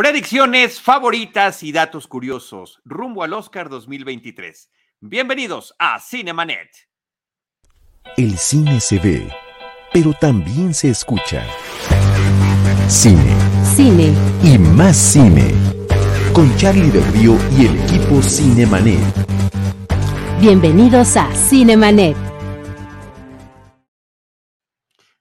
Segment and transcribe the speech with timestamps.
[0.00, 4.70] Predicciones favoritas y datos curiosos rumbo al Oscar 2023.
[4.98, 6.70] Bienvenidos a Cinemanet.
[8.16, 9.30] El cine se ve,
[9.92, 11.44] pero también se escucha.
[12.88, 13.34] Cine.
[13.62, 14.14] Cine.
[14.42, 15.52] Y más cine.
[16.32, 19.04] Con Charlie del Río y el equipo Cinemanet.
[20.40, 22.29] Bienvenidos a Cinemanet.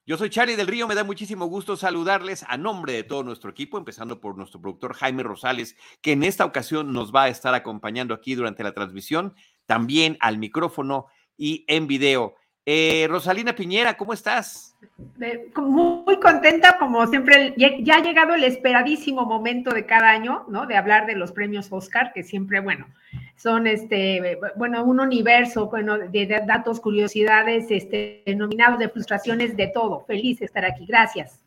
[0.09, 3.51] Yo soy Charlie del Río, me da muchísimo gusto saludarles a nombre de todo nuestro
[3.51, 7.53] equipo, empezando por nuestro productor Jaime Rosales, que en esta ocasión nos va a estar
[7.53, 9.35] acompañando aquí durante la transmisión,
[9.67, 11.05] también al micrófono
[11.37, 12.33] y en video.
[12.71, 14.75] Eh, Rosalina Piñera, ¿cómo estás?
[15.55, 20.67] Muy contenta, como siempre, ya ha llegado el esperadísimo momento de cada año, ¿no?
[20.67, 22.85] De hablar de los premios Oscar, que siempre, bueno,
[23.35, 30.05] son este, bueno, un universo, bueno, de datos, curiosidades, este, nominados de frustraciones, de todo.
[30.05, 30.85] Feliz de estar aquí.
[30.85, 31.39] Gracias.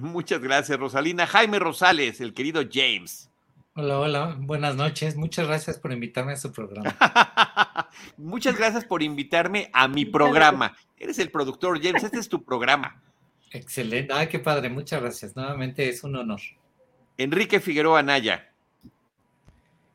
[0.00, 1.26] Muchas gracias, Rosalina.
[1.26, 3.27] Jaime Rosales, el querido James.
[3.80, 5.14] Hola, hola, buenas noches.
[5.14, 6.96] Muchas gracias por invitarme a su programa.
[8.18, 10.76] Muchas gracias por invitarme a mi programa.
[10.96, 13.00] Eres el productor, James, este es tu programa.
[13.52, 15.36] Excelente, ay, qué padre, muchas gracias.
[15.36, 16.40] Nuevamente es un honor.
[17.18, 18.52] Enrique Figueroa Naya.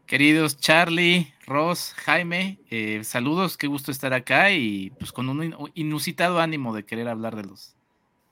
[0.06, 6.40] Queridos Charlie, Ross, Jaime, eh, saludos, qué gusto estar acá y pues con un inusitado
[6.40, 7.76] ánimo de querer hablar de los,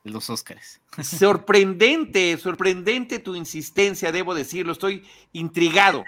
[0.04, 0.82] los Óscares.
[1.04, 4.72] Sorprendente, sorprendente tu insistencia, debo decirlo.
[4.72, 6.04] Estoy intrigado,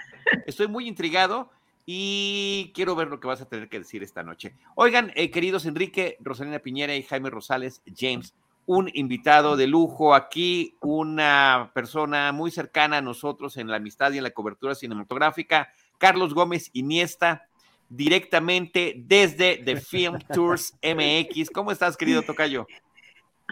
[0.46, 1.50] estoy muy intrigado
[1.86, 4.54] y quiero ver lo que vas a tener que decir esta noche.
[4.74, 8.34] Oigan, eh, queridos Enrique, Rosalina Piñera y Jaime Rosales, James,
[8.66, 14.18] un invitado de lujo aquí, una persona muy cercana a nosotros en la amistad y
[14.18, 17.46] en la cobertura cinematográfica, Carlos Gómez Iniesta,
[17.90, 21.50] directamente desde The Film Tours MX.
[21.50, 22.66] ¿Cómo estás, querido Tocayo?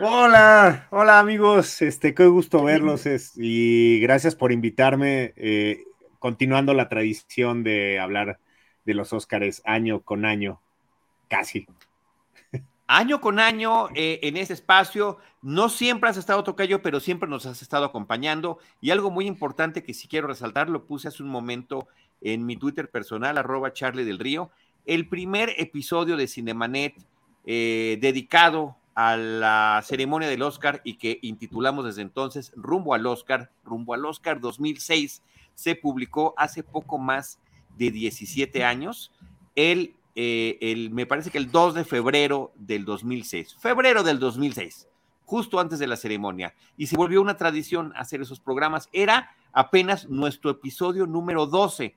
[0.00, 3.04] Hola, hola amigos, este, qué gusto verlos
[3.36, 5.84] y gracias por invitarme, eh,
[6.18, 8.38] continuando la tradición de hablar
[8.86, 10.62] de los Óscares año con año,
[11.28, 11.66] casi.
[12.86, 17.44] Año con año eh, en ese espacio, no siempre has estado tocayo, pero siempre nos
[17.44, 18.58] has estado acompañando.
[18.80, 21.86] Y algo muy importante que sí quiero resaltar, lo puse hace un momento
[22.22, 24.50] en mi Twitter personal, arroba Charlie del Río,
[24.86, 26.94] el primer episodio de Cinemanet
[27.44, 33.50] eh, dedicado a la ceremonia del Oscar y que intitulamos desde entonces Rumbo al Oscar,
[33.64, 35.22] Rumbo al Oscar 2006,
[35.54, 37.38] se publicó hace poco más
[37.76, 39.12] de 17 años,
[39.54, 44.88] el, eh, el, me parece que el 2 de febrero del 2006, febrero del 2006,
[45.24, 50.08] justo antes de la ceremonia, y se volvió una tradición hacer esos programas, era apenas
[50.08, 51.94] nuestro episodio número 12.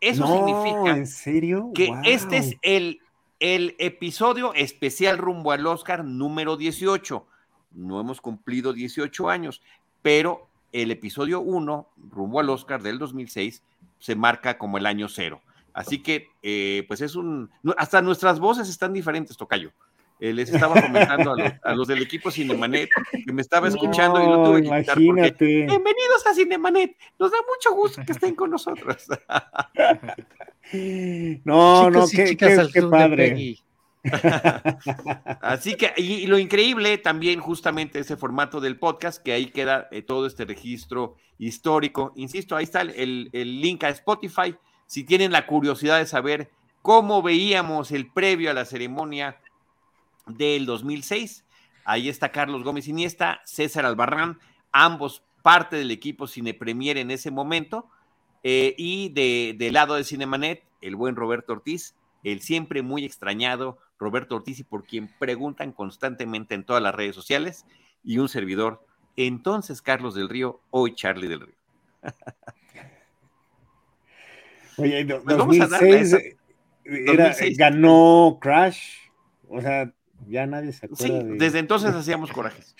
[0.00, 1.70] Eso significa ¿en serio?
[1.74, 3.00] que este es el
[3.40, 7.26] el episodio especial rumbo al Oscar número 18.
[7.72, 9.62] No hemos cumplido 18 años,
[10.02, 13.62] pero el episodio 1, rumbo al Oscar del 2006,
[13.98, 15.40] se marca como el año cero.
[15.72, 17.50] Así que, eh, pues es un...
[17.76, 19.72] Hasta nuestras voces están diferentes, Tocayo.
[20.18, 22.88] Eh, les estaba comentando a los, del equipo Cinemanet
[23.26, 26.96] que me estaba escuchando y lo tuve que quitar porque, Bienvenidos a Cinemanet.
[27.18, 29.06] Nos da mucho gusto que estén con nosotros.
[31.44, 33.58] no, no, qué, qué, padre.
[35.42, 40.00] Así que, y, lo increíble también, justamente ese formato del podcast, que ahí queda eh,
[40.00, 42.14] todo este registro histórico.
[42.16, 44.56] Insisto, ahí está el, el link a Spotify.
[44.86, 46.50] Si tienen la curiosidad de saber
[46.80, 49.36] cómo veíamos el previo a la ceremonia
[50.26, 51.44] del 2006.
[51.84, 54.38] Ahí está Carlos Gómez Iniesta, César Albarrán,
[54.72, 57.88] ambos parte del equipo Cine Premier en ese momento.
[58.42, 63.78] Eh, y de, del lado de Cinemanet, el buen Roberto Ortiz, el siempre muy extrañado
[63.98, 67.64] Roberto Ortiz y por quien preguntan constantemente en todas las redes sociales,
[68.04, 68.84] y un servidor,
[69.16, 71.56] entonces Carlos del Río, hoy Charlie del Río.
[74.78, 76.16] Oye, 2006,
[76.84, 79.08] pues ganó Crash,
[79.48, 79.92] o sea,
[80.28, 81.06] ya nadie se acuerda.
[81.06, 82.74] Sí, desde entonces hacíamos corajes.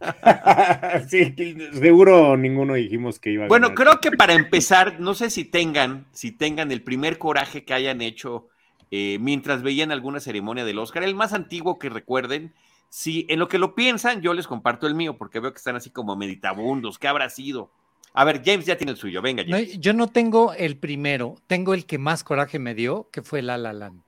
[1.08, 1.34] sí,
[1.72, 6.06] seguro ninguno dijimos que iba a Bueno, creo que para empezar, no sé si tengan,
[6.12, 8.48] si tengan el primer coraje que hayan hecho
[8.90, 12.54] eh, mientras veían alguna ceremonia del Oscar, el más antiguo que recuerden.
[12.90, 15.76] Si en lo que lo piensan, yo les comparto el mío, porque veo que están
[15.76, 16.98] así como meditabundos.
[16.98, 17.70] ¿Qué habrá sido?
[18.14, 19.44] A ver, James ya tiene el suyo, venga.
[19.46, 19.78] James.
[19.78, 23.58] yo no tengo el primero, tengo el que más coraje me dio, que fue La
[23.58, 24.07] La Land.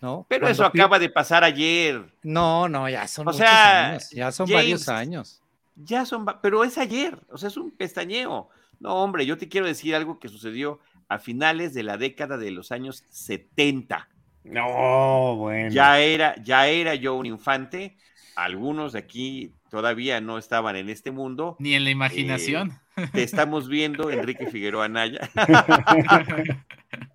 [0.00, 0.26] ¿No?
[0.28, 2.04] Pero eso acaba de pasar ayer.
[2.22, 5.42] No, no, ya son muchos años, ya son varios años.
[5.76, 8.48] Ya son, pero es ayer, o sea, es un pestañeo.
[8.80, 12.50] No, hombre, yo te quiero decir algo que sucedió a finales de la década de
[12.50, 14.08] los años 70.
[14.44, 15.70] No, bueno.
[15.70, 17.96] Ya era, ya era yo un infante.
[18.36, 21.56] Algunos de aquí todavía no estaban en este mundo.
[21.58, 22.78] Ni en la imaginación.
[23.12, 25.28] Te estamos viendo, Enrique Figueroa Anaya.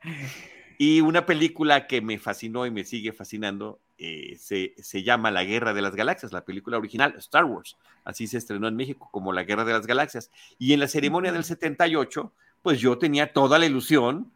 [0.78, 5.44] y una película que me fascinó y me sigue fascinando eh, se, se, llama La
[5.44, 7.78] Guerra de las Galaxias, la película original, Star Wars.
[8.04, 10.32] Así se estrenó en México como La Guerra de las Galaxias.
[10.58, 14.32] Y en la ceremonia del 78, pues yo tenía toda la ilusión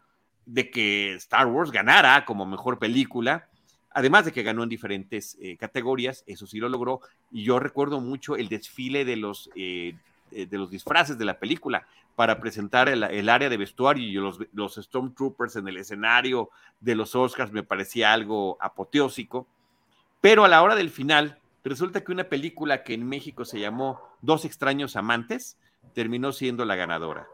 [0.45, 3.49] de que Star Wars ganara como mejor película.
[3.91, 7.01] Además de que ganó en diferentes eh, categorías, eso sí lo logró.
[7.31, 9.95] Y yo recuerdo mucho el desfile de los, eh,
[10.31, 14.39] de los disfraces de la película para presentar el, el área de vestuario y los,
[14.51, 19.47] los, Stormtroopers en el escenario de los Oscars me parecía algo apoteósico.
[20.19, 24.01] Pero a la hora del final, resulta que una película que en México se llamó
[24.21, 25.57] Dos extraños amantes
[25.93, 27.27] terminó siendo la ganadora.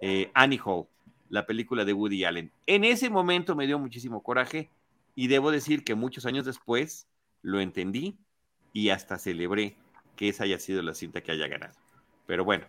[0.00, 0.86] Eh, Annie Hall,
[1.28, 2.50] la película de Woody Allen.
[2.66, 4.68] En ese momento me dio muchísimo coraje
[5.14, 7.06] y debo decir que muchos años después
[7.42, 8.16] lo entendí
[8.72, 9.76] y hasta celebré
[10.16, 11.74] que esa haya sido la cinta que haya ganado.
[12.26, 12.66] Pero bueno,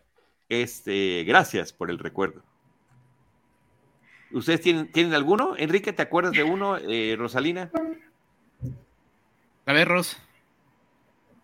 [0.49, 2.41] este, gracias por el recuerdo.
[4.31, 5.55] ¿Ustedes tienen, tienen alguno?
[5.57, 6.77] Enrique, ¿te acuerdas de uno?
[6.77, 7.71] Eh, Rosalina.
[9.65, 10.17] A ver, Ros.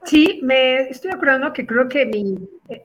[0.04, 2.36] Sí, me estoy acordando que creo que mi,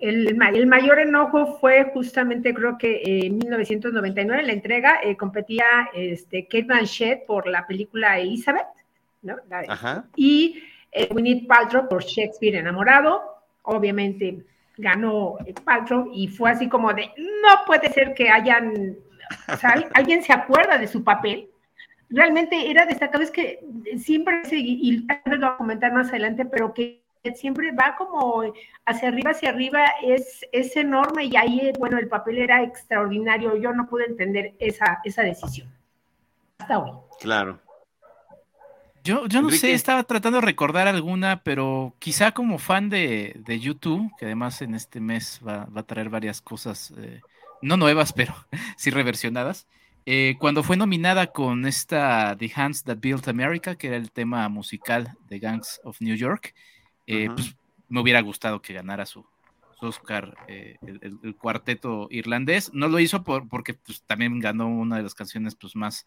[0.00, 5.64] el, el, mayor enojo fue justamente, creo que en 1999, la entrega, eh, competía
[5.94, 8.66] este, Kate Blanchett por la película Elizabeth,
[9.22, 9.36] ¿no?
[9.66, 10.04] Ajá.
[10.14, 10.62] Y
[10.92, 13.22] eh, Winnie Paltrow por Shakespeare enamorado.
[13.62, 14.44] Obviamente
[14.76, 18.96] ganó Paltrow y fue así como de, no puede ser que hayan,
[19.52, 21.50] o sea, alguien se acuerda de su papel
[22.10, 23.64] realmente era destacado, es que
[23.98, 27.02] siempre, y tal vez lo voy a comentar más adelante, pero que
[27.34, 28.44] siempre va como
[28.84, 33.56] hacia arriba, hacia arriba, es, es enorme y ahí, bueno, el papel era extraordinario.
[33.56, 35.68] Yo no pude entender esa, esa decisión.
[36.58, 36.92] Hasta hoy.
[37.20, 37.58] Claro.
[39.06, 43.60] Yo, yo no sé, estaba tratando de recordar alguna, pero quizá como fan de, de
[43.60, 47.20] YouTube, que además en este mes va, va a traer varias cosas, eh,
[47.62, 48.34] no nuevas, pero
[48.76, 49.68] sí reversionadas.
[50.06, 54.48] Eh, cuando fue nominada con esta The Hands That Built America, que era el tema
[54.48, 56.54] musical de Gangs of New York,
[57.06, 57.56] eh, pues
[57.88, 59.24] me hubiera gustado que ganara su,
[59.80, 62.70] Oscar eh, el, cuarteto irlandés.
[62.72, 66.06] No lo hizo por, porque pues, también ganó una de las canciones pues, más,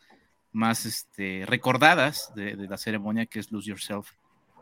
[0.52, 4.12] más este, recordadas de, la ceremonia, que es Lose Yourself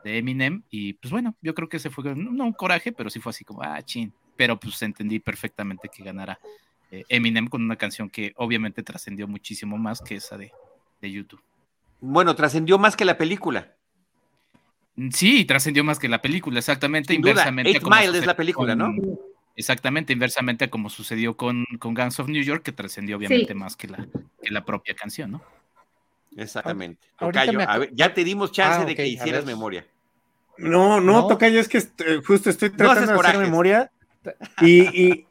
[0.04, 0.64] de Eminem.
[0.70, 3.44] Y pues bueno, yo creo que ese fue, no un coraje, pero sí fue así
[3.44, 4.14] como, ah, chin.
[4.36, 6.40] Pero pues entendí perfectamente que ganara
[6.92, 10.52] eh, Eminem con una canción que obviamente trascendió muchísimo más que esa de,
[11.02, 11.42] de YouTube.
[12.00, 13.76] Bueno, trascendió más que la película.
[15.12, 17.14] Sí, trascendió más que la película, exactamente.
[17.14, 17.72] inversamente.
[17.72, 18.94] Eight Mile es la película, ¿no?
[19.56, 23.76] Exactamente, inversamente a como sucedió con, con Gangs of New York, que trascendió obviamente más
[23.76, 24.08] que la,
[24.42, 25.42] que la propia canción, ¿no?
[26.36, 27.08] Exactamente.
[27.18, 27.60] Tocayo,
[27.94, 29.86] ya te dimos chance ah, de que hicieras memoria.
[30.58, 31.82] No, no, Tocayo, es que
[32.26, 33.92] justo estoy tratando de hacer memoria.
[34.62, 35.26] Y,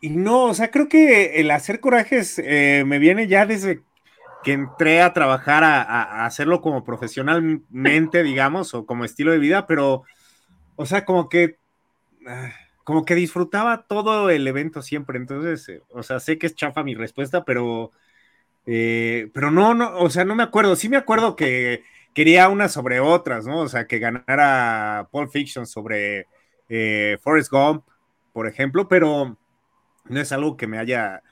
[0.00, 3.82] y, no, o sea, creo que el hacer corajes eh, me viene ya desde
[4.42, 10.02] que entré a trabajar a, hacerlo como profesionalmente, digamos, o como estilo de vida, pero,
[10.76, 11.58] o sea, como que,
[12.26, 12.50] ah,
[12.84, 16.82] como que disfrutaba todo el evento siempre, entonces, eh, o sea, sé que es chafa
[16.82, 17.92] mi respuesta, pero,
[18.66, 22.72] eh, pero no, no, o sea, no me acuerdo, sí me acuerdo que quería unas
[22.72, 23.60] sobre otras, ¿no?
[23.60, 26.26] O sea, que ganara Pulp Fiction sobre
[26.68, 27.84] eh, Forrest Gump,
[28.32, 29.36] por ejemplo, pero
[30.04, 31.22] no es algo que me haya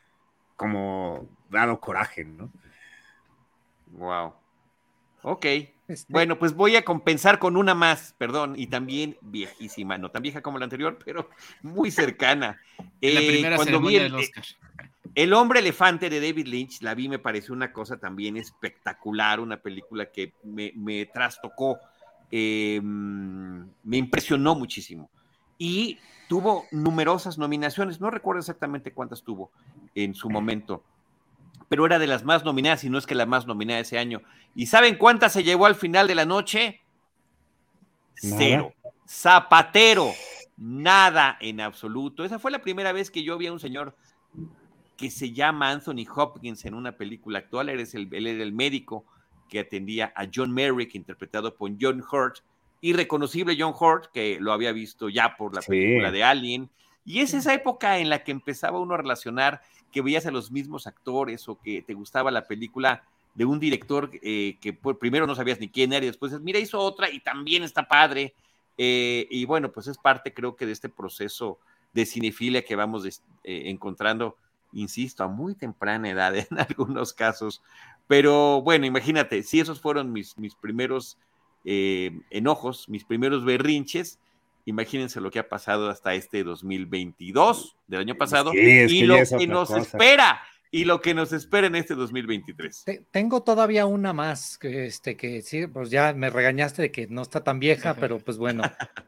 [0.56, 2.50] como dado coraje, ¿no?
[3.92, 4.34] Wow.
[5.22, 5.46] Ok.
[5.88, 10.22] Este bueno, pues voy a compensar con una más, perdón, y también viejísima, no tan
[10.22, 11.28] vieja como la anterior, pero
[11.62, 12.60] muy cercana.
[13.00, 14.44] la primera cuando vi el, Oscar.
[15.14, 19.56] El hombre elefante de David Lynch, la vi, me pareció una cosa también espectacular, una
[19.58, 21.78] película que me, trastocó,
[22.30, 25.10] em, me impresionó muchísimo.
[25.58, 25.98] Y
[26.28, 29.50] tuvo numerosas nominaciones, no recuerdo exactamente cuántas tuvo
[29.94, 30.84] en su momento
[31.70, 34.22] pero era de las más nominadas, y no es que la más nominada ese año.
[34.56, 36.80] ¿Y saben cuántas se llevó al final de la noche?
[38.16, 38.74] Cero.
[39.08, 40.10] Zapatero.
[40.56, 42.24] Nada en absoluto.
[42.24, 43.94] Esa fue la primera vez que yo vi a un señor
[45.00, 47.70] que se llama Anthony Hopkins en una película actual.
[47.70, 49.06] Él, es el, era el médico
[49.48, 52.40] que atendía a John Merrick, interpretado por John Hurt,
[52.82, 56.68] irreconocible John Hurt, que lo había visto ya por la película de Alien.
[57.06, 60.50] Y es esa época en la que empezaba uno a relacionar que veías a los
[60.50, 63.02] mismos actores o que te gustaba la película
[63.34, 66.78] de un director eh, que primero no sabías ni quién era y después mira, hizo
[66.78, 68.34] otra y también está padre.
[68.76, 71.58] Eh, y bueno, pues es parte creo que de este proceso
[71.94, 74.36] de cinefilia que vamos eh, encontrando,
[74.72, 77.62] insisto, a muy temprana edad en algunos casos.
[78.06, 81.16] Pero bueno, imagínate, si esos fueron mis, mis primeros
[82.30, 84.18] enojos, mis primeros berrinches,
[84.66, 89.06] Imagínense lo que ha pasado hasta este 2022 del año pasado Sí, es y que
[89.06, 89.80] lo es que nos cosa.
[89.80, 92.84] espera y lo que nos espera en este 2023.
[92.84, 97.06] Te- Tengo todavía una más, que, este, que sí, pues ya me regañaste de que
[97.08, 98.62] no está tan vieja, pero pues bueno,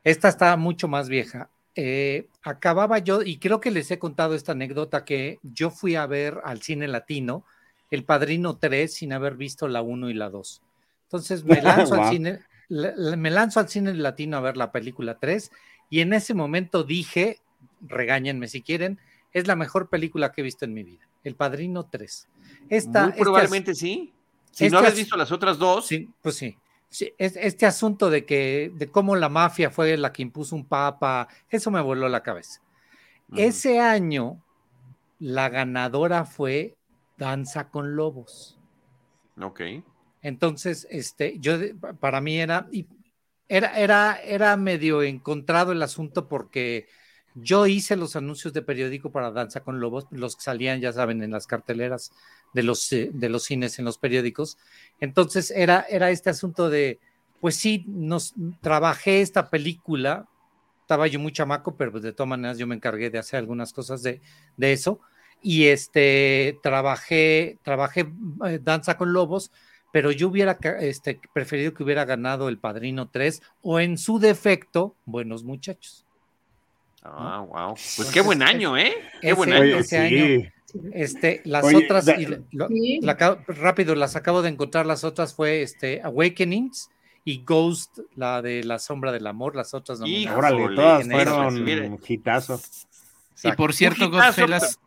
[0.05, 1.51] esta está mucho más vieja.
[1.75, 6.07] Eh, acababa yo, y creo que les he contado esta anécdota, que yo fui a
[6.07, 7.45] ver al cine latino
[7.91, 10.61] El Padrino 3 sin haber visto la 1 y la 2.
[11.05, 15.51] Entonces me lanzo al cine, me lanzo al cine latino a ver la película 3
[15.91, 17.39] y en ese momento dije,
[17.87, 18.99] regáñenme si quieren,
[19.33, 21.07] es la mejor película que he visto en mi vida.
[21.25, 22.29] El Padrino 3.
[22.69, 24.13] Esta, Muy este probablemente sí.
[24.51, 26.57] Si este no habías as- visto las otras dos, Sí, pues sí.
[26.93, 30.67] Sí, es- este asunto de que de cómo la mafia fue la que impuso un
[30.69, 32.61] papa, eso me voló la cabeza.
[33.35, 34.43] Ese año
[35.19, 36.79] la ganadora fue
[37.19, 38.61] Danza con Lobos.
[39.43, 39.61] ok.
[40.21, 41.55] Entonces, este, yo
[42.01, 42.69] para mí era
[43.49, 46.89] era era era medio encontrado el asunto porque
[47.35, 51.23] yo hice los anuncios de periódico para Danza con Lobos, los que salían, ya saben,
[51.23, 52.13] en las carteleras
[52.53, 54.59] de los, eh, de los cines en los periódicos.
[55.01, 56.99] Entonces era, era este asunto de,
[57.41, 60.29] pues sí, nos trabajé esta película,
[60.81, 63.73] estaba yo muy chamaco, pero pues de todas maneras yo me encargué de hacer algunas
[63.73, 64.21] cosas de,
[64.57, 65.01] de eso.
[65.41, 68.13] Y este, trabajé, trabajé
[68.47, 69.51] eh, Danza con Lobos,
[69.93, 74.95] pero yo hubiera este, preferido que hubiera ganado El Padrino 3 o en su defecto,
[75.05, 76.07] Buenos Muchachos.
[77.05, 77.75] Ah, wow.
[77.75, 78.95] Pues Entonces, qué buen año, ¿eh?
[79.21, 79.77] Qué ese- buen Oye, año.
[79.79, 80.51] ese año.
[80.95, 83.01] Este, las Oye, otras, da- y lo- Sí.
[83.03, 86.89] la acabo- rápido, las acabo de encontrar, las otras fue este, Awakenings
[87.25, 90.07] y Ghost, la de la sombra del amor, las otras no.
[90.35, 92.87] Órale, todas fueron hitazos.
[93.45, 94.79] Y por cierto, Godfellas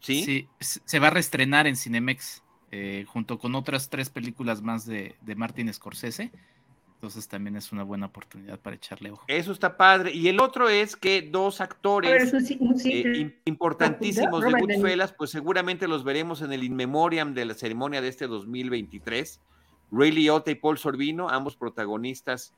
[0.00, 0.24] ¿Sí?
[0.24, 0.48] sí,
[0.84, 5.34] se va a reestrenar en Cinemex eh, junto con otras tres películas más de, de
[5.34, 6.30] Martin Scorsese.
[7.02, 9.24] Entonces también es una buena oportunidad para echarle ojo.
[9.26, 10.12] Eso está padre.
[10.12, 14.52] Y el otro es que dos ver, actores sí- sí- eh, im- importantísimos de.
[14.76, 19.40] Goodfellas, pues seguramente los veremos en el In Memoriam de la ceremonia de este 2023.
[19.90, 22.54] Ray Liotta y Paul Sorbino, ambos protagonistas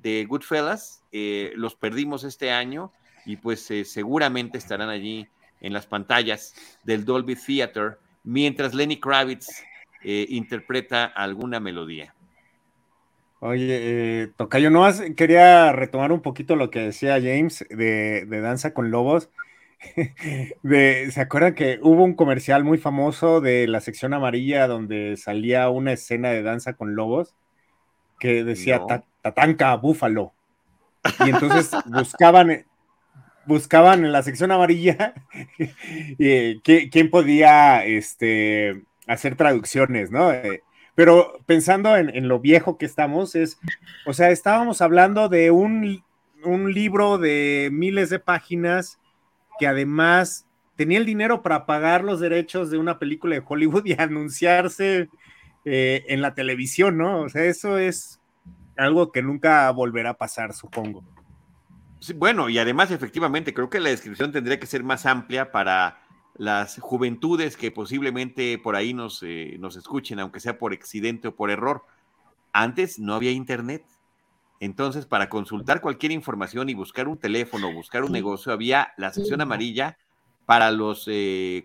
[0.00, 2.92] de Goodfellas, eh, los perdimos este año
[3.26, 5.26] y pues eh, seguramente estarán allí
[5.60, 9.48] en las pantallas del Dolby Theater mientras Lenny Kravitz
[10.04, 12.14] eh, interpreta alguna melodía.
[13.40, 14.84] Oye, eh, Tocayo, no
[15.16, 19.30] quería retomar un poquito lo que decía James de, de Danza con Lobos.
[20.64, 25.68] De, ¿Se acuerdan que hubo un comercial muy famoso de la sección amarilla donde salía
[25.70, 27.32] una escena de Danza con Lobos
[28.18, 28.86] que decía No.
[28.86, 30.32] "Ta- Tatanka Búfalo?
[31.24, 32.66] Y entonces buscaban,
[33.46, 35.14] buscaban en la sección amarilla
[36.18, 40.32] eh, qui- quién podía este, hacer traducciones, ¿no?
[40.32, 40.62] Eh,
[40.98, 43.60] pero pensando en, lo viejo que estamos, es,
[44.04, 46.02] o sea, estábamos hablando de un,
[46.42, 48.98] un libro de miles de páginas
[49.60, 53.92] que además tenía el dinero para pagar los derechos de una película de Hollywood y
[53.96, 55.08] anunciarse
[55.64, 57.20] eh, en la televisión, ¿no?
[57.20, 58.20] O sea, eso es
[58.76, 61.04] algo que nunca volverá a pasar, supongo.
[62.00, 66.07] Sí, bueno, y además, efectivamente, creo que la descripción tendría que ser más amplia para
[66.38, 71.36] las juventudes que posiblemente por ahí nos, eh, nos escuchen, aunque sea por accidente o
[71.36, 71.84] por error.
[72.52, 73.84] Antes no había internet.
[74.60, 79.40] Entonces, para consultar cualquier información y buscar un teléfono, buscar un negocio, había la sección
[79.40, 79.98] amarilla
[80.46, 81.04] para las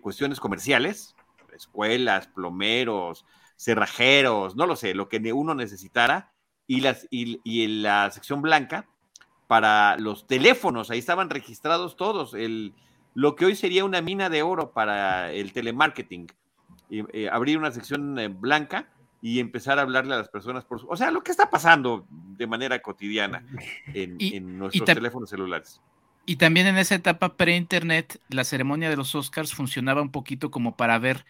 [0.00, 1.16] cuestiones comerciales,
[1.54, 3.24] escuelas, plomeros,
[3.56, 6.32] cerrajeros, no lo sé, lo que uno necesitara,
[6.66, 8.88] y, las, y, y en la sección blanca
[9.46, 12.74] para los teléfonos, ahí estaban registrados todos, el,
[13.14, 16.26] lo que hoy sería una mina de oro para el telemarketing,
[16.90, 18.88] y, eh, abrir una sección eh, blanca
[19.22, 22.06] y empezar a hablarle a las personas por su, o sea, lo que está pasando
[22.10, 23.44] de manera cotidiana
[23.94, 25.80] en, Y- en nuestros teléfonos celulares.
[26.26, 30.76] Y también en esa etapa pre-internet, la ceremonia de los Oscars funcionaba un poquito como
[30.76, 31.24] para ver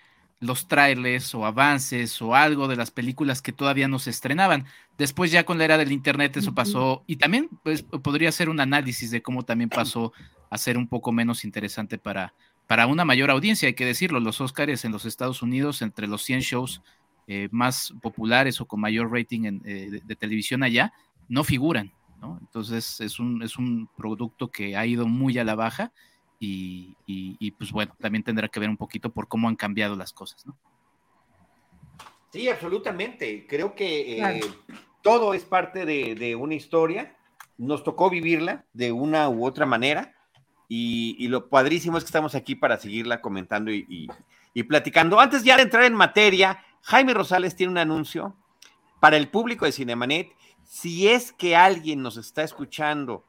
[0.44, 4.66] los trailers o avances o algo de las películas que todavía no se estrenaban.
[4.98, 8.60] Después ya con la era del internet eso pasó y también pues, podría ser un
[8.60, 10.12] análisis de cómo también pasó
[10.50, 12.34] a ser un poco menos interesante para,
[12.66, 14.20] para una mayor audiencia, hay que decirlo.
[14.20, 16.82] Los Oscars en los Estados Unidos, entre los 100 shows
[17.26, 20.92] eh, más populares o con mayor rating en, eh, de, de televisión allá,
[21.26, 21.90] no figuran.
[22.20, 22.36] ¿no?
[22.42, 25.90] Entonces es un, es un producto que ha ido muy a la baja
[26.40, 29.96] y, y, y, pues bueno, también tendrá que ver un poquito por cómo han cambiado
[29.96, 30.56] las cosas, ¿no?
[32.32, 33.46] Sí, absolutamente.
[33.46, 34.46] Creo que eh, Claro.
[35.02, 37.16] todo es parte de, de una historia.
[37.58, 40.14] Nos tocó vivirla de una u otra manera
[40.68, 44.08] y, y lo padrísimo es que estamos aquí para seguirla comentando y, y-
[44.56, 45.18] y platicando.
[45.18, 48.36] Antes ya de entrar en materia, Jaime Rosales tiene un anuncio
[49.00, 50.28] para el público de Cinemanet.
[50.64, 53.24] Si es que alguien nos está escuchando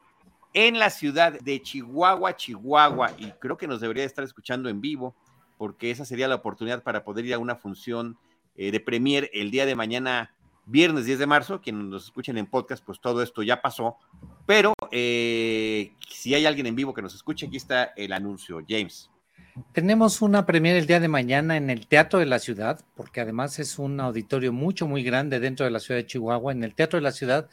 [0.56, 5.14] en la ciudad de Chihuahua, Chihuahua, y creo que nos debería estar escuchando en vivo,
[5.58, 8.18] porque esa sería la oportunidad para poder ir a una función
[8.56, 10.34] eh, de premier el día de mañana,
[10.66, 11.62] viernes 10 de marzo.
[11.62, 13.98] Quienes nos escuchen en podcast, pues todo esto ya pasó.
[14.46, 18.62] Pero eh, si hay alguien en vivo que nos escuche, aquí está el anuncio.
[18.68, 19.12] James.
[19.74, 23.60] Tenemos una premier el día de mañana en el Teatro de la Ciudad, porque además
[23.60, 26.54] es un auditorio mucho, muy grande dentro de la ciudad de Chihuahua.
[26.54, 27.50] En el Teatro de la Ciudad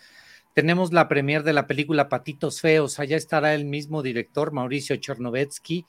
[0.55, 2.99] tenemos la premier de la película Patitos Feos.
[2.99, 5.87] Allá estará el mismo director, Mauricio Chernovetsky,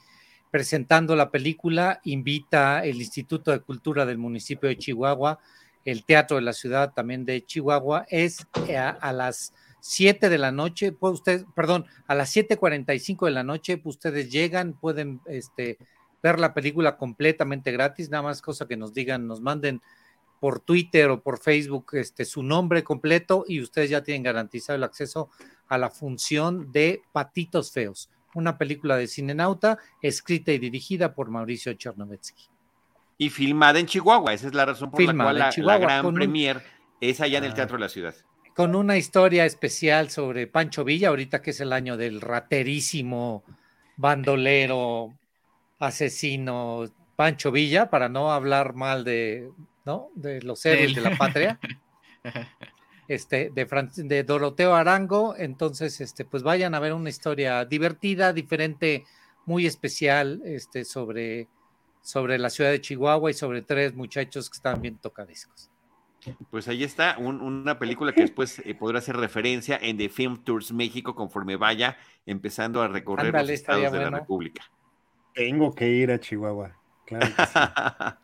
[0.52, 2.00] presentando la película.
[2.06, 5.40] Invita el Instituto de Cultura del municipio de Chihuahua,
[5.84, 8.06] el Teatro de la Ciudad también de Chihuahua.
[8.10, 13.32] Es eh, a, las 7 de la noche, pues usted, perdón, a las 7:45 de
[13.32, 15.78] la noche, pues ustedes llegan, pueden este,
[16.22, 19.82] ver la película completamente gratis, nada más cosa que nos digan, nos manden
[20.44, 24.84] por Twitter o por Facebook este, su nombre completo y ustedes ya tienen garantizado el
[24.84, 25.30] acceso
[25.70, 31.72] a la función de Patitos Feos, una película de Cinenauta escrita y dirigida por Mauricio
[31.72, 32.44] Chernovetsky.
[33.18, 36.62] Y filmada en Chihuahua, esa es la razón por la cual la, gran premier
[37.00, 37.56] es allá en el ah.
[37.56, 38.14] Teatro de la Ciudad.
[38.54, 43.46] Con una historia especial sobre Pancho Villa, ahorita que es el año del raterísimo
[43.96, 45.14] bandolero,
[45.80, 46.84] asesino
[47.16, 49.50] Pancho Villa, para no hablar mal de
[49.86, 50.10] ¿no?
[50.16, 51.60] De los héroes de la patria.
[53.06, 55.36] Este, de, de Doroteo Arango.
[55.38, 59.04] Entonces, este, pues vayan a ver una historia divertida, diferente,
[59.46, 61.50] muy especial, este, sobre,
[62.02, 65.70] sobre la ciudad de Chihuahua y sobre tres muchachos que están bien tocadiscos.
[66.50, 70.72] Pues ahí está, una película que después eh, podrá hacer referencia en The Film Tours
[70.72, 74.64] México conforme vaya empezando a recorrer los estados de la República.
[75.34, 77.28] Tengo que ir a Chihuahua, claro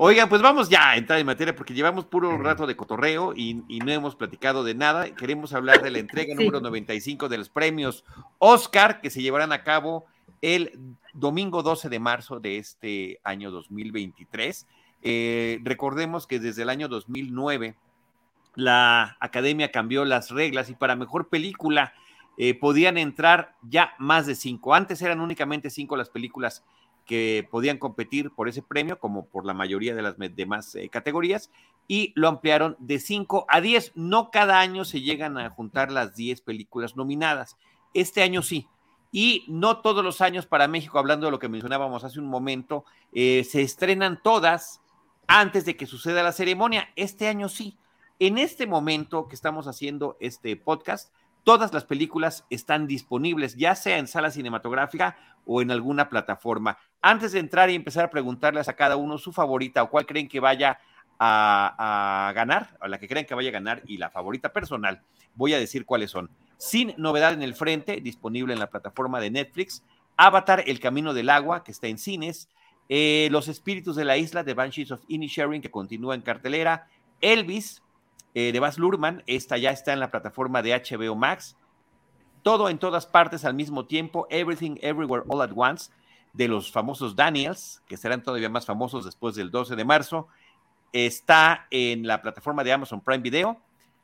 [0.00, 3.54] Oigan, pues vamos ya a entrar en materia porque llevamos puro rato de cotorreo y,
[3.54, 5.12] no hemos platicado de nada.
[5.16, 8.04] Queremos hablar de la entrega número 95 de los premios
[8.38, 10.06] Oscar que se llevarán a cabo
[10.40, 10.78] el
[11.14, 14.68] domingo 12 de marzo de este año 2023.
[15.02, 17.74] Eh, recordemos que desde el año 2009
[18.54, 21.92] la academia cambió las reglas y para mejor película
[22.36, 24.74] eh, podían entrar ya más de cinco.
[24.74, 26.62] Antes eran únicamente cinco las películas
[27.08, 31.50] que podían competir por ese premio, como por la mayoría de las demás eh, categorías,
[31.88, 33.92] y lo ampliaron de 5 a 10.
[33.94, 37.56] No cada año se llegan a juntar las 10 películas nominadas.
[37.94, 38.68] Este año sí.
[39.10, 42.84] Y no todos los años para México, hablando de lo que mencionábamos hace un momento,
[43.12, 44.82] eh, se estrenan todas
[45.26, 46.90] antes de que suceda la ceremonia.
[46.94, 47.78] Este año sí.
[48.18, 51.10] En este momento que estamos haciendo este podcast,
[51.42, 55.16] todas las películas están disponibles, ya sea en sala cinematográfica
[55.46, 56.76] o en alguna plataforma.
[57.00, 60.28] Antes de entrar y empezar a preguntarles a cada uno su favorita o cuál creen
[60.28, 60.78] que vaya
[61.18, 65.02] a, ganar, o la que creen que vaya a ganar y la favorita personal,
[65.34, 66.30] voy a decir cuáles son.
[66.56, 69.82] Sin novedad en el frente, disponible en la plataforma de Netflix.
[70.16, 72.48] Avatar, El Camino del Agua, que está en cines.
[72.88, 76.88] Eh, Los Espíritus de la Isla, de Banshees of Inisherin, que continúa en cartelera.
[77.20, 77.82] Elvis,
[78.34, 81.56] eh, de Baz Luhrmann, esta ya está en la plataforma de HBO Max.
[82.42, 85.90] Todo en todas partes al mismo tiempo, Everything Everywhere All at Once,
[86.32, 90.28] de los famosos Daniels, que serán todavía más famosos después del 12 de marzo.
[90.92, 93.60] Está en la plataforma de Amazon Prime Video.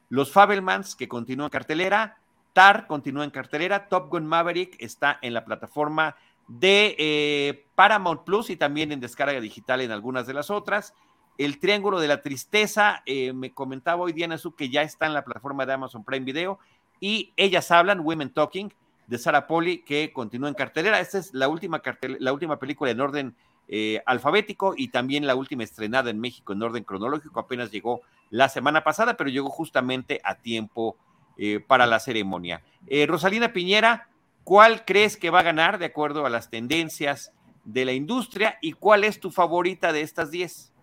[0.08, 2.18] Los Fabelmans, que continúan en cartelera.
[2.52, 3.88] Tar continúa en cartelera.
[3.88, 9.40] Top Gun Maverick está en la plataforma de eh, Paramount Plus y también en descarga
[9.40, 10.94] digital en algunas de las otras.
[11.36, 15.14] El Triángulo de la Tristeza, eh, me comentaba hoy Diana Su que ya está en
[15.14, 16.58] la plataforma de Amazon Prime Video.
[17.00, 18.72] Y ellas hablan, Women Talking,
[19.06, 21.00] de Sarah Poli, que continúa en cartelera.
[21.00, 21.82] Esta es la última,
[22.18, 23.34] la última película en orden
[23.68, 27.40] eh, alfabético y también la última estrenada en México en orden cronológico.
[27.40, 30.96] Apenas llegó la semana pasada, pero llegó justamente a tiempo
[31.36, 32.62] eh, para la ceremonia.
[33.06, 34.08] Rosalina Piñera,
[34.44, 37.32] ¿cuál crees que va a ganar de acuerdo a las tendencias
[37.64, 40.74] de la industria y cuál es tu favorita de estas 10?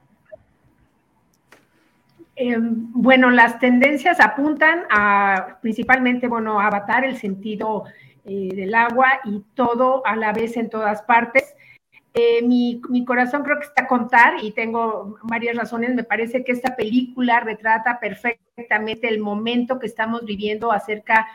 [2.44, 7.84] Eh, bueno, las tendencias apuntan a principalmente, bueno, a Avatar, el sentido
[8.26, 11.56] eh, del agua y todo a la vez en todas partes.
[12.14, 15.96] Eh, mi, mi, corazón creo que está a contar y tengo varias razones.
[15.96, 21.28] Me parece que esta película retrata perfectamente el momento que estamos viviendo acerca,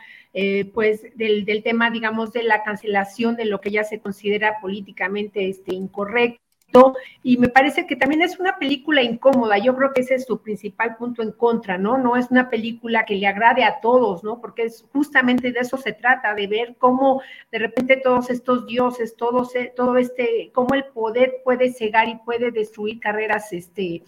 [0.73, 5.49] pues, del, del, tema, digamos, de la cancelación de lo que ya se considera políticamente
[5.49, 6.46] este, incorrecto
[7.23, 9.57] y me parece que también es una película incómoda.
[9.57, 11.97] Yo creo que ese es su principal punto en contra, ¿no?
[11.97, 14.39] No es una película que le agrade a todos, ¿no?
[14.39, 19.15] Porque es justamente de eso se trata, de ver cómo de repente todos estos dioses,
[19.15, 24.03] todo, todo este, cómo el poder puede cegar y puede destruir carreras, este,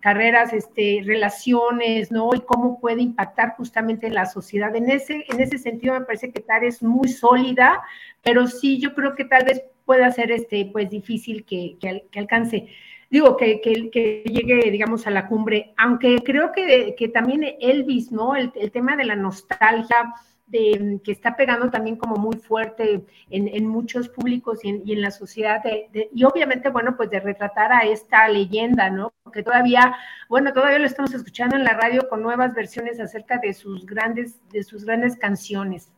[0.00, 2.34] carreras, este, relaciones, ¿no?
[2.34, 4.74] Y cómo puede impactar justamente en la sociedad.
[4.74, 7.82] En ese, en ese sentido me parece que TAR es muy sólida,
[8.22, 12.68] pero sí yo creo que tal vez pueda ser este, pues difícil que, que, alcance
[13.10, 18.34] digo, que, que, llegue, digamos, a la cumbre, aunque creo que, también Elvis, ¿no?
[18.34, 20.12] El, el, tema de la nostalgia,
[20.46, 25.62] de, que está pegando también como muy fuerte en, muchos públicos y en, la sociedad,
[25.92, 29.12] y obviamente, bueno, pues de retratar a esta leyenda, ¿no?
[29.32, 29.96] Que todavía,
[30.28, 34.40] bueno, todavía lo estamos escuchando en la radio con nuevas versiones acerca de sus grandes,
[34.50, 35.90] de sus grandes canciones.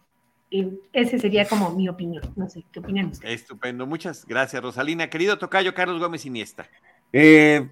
[0.48, 2.22] Y ese sería como mi opinión.
[2.36, 3.42] No sé, ¿qué opinan ustedes?
[3.42, 5.10] Estupendo, muchas gracias, Rosalina.
[5.10, 6.68] Querido Tocayo Carlos Gómez Iniesta.
[7.12, 7.68] Eh,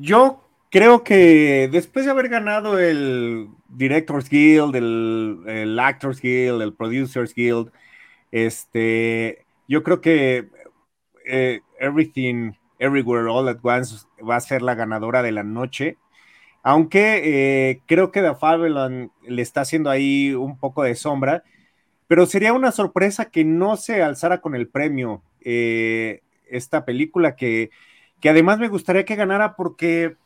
[0.00, 7.34] yo creo que después de haber ganado el Directors Guild, el, Actors Guild, el Producers
[7.34, 7.70] Guild,
[8.32, 10.48] este, yo creo que
[11.24, 15.98] eh, Everything, Everywhere, All at Once va a ser la ganadora de la noche.
[16.62, 17.22] Aunque
[17.70, 21.44] eh, creo que The Fabulon le está haciendo ahí un poco de sombra,
[22.08, 27.70] pero sería una sorpresa que no se alzara con el premio eh, esta película que,
[28.20, 30.16] que además me gustaría que ganara porque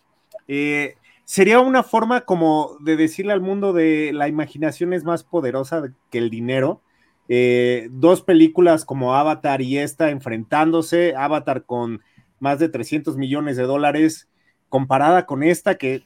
[0.46, 5.92] eh, sería una forma como de decirle al mundo de la imaginación es más poderosa
[6.10, 6.80] que el dinero.
[7.28, 12.00] Eh, dos películas como Avatar y esta enfrentándose, Avatar con
[12.38, 14.28] más de 300 millones de dólares,
[14.68, 16.04] comparada con esta que,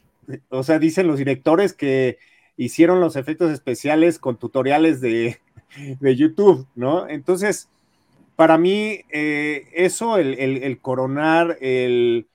[0.48, 2.18] o sea, dicen los directores que
[2.56, 5.38] hicieron los efectos especiales con tutoriales de,
[6.00, 7.09] YouTube, ¿no?
[7.09, 7.68] Entonces,
[8.37, 12.26] para mí, eh, eso, el coronar, el,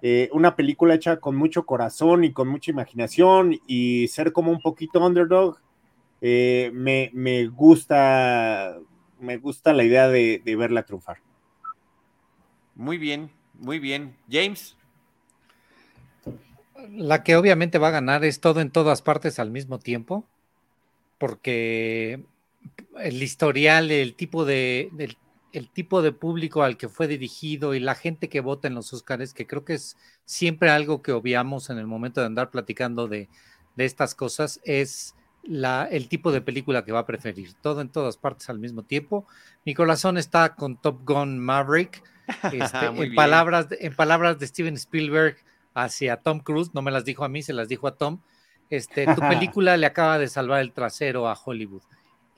[0.00, 4.60] eh, una película hecha con mucho corazón y con mucha imaginación y ser como un
[4.60, 5.58] poquito underdog,
[6.20, 8.78] eh, me, gusta,
[9.18, 11.18] me gusta la idea de, verla triunfar.
[12.76, 14.16] Muy bien, muy bien.
[14.30, 14.76] James.
[16.90, 20.24] La que obviamente va a ganar es todo en todas partes al mismo tiempo,
[21.18, 22.22] porque
[23.00, 24.90] el historial, el tipo de,
[25.52, 28.92] el tipo de público al que fue dirigido y la gente que vota en los
[28.92, 33.08] Oscars, que creo que es siempre algo que obviamos en el momento de andar platicando
[33.08, 33.28] de,
[33.76, 37.54] estas cosas, es la, el tipo de película que va a preferir.
[37.62, 39.24] Todo en todas partes al mismo tiempo.
[39.64, 42.02] Mi corazón está con Top Gun Maverick.
[42.52, 45.38] Este, en, palabras, en palabras de Steven Spielberg
[45.72, 48.20] hacia Tom Cruise, no me las dijo a mí, se las dijo a Tom.
[48.68, 51.82] Este, tu película le acaba de salvar el trasero a Hollywood.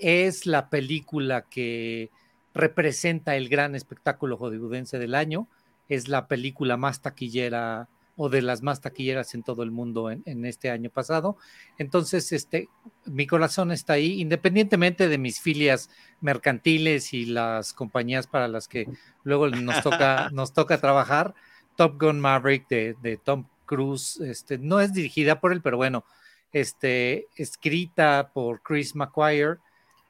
[0.00, 2.10] Es la película que
[2.54, 5.46] representa el gran espectáculo hollywoodense del año.
[5.88, 7.88] Es la película más taquillera
[8.22, 11.38] o de las más taquilleras en todo el mundo en, este año pasado.
[11.78, 12.68] Entonces, este,
[13.06, 15.88] mi corazón está ahí, independientemente de mis filias
[16.20, 18.86] mercantiles y las compañías para las que
[19.24, 21.34] luego nos toca, nos toca trabajar.
[21.76, 26.04] Top Gun Maverick de, Tom Cruise, este, no es dirigida por él, pero bueno,
[26.52, 29.56] este, escrita por Chris McQuire,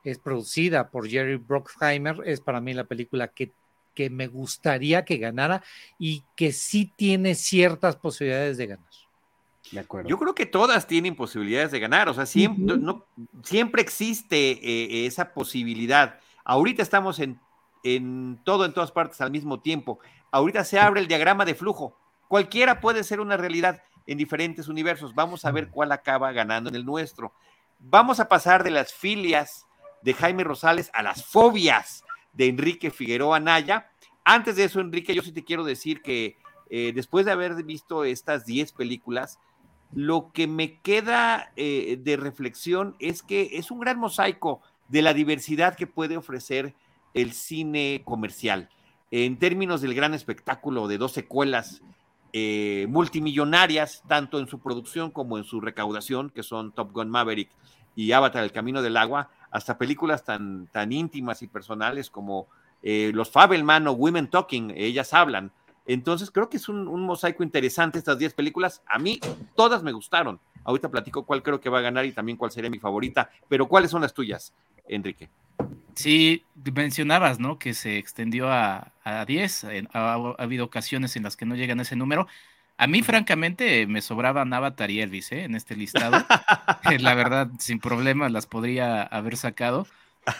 [0.04, 3.52] es producida por Jerry Bruckheimer, es para mí la película que,
[3.94, 5.62] que me gustaría que ganara
[5.98, 8.90] y que sí tiene ciertas posibilidades de ganar.
[9.72, 10.08] De acuerdo.
[10.08, 13.04] Yo creo que todas tienen posibilidades de ganar, o sea, siempre, no,
[13.44, 16.18] siempre existe eh, esa posibilidad.
[16.44, 17.38] Ahorita estamos en,
[17.84, 20.00] en todo, en todas partes al mismo tiempo.
[20.32, 21.96] Ahorita se abre el diagrama de flujo.
[22.26, 25.14] Cualquiera puede ser una realidad en diferentes universos.
[25.14, 27.32] Vamos a ver cuál acaba ganando en el nuestro.
[27.78, 29.66] Vamos a pasar de las filias
[30.02, 33.90] de Jaime Rosales a las fobias de Enrique Figueroa Naya.
[34.24, 36.36] Antes de eso, Enrique, yo sí te quiero decir que
[36.70, 39.38] eh, después de haber visto estas 10 películas,
[39.92, 45.14] lo que me queda eh, de reflexión es que es un gran mosaico de la
[45.14, 46.74] diversidad que puede ofrecer
[47.14, 48.68] el cine comercial.
[49.10, 51.82] En términos del gran espectáculo de dos secuelas
[52.32, 57.50] eh, multimillonarias, tanto en su producción como en su recaudación, que son Top Gun Maverick
[57.96, 62.48] y Avatar, El Camino del Agua, hasta películas tan, tan íntimas y personales como
[62.82, 65.52] eh, Los Fabelman o Women Talking, ellas hablan.
[65.86, 68.82] Entonces creo que es un, mosaico interesante estas 10 películas.
[68.86, 69.18] A mí
[69.56, 70.38] todas me gustaron.
[70.62, 73.30] Ahorita platico cuál creo que va a ganar y también cuál sería mi favorita.
[73.48, 74.52] Pero ¿cuáles son las tuyas,
[74.86, 75.28] Enrique?
[75.94, 77.58] Sí, mencionabas, ¿no?
[77.58, 79.64] Que se extendió a, a 10.
[79.64, 82.28] Ha, ha, habido ocasiones en las que no llegan a ese número.
[82.80, 85.44] A mí, francamente, me sobraban Avatar y Elvis ¿eh?
[85.44, 86.24] en este listado.
[86.90, 89.86] Eh, la verdad, sin problemas las podría haber sacado.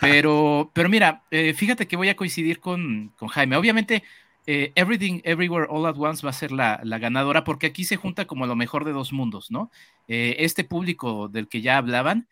[0.01, 3.57] Pero, pero mira, eh, fíjate que voy a coincidir con, con Jaime.
[3.57, 4.05] Obviamente,
[4.47, 8.25] Everything, Everywhere, All at Once va a ser la, la, ganadora porque aquí se junta
[8.25, 9.71] como lo mejor de dos mundos, ¿no?
[10.09, 12.27] este público del que ya hablaban,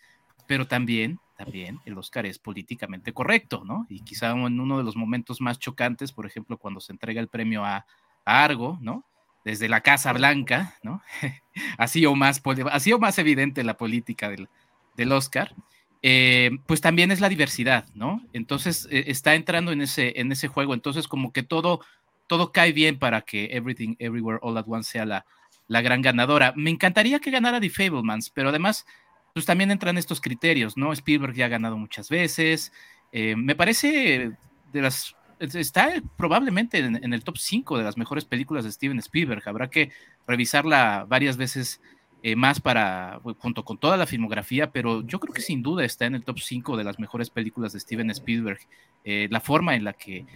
[0.47, 3.87] pero también, también el Oscar es políticamente correcto, ¿no?
[3.89, 7.29] Y quizá en uno de los momentos más chocantes, por ejemplo, cuando se entrega el
[7.29, 7.87] premio a,
[8.25, 9.05] a Argo, ¿no?
[9.45, 11.03] Desde la Casa Blanca, ¿no?
[11.79, 14.49] así, o más, así o más evidente la política del,
[14.97, 15.55] del Oscar,
[16.03, 18.23] eh, pues también es la diversidad, ¿no?
[18.33, 21.81] Entonces eh, está entrando en ese, en ese juego, entonces como que todo,
[22.29, 25.27] todo cae bien para que Everything Everywhere All at Once sea la,
[25.67, 26.53] la gran ganadora.
[26.57, 28.87] Me encantaría que ganara The Fablemans, pero además,
[29.35, 30.93] pues también entran estos criterios, ¿no?
[30.93, 32.73] Spielberg ya ha ganado muchas veces,
[33.13, 34.33] eh, me parece
[34.73, 39.43] de las está probablemente en, el top 5 de las mejores películas de Steven Spielberg.
[39.47, 39.91] Habrá que
[40.27, 41.81] revisarla varias veces
[42.23, 46.07] eh, más para, junto con toda la filmografía, pero yo creo que sin duda está
[46.07, 48.59] en el top 5 de las mejores películas de Steven Spielberg.
[49.05, 50.27] Eh, la forma en la que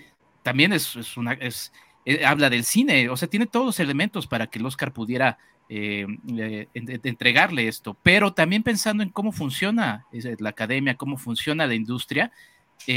[0.44, 1.72] también es, una, es,
[2.04, 5.38] eh, habla del cine, o sea, tiene todos los elementos para que el Oscar pudiera
[5.68, 12.30] entregarle esto, pero también pensando en cómo funciona la academia, cómo funciona la industria,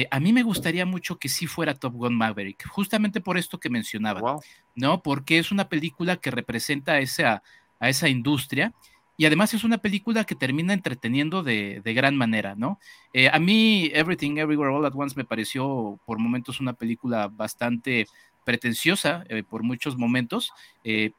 [0.09, 3.69] a mí me gustaría mucho que sí fuera Top Gun Maverick, justamente por esto que
[3.69, 4.37] mencionaba,
[4.75, 5.01] ¿no?
[5.01, 7.43] Porque es una película que representa esa
[7.79, 8.73] a esa industria.
[9.17, 12.79] Y además es una película que termina entreteniendo de, gran manera, ¿no?
[13.13, 18.07] Eh, a mí Everything Everywhere All at Once me pareció por momentos una película bastante
[18.43, 20.51] pretenciosa, eh, por muchos momentos.
[20.83, 21.11] Eh,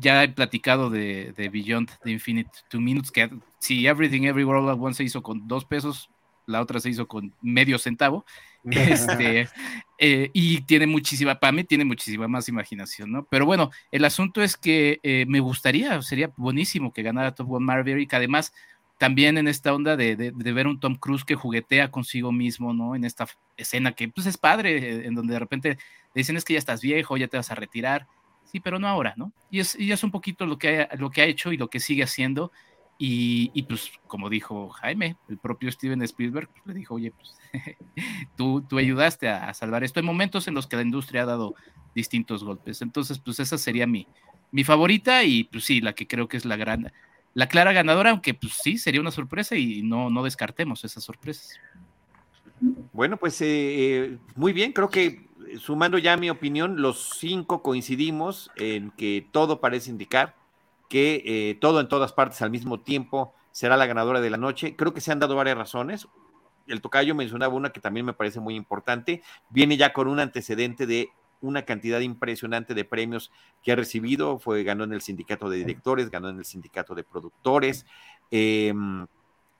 [0.00, 4.70] ya he platicado de, de, Beyond the Infinite Two Minutes, que si Everything Everywhere All
[4.70, 6.08] at Once se hizo con dos pesos,
[6.48, 8.24] la otra se hizo con medio centavo.
[8.70, 9.48] Este,
[9.98, 13.24] eh, y tiene muchísima, para mí tiene muchísima más imaginación, ¿no?
[13.24, 17.64] Pero bueno, el asunto es que eh, me gustaría, sería buenísimo que ganara Top Gun
[17.64, 18.52] Maverick, además
[18.98, 22.96] también en esta onda de, de, ver un Tom Cruise que juguetea consigo mismo, ¿no?
[22.96, 26.54] En esta escena que pues es padre, en donde de repente le dicen es que
[26.54, 28.08] ya estás viejo, ya te vas a retirar,
[28.44, 29.32] sí, pero no ahora, ¿no?
[29.50, 31.68] Y es, y es un poquito lo que, ha, lo que ha hecho y lo
[31.70, 32.50] que sigue haciendo,
[33.00, 37.36] y, pues, como dijo Jaime, el propio Steven Spielberg le dijo, oye, pues
[38.36, 41.54] tú, tú ayudaste a, salvar esto en momentos en los que la industria ha dado
[41.94, 42.82] distintos golpes.
[42.82, 44.08] Entonces, pues esa sería mi,
[44.50, 46.92] mi favorita y pues sí, la que creo que es la gran,
[47.34, 51.60] la clara ganadora, aunque pues sí, sería una sorpresa y no, no descartemos esas sorpresas.
[52.92, 55.28] Bueno, pues eh, eh, muy bien, creo que
[55.60, 60.34] sumando ya mi opinión, los cinco coincidimos en que todo parece indicar
[60.88, 64.74] que eh, todo en todas partes al mismo tiempo será la ganadora de la noche.
[64.76, 66.08] Creo que se han dado varias razones.
[66.66, 69.22] El tocayo mencionaba una que también me parece muy importante.
[69.50, 73.30] Viene ya con un antecedente de una cantidad impresionante de premios
[73.62, 74.38] que ha recibido.
[74.38, 77.86] Fue, ganó en el sindicato de directores, ganó en el sindicato de productores,
[78.30, 79.06] em,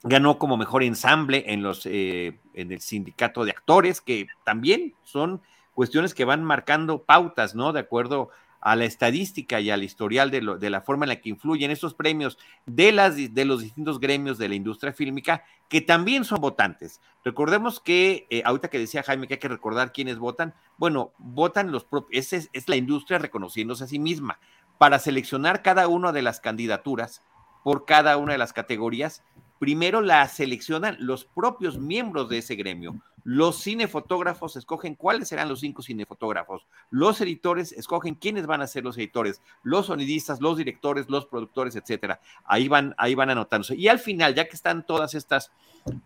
[0.02, 5.42] ganó como mejor ensamble en, los, eh, en el sindicato de actores, que también son
[5.74, 7.72] cuestiones que van marcando pautas, ¿no?
[7.72, 11.70] De acuerdo a la estadística y al historial de, la forma en la que influyen
[11.70, 17.00] estos premios de los distintos gremios de la industria fílmica, que también son votantes.
[17.24, 21.70] Recordemos que, eh, ahorita que decía Jaime que hay que recordar quiénes votan, bueno, votan
[21.70, 24.38] los propios, es, es la industria reconociéndose a sí misma.
[24.78, 27.22] Para seleccionar cada una de las candidaturas
[27.64, 29.22] por cada una de las categorías,
[29.58, 33.00] primero la seleccionan los propios miembros de ese gremio.
[33.24, 36.66] Los cinefotógrafos escogen cuáles serán los cinco cinefotógrafos.
[36.90, 39.42] Los editores escogen quiénes van a ser los editores.
[39.62, 42.20] Los sonidistas, los directores, los productores, etcétera.
[42.44, 43.76] Ahí van, ahí van anotándose.
[43.76, 45.52] Y al final, ya que están todas estas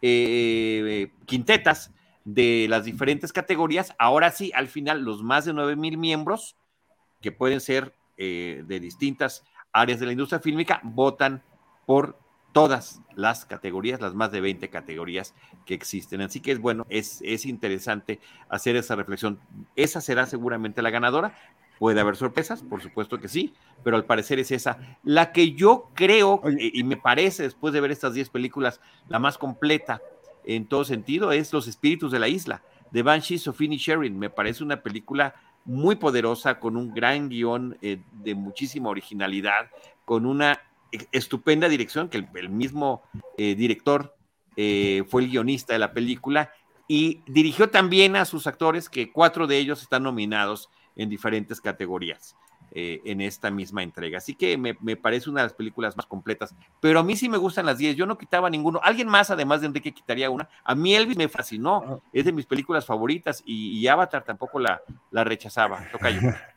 [0.00, 1.92] eh, quintetas
[2.24, 6.56] de las diferentes categorías, ahora sí, al final, los más de nueve mil miembros,
[7.20, 11.42] que pueden ser eh, de distintas áreas de la industria fílmica, votan
[11.86, 12.18] por
[12.52, 15.34] todas las categorías, las más de 20 categorías
[15.66, 16.20] que existen.
[16.20, 19.38] Así que es bueno, es, es interesante hacer esa reflexión.
[19.76, 21.34] Esa será seguramente la ganadora.
[21.78, 24.78] Puede haber sorpresas, por supuesto que sí, pero al parecer es esa.
[25.02, 29.36] La que yo creo, y me parece después de ver estas 10 películas, la más
[29.36, 30.00] completa
[30.44, 32.62] en todo sentido, es Los Espíritus de la Isla,
[32.92, 34.16] de Banshees of Sharing.
[34.16, 35.34] Me parece una película
[35.64, 39.70] muy poderosa, con un gran guion eh, de muchísima originalidad,
[40.04, 40.60] con una
[41.12, 43.02] estupenda dirección, que el, mismo
[43.38, 44.16] eh, director
[44.56, 46.52] eh, fue el guionista de la película
[46.88, 52.36] y dirigió también a sus actores, que cuatro de ellos están nominados en diferentes categorías
[52.74, 54.18] eh, en esta misma entrega.
[54.18, 57.38] Así que me, parece una de las películas más completas, pero a mí sí me
[57.38, 58.80] gustan las 10, yo no quitaba ninguno.
[58.82, 60.48] Alguien más, además de Enrique, quitaría una.
[60.64, 65.24] A mí Elvis me fascinó, es de mis películas favoritas y, Avatar tampoco la, la
[65.24, 65.86] rechazaba.
[65.90, 66.08] Toca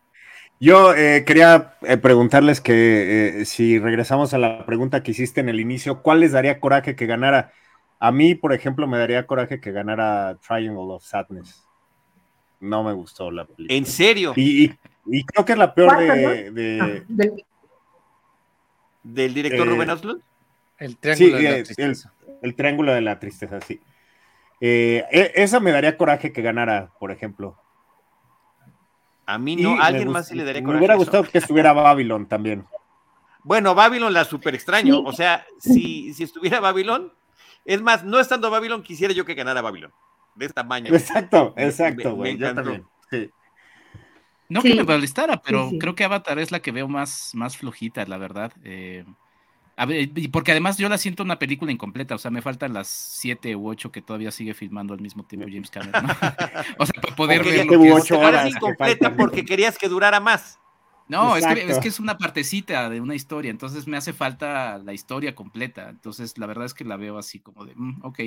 [0.59, 0.95] yo.
[0.95, 5.59] Eh, quería eh, preguntarles que eh, si regresamos a la pregunta que hiciste en el
[5.59, 7.51] inicio, ¿cuál les daría coraje que ganara?
[7.99, 11.63] A mí, por ejemplo, me daría coraje que ganara Triangle of Sadness.
[12.59, 13.77] No me gustó la película.
[13.77, 14.33] ¿En serio?
[14.35, 14.69] Y,
[15.25, 17.13] creo que es la peor de, ah,
[19.03, 19.33] del...
[19.33, 20.21] director Rubén Oslund?
[20.77, 22.13] El triángulo de la tristeza.
[22.41, 23.79] El, triángulo de la tristeza, sí.
[24.59, 27.57] E, esa me daría coraje que ganara, por ejemplo.
[29.25, 32.27] A mí no, a alguien más sí le daría Me hubiera gustado que estuviera Babylon
[32.27, 32.65] también.
[33.43, 35.01] Bueno, Babylon la super extraño.
[35.01, 37.11] O sea, si, si estuviera Babylon,
[37.63, 39.91] es más, no estando Babylon, quisiera yo que ganara Babylon.
[40.35, 40.93] De esta tamaño.
[40.93, 42.37] Exacto, exacto, güey.
[44.47, 48.05] No que me molestara, pero creo que Avatar es la que veo más, más flojita,
[48.05, 48.51] la verdad.
[48.63, 49.05] Eh,
[50.31, 53.67] porque además yo la siento una película incompleta, o sea, me faltan las siete u
[53.67, 56.05] ocho que todavía sigue filmando al mismo tiempo James Cameron.
[56.79, 60.59] o sea, para poder ver lo que ocho horas incompleta porque querías que durara más.
[61.07, 64.79] No, es que, es que, es una partecita de una historia, entonces me hace falta
[64.79, 65.89] la historia completa.
[65.89, 68.19] Entonces, la verdad es que la veo así como de, mm, ok.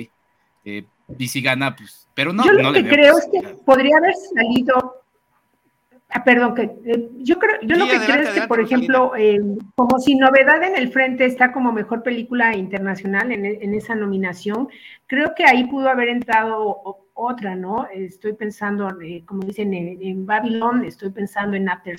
[0.65, 0.85] Eh,
[1.17, 2.45] y si gana, pues, pero no.
[2.45, 4.88] Yo lo que creo es que podría haber salido
[6.11, 9.39] Ah, perdón, que eh, yo creo, yo lo que creo es que, por ejemplo, eh,
[9.75, 14.69] como si novedad en el frente está como mejor película internacional en, en, esa nominación,
[15.05, 16.81] creo que ahí pudo haber entrado
[17.19, 17.87] otra, ¿no?
[17.93, 21.97] Estoy pensando, eh, como dicen, en, Babylon, estoy pensando en After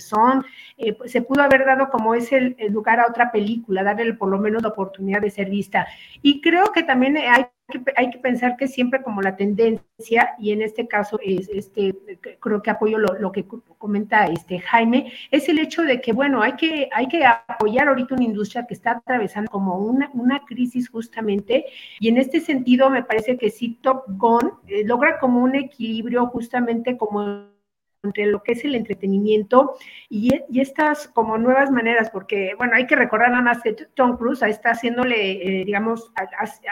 [0.78, 4.30] eh, pues se pudo haber dado como ese el lugar a otra película, darle por
[4.30, 5.86] lo menos la oportunidad de ser vista.
[6.22, 10.52] Y creo que también hay que, hay que pensar que siempre como la tendencia, y
[10.52, 11.94] en este caso es este,
[12.40, 13.46] creo que apoyo lo, que
[13.78, 18.14] comenta este Jaime, es el hecho de que, bueno, hay que, hay que apoyar ahorita
[18.14, 21.66] una industria que está atravesando como una, una crisis justamente,
[21.98, 26.26] y en este sentido me parece que sí Top Gun eh, logra como un equilibrio
[26.26, 27.59] justamente como
[28.02, 29.76] entre lo que es el entretenimiento
[30.08, 34.42] y, estas como nuevas maneras, porque, bueno, hay que recordar nada más que Tom Cruise
[34.42, 36.12] está haciéndole, eh, digamos,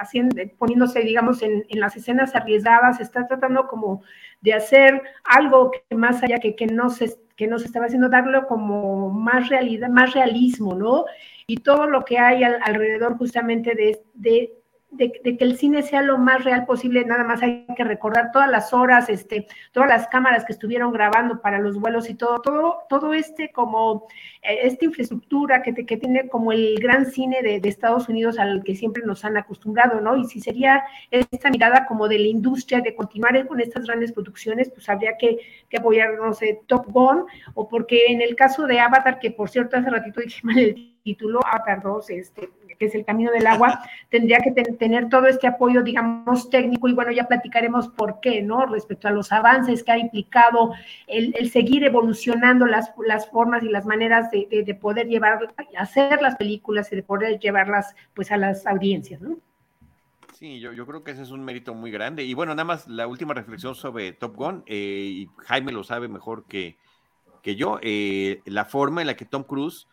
[0.01, 4.03] haciendo, poniéndose, digamos, en, las escenas arriesgadas, está tratando como
[4.41, 8.45] de hacer algo que más allá que, que no se que nos estaba haciendo darle
[8.49, 11.05] como más realidad, más realismo, ¿no?
[11.47, 14.58] Y todo lo que hay alrededor justamente de, de,
[14.91, 18.51] de, que el cine sea lo más real posible, nada más hay que recordar todas
[18.51, 22.79] las horas, este, todas las cámaras que estuvieron grabando para los vuelos y todo, todo,
[22.89, 24.07] todo este como,
[24.43, 28.65] eh, esta infraestructura que, que tiene como el gran cine de, de, Estados Unidos al
[28.65, 30.17] que siempre nos han acostumbrado, ¿no?
[30.17, 34.71] Y si sería esta mirada como de la industria de continuar con estas grandes producciones,
[34.71, 38.81] pues habría que, que apoyar, no sé, Top Gun, o porque en el caso de
[38.81, 42.95] Avatar, que por cierto hace ratito dije mal el título, Avatar 2, este, que es
[42.95, 47.27] el camino del agua, tendría que tener todo este apoyo, digamos, técnico y bueno, ya
[47.27, 48.67] platicaremos por qué, ¿no?
[48.67, 50.73] Respecto a los avances que ha implicado
[51.07, 56.37] el, seguir evolucionando las, las, formas y las maneras de, de, poder llevar, hacer las
[56.37, 59.39] películas y de poder llevarlas pues a las audiencias, ¿no?
[60.39, 62.23] Sí, yo, yo, creo que ese es un mérito muy grande.
[62.23, 66.07] Y bueno, nada más la última reflexión sobre Top Gun, eh, y Jaime lo sabe
[66.07, 66.77] mejor que,
[67.43, 69.89] que yo, eh, la forma en la que Tom Cruise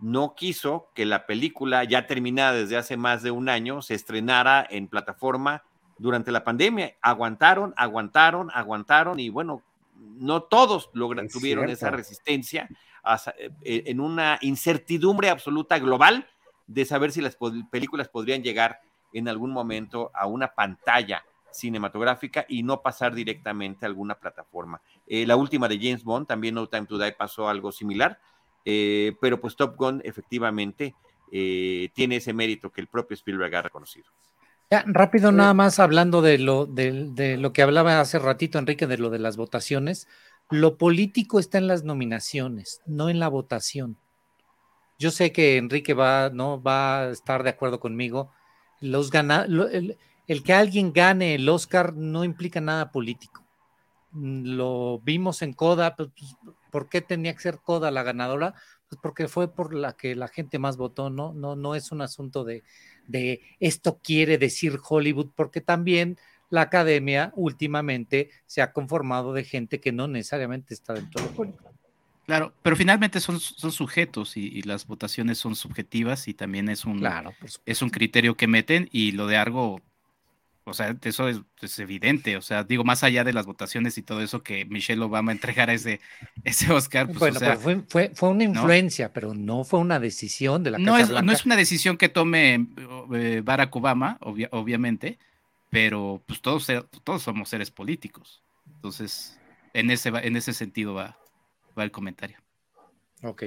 [0.00, 4.66] no quiso que la película, ya terminada desde hace más de un año, se estrenara
[4.68, 5.64] en plataforma
[5.98, 6.96] durante la pandemia.
[7.00, 9.62] Aguantaron, aguantaron, aguantaron y bueno,
[9.96, 12.68] no todos logran, tuvieron esa resistencia
[13.62, 16.28] eh, en una incertidumbre absoluta global
[16.66, 17.36] de saber si las
[17.70, 18.80] películas podrían llegar
[19.12, 24.80] en algún momento a una pantalla cinematográfica y no pasar directamente a alguna plataforma.
[25.06, 28.20] Eh, la última de James Bond, también No Time to Die, pasó algo similar
[28.70, 30.94] eh, pero pues Top Gun efectivamente
[31.32, 34.10] eh, tiene ese mérito que el propio Spielberg ha reconocido.
[34.70, 38.98] Ya, rápido, nada más hablando de lo, de, lo que hablaba hace ratito, Enrique, de
[38.98, 40.06] lo de las votaciones.
[40.50, 43.96] Lo político está en las nominaciones, no en la votación.
[44.98, 46.62] Yo sé que Enrique va, ¿no?
[46.62, 48.30] va a estar de acuerdo conmigo.
[48.82, 53.46] Los gana, el, el, que alguien gane el Oscar no implica nada político.
[54.12, 56.10] Lo vimos en Coda, pues,
[56.78, 58.54] ¿Por qué tenía que ser Coda la ganadora?
[58.88, 61.34] Pues porque fue por la que la gente más votó, ¿no?
[61.34, 62.62] No, no es un asunto de,
[63.08, 66.18] de esto quiere decir Hollywood, porque también
[66.50, 71.58] la academia últimamente se ha conformado de gente que no necesariamente está dentro de Hollywood.
[72.26, 77.00] Claro, pero finalmente son, son sujetos y, las votaciones son subjetivas y también es un,
[77.00, 77.34] claro,
[77.66, 79.80] es un criterio que meten y lo de Argo
[80.68, 82.36] o sea, eso es, evidente.
[82.36, 85.72] O sea, digo, más allá de las votaciones y todo eso que Michelle Obama entregara
[85.72, 86.00] ese,
[86.44, 87.06] ese Oscar.
[87.06, 90.96] Pues, bueno, fue, fue, fue, una influencia, pero no fue una decisión de la no
[90.96, 92.66] es, No es una decisión que tome
[93.14, 95.18] eh, Barack Obama, obviamente,
[95.70, 96.66] pero pues todos,
[97.04, 98.42] todos somos seres políticos.
[98.74, 99.40] Entonces,
[99.74, 101.18] en ese, en ese sentido va,
[101.78, 102.38] va el comentario.
[103.22, 103.44] Ok.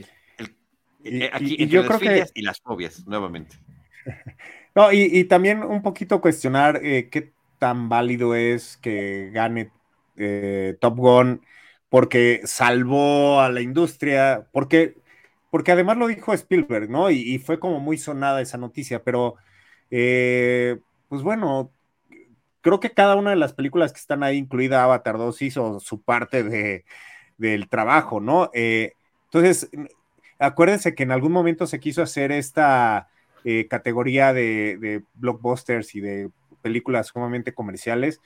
[1.03, 2.26] Eh, aquí, y, yo creo que...
[2.36, 3.57] y las fobias, nuevamente.
[4.76, 9.72] No, y, también un poquito cuestionar eh, qué tan válido es que gane
[10.15, 11.41] eh, Top Gun
[11.89, 14.95] porque salvó a la industria, porque,
[15.49, 17.11] porque además lo dijo Spielberg, ¿no?
[17.11, 19.36] Y, fue como muy sonada esa noticia, pero
[19.91, 21.72] eh, pues bueno,
[22.61, 26.01] creo que cada una de las películas que están ahí, incluida Avatar 2, hizo su
[26.01, 26.86] parte de,
[27.38, 28.49] del trabajo, ¿no?
[28.53, 29.69] Entonces,
[30.39, 33.09] acuérdense que en algún momento se quiso hacer esta
[33.44, 36.30] eh, categoría de, blockbusters y de
[36.62, 38.22] películas sumamente comerciales.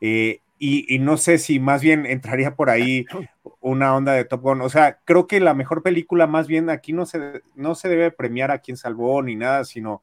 [0.00, 3.06] Eh, y, no sé si más bien entraría por ahí
[3.60, 4.60] una onda de Top Gun.
[4.60, 8.10] O sea, creo que la mejor película, más bien aquí no se, no se debe
[8.10, 10.02] premiar a quien salvó ni nada, sino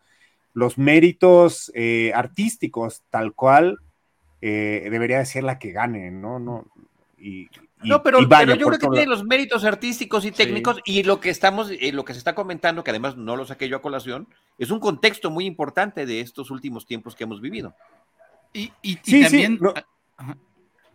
[0.53, 3.79] los méritos eh, artísticos, tal cual
[4.41, 6.37] debería ser la que gane, ¿no?
[6.37, 6.67] no
[7.17, 7.49] y,
[7.83, 8.27] no, pero, yo
[8.67, 12.13] creo que tiene los méritos artísticos y técnicos y lo que estamos, eh, lo que
[12.13, 15.45] se está comentando, que además no lo saqué yo a colación, es un contexto muy
[15.45, 17.75] importante de estos últimos tiempos que hemos vivido.
[18.53, 19.57] Y, también...
[19.59, 19.73] no.
[20.17, 20.35] Ah,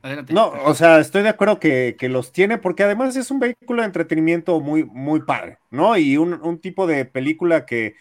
[0.02, 0.32] Adelante.
[0.32, 3.86] No, o sea, estoy de acuerdo que, los tiene, porque además es un vehículo de
[3.86, 5.96] entretenimiento muy, muy padre, ¿no?
[5.96, 7.96] Y un, tipo de película que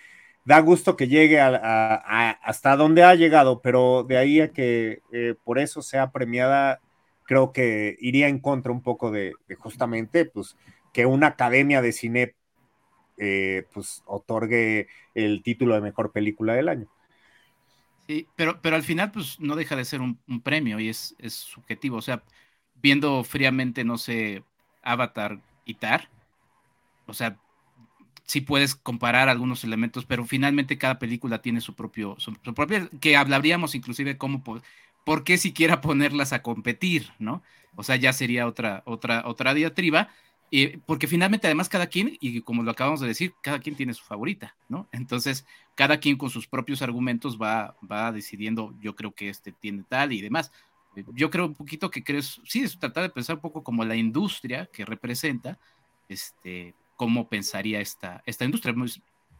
[0.46, 5.60] da gusto que llegue hasta donde ha llegado, pero de ahí a que eh, por
[5.60, 6.80] eso sea premiada,
[7.30, 10.58] creo que iría en contra un poco de, justamente, pues,
[10.92, 12.34] que una academia de cine,
[13.18, 16.88] eh, pues, otorgue el título de mejor película del año.
[18.08, 21.36] Sí, pero, pero al final, pues, no deja de ser un, premio y es, es,
[21.36, 21.98] subjetivo.
[21.98, 22.24] O sea,
[22.82, 24.42] viendo fríamente, no sé,
[24.82, 26.10] Avatar y Tar,
[27.06, 27.38] o sea,
[28.26, 33.16] sí puedes comparar algunos elementos, pero finalmente cada película tiene su propio, su, propio, que
[33.16, 34.44] hablaríamos inclusive cómo
[35.10, 37.42] ¿por qué siquiera ponerlas a competir, no?
[37.76, 40.10] O sea, ya sería otra, otra, otra diatriba,
[40.52, 43.96] eh, porque finalmente además cada quien, y como lo acabamos de decir, cada quien tiene
[43.96, 44.88] su favorita, ¿no?
[44.92, 49.82] Entonces, cada quien con sus propios argumentos va, va decidiendo, yo creo que este tiene
[49.82, 50.52] tal y demás.
[51.16, 53.96] Yo creo un poquito que crees, sí, es tratar de pensar un poco como la
[53.96, 55.58] industria que representa,
[56.08, 58.76] este, cómo pensaría esta, esta industria.
[58.76, 58.92] Muy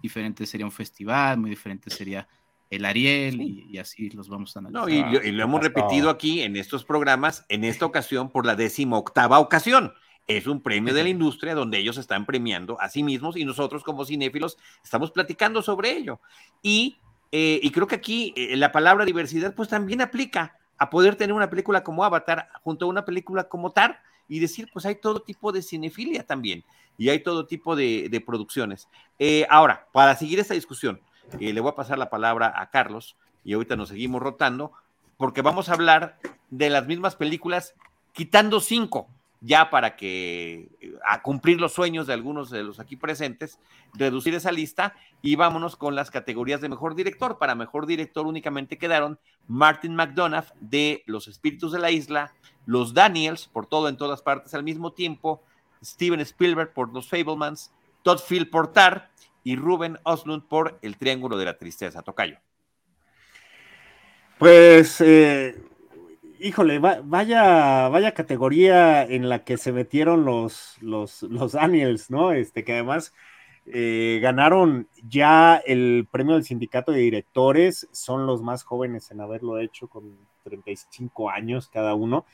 [0.02, 2.28] diferente sería un festival, muy diferente sería
[2.70, 4.82] el Ariel y, así los vamos a analizar.
[4.82, 8.58] No, y, lo hemos repetido aquí en estos programas, en esta ocasión por la
[8.92, 9.94] octava ocasión.
[10.28, 13.84] Es un premio de la industria donde ellos están premiando a sí mismos y nosotros
[13.84, 16.20] como cinéfilos estamos platicando sobre ello.
[16.62, 17.00] Y,
[17.32, 21.34] eh, y creo que aquí eh, la palabra diversidad pues también aplica a poder tener
[21.34, 25.22] una película como Avatar junto a una película como Tar y decir pues hay todo
[25.22, 26.64] tipo de cinefilia también
[27.00, 28.88] y hay todo tipo de, producciones.
[29.18, 31.02] Eh, ahora, para seguir esta discusión,
[31.40, 34.72] le voy a pasar la palabra a Carlos y ahorita nos seguimos rotando
[35.18, 36.18] porque vamos a hablar
[36.50, 37.76] de las mismas películas
[38.14, 39.08] quitando cinco
[39.42, 40.70] ya para que
[41.08, 43.60] a cumplir los sueños de algunos de los aquí presentes,
[43.94, 47.38] reducir esa lista y vámonos con las categorías de mejor director.
[47.38, 49.18] Para mejor director únicamente quedaron
[49.48, 52.34] Martin McDonough de Los Espíritus de la Isla,
[52.66, 55.42] Los Daniels por todo en todas partes al mismo tiempo,
[55.84, 57.72] Steven Spielberg por Los Fablemans,
[58.04, 59.10] Todd Field por Tar
[59.44, 62.02] y Ruben Oslund por El Triángulo de la Tristeza.
[62.02, 62.38] Tocayo.
[64.38, 65.62] Pues, eh,
[66.40, 72.32] híjole, vaya, vaya categoría en la que se metieron los, los, los Daniels, ¿no?
[72.32, 73.14] Este, que además
[73.66, 79.60] eh, ganaron ya el premio del sindicato de directores, son los más jóvenes en haberlo
[79.60, 82.26] hecho, con 35 años cada uno.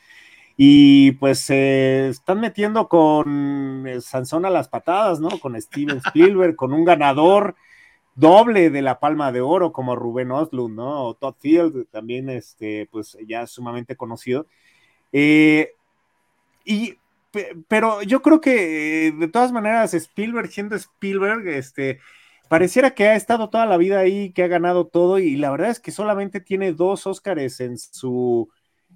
[0.58, 5.30] Y pues se están metiendo con eh, Sansón a las patadas, ¿no?
[5.40, 7.56] Con Steven Spielberg, con un ganador
[8.16, 11.14] doble de la Palma de Oro como Rubén Oslund, ¿no?
[11.16, 14.48] Todd Field, también, este, pues ya sumamente conocido.
[15.12, 15.74] Eh,
[16.64, 16.98] y,
[17.68, 22.00] pero yo creo que de todas maneras Spielberg, siendo Spielberg, este,
[22.48, 25.70] pareciera que ha estado toda la vida ahí, que ha ganado todo y la verdad
[25.72, 28.50] es que solamente tiene dos Óscares en su,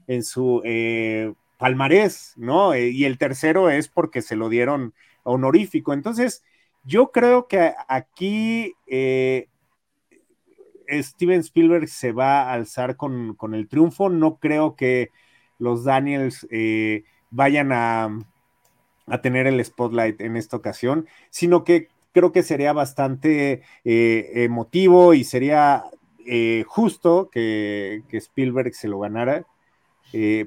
[0.08, 2.74] en su eh, palmarés, ¿no?
[2.74, 4.94] Eh, y el tercero es porque se lo dieron
[5.24, 5.94] honorífico.
[5.94, 6.44] Entonces,
[6.86, 9.50] yo creo que aquí eh,
[10.90, 14.10] Steven Spielberg se va a alzar con, el triunfo.
[14.10, 15.10] No creo que
[15.60, 18.18] los Daniels eh, vayan a,
[19.08, 25.26] a, tener el spotlight en esta ocasión, sino que creo que sería bastante emotivo y
[25.26, 25.84] sería
[26.66, 29.46] justo que, que, Spielberg se lo ganara,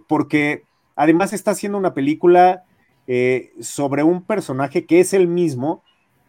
[0.09, 0.65] porque
[0.97, 2.65] Además está haciendo una película
[3.07, 5.83] eh, sobre un personaje que es el mismo,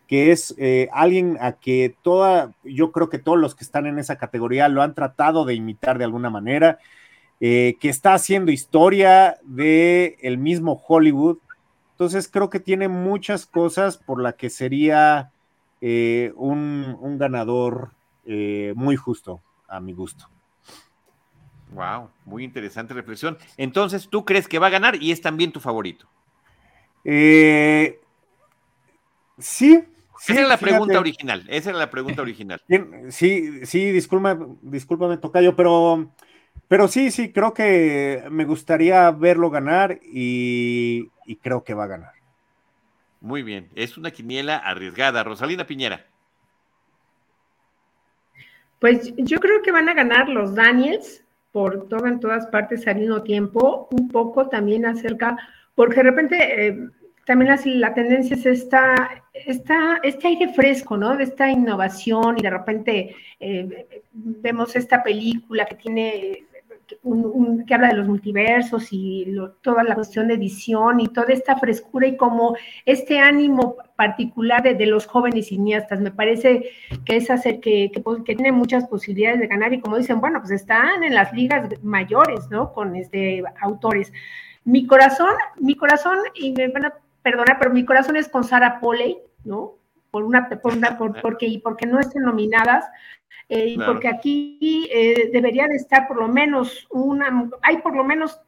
[0.08, 4.00] que es eh, alguien a que toda, yo creo que todos los que están en
[4.00, 6.80] esa categoría lo han tratado de imitar de alguna manera,
[7.40, 11.38] eh, que está haciendo historia de el mismo Hollywood.
[11.92, 15.32] Entonces creo que tiene muchas cosas por la que sería
[15.82, 17.92] un, un, ganador
[18.26, 20.30] muy justo a mi gusto.
[21.74, 23.38] Wow, muy interesante reflexión.
[23.58, 26.08] Entonces, ¿tú crees que va a ganar y es también tu favorito?
[27.04, 28.00] Eh,
[29.38, 29.84] sí.
[30.28, 31.44] esa era la pregunta original.
[31.50, 32.62] Esa era la pregunta original.
[33.10, 36.12] Sí, sí, disculpa, discúlpame, Tocayo, pero,
[36.68, 41.10] pero sí, sí, creo que me gustaría verlo ganar y,
[41.42, 42.14] creo que va a ganar.
[43.20, 45.24] Muy bien, es una quiniela arriesgada.
[45.24, 46.06] Rosalina Piñera.
[48.80, 51.23] Pues yo creo que van a ganar los Daniels
[51.54, 55.38] por todo en todas partes al mismo tiempo, un poco también acerca,
[55.76, 56.90] porque de repente eh,
[57.26, 61.16] también así la tendencia es esta, esta, este aire fresco, ¿no?
[61.16, 66.44] De esta innovación y de repente eh, vemos esta película que tiene
[67.04, 71.58] un, que habla de los multiversos y toda la cuestión de edición y toda esta
[71.58, 76.00] frescura y como este ánimo particular de, los jóvenes cineastas.
[76.00, 76.70] Me parece
[77.06, 80.52] que es hacer que, que, tiene muchas posibilidades de ganar y como dicen, bueno, pues
[80.52, 82.74] están en las ligas mayores, ¿no?
[82.74, 84.12] Con este autores.
[84.66, 88.80] Mi corazón, mi corazón, y me van a perdonar, pero mi corazón es con Sara
[88.80, 89.76] Polley, ¿no?
[90.14, 92.86] Por una, por una por, porque, porque no estén nominadas,
[93.50, 98.40] eh, porque aquí eh, debería de estar por lo menos una, hay por lo menos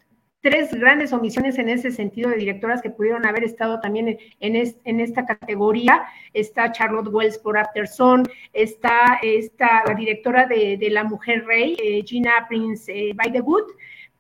[0.42, 5.00] tres grandes omisiones en ese sentido de directoras que pudieron haber estado también en, en,
[5.00, 6.06] esta categoría.
[6.34, 12.46] Está Charlotte Wells por Afterson, está, está la directora de, La Mujer Rey, eh, Gina
[12.48, 13.66] Prince by the Wood,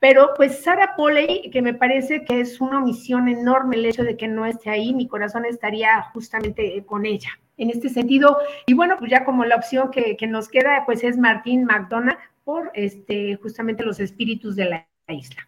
[0.08, 4.16] pero pues Sara Polley, que me parece que es una omisión enorme el hecho de
[4.16, 8.38] que no esté ahí, mi corazón estaría justamente con ella en este sentido.
[8.68, 12.70] Y bueno, pues ya como la opción que, nos queda, pues es Martín McDonough por
[12.76, 15.47] este, justamente los espíritus de la isla.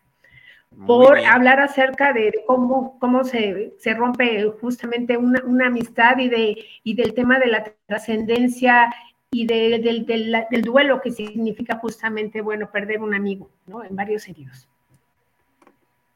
[0.88, 7.14] por hablar acerca de cómo, cómo se, rompe justamente una, amistad y, de, y del
[7.14, 8.92] tema de la trascendencia
[9.32, 13.84] y del, del, duelo que significa justamente, bueno, perder un amigo, ¿no?
[13.84, 14.68] En varios sentidos.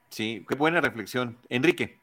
[0.10, 1.38] Sí, qué buena reflexión.
[1.50, 1.98] Enrique.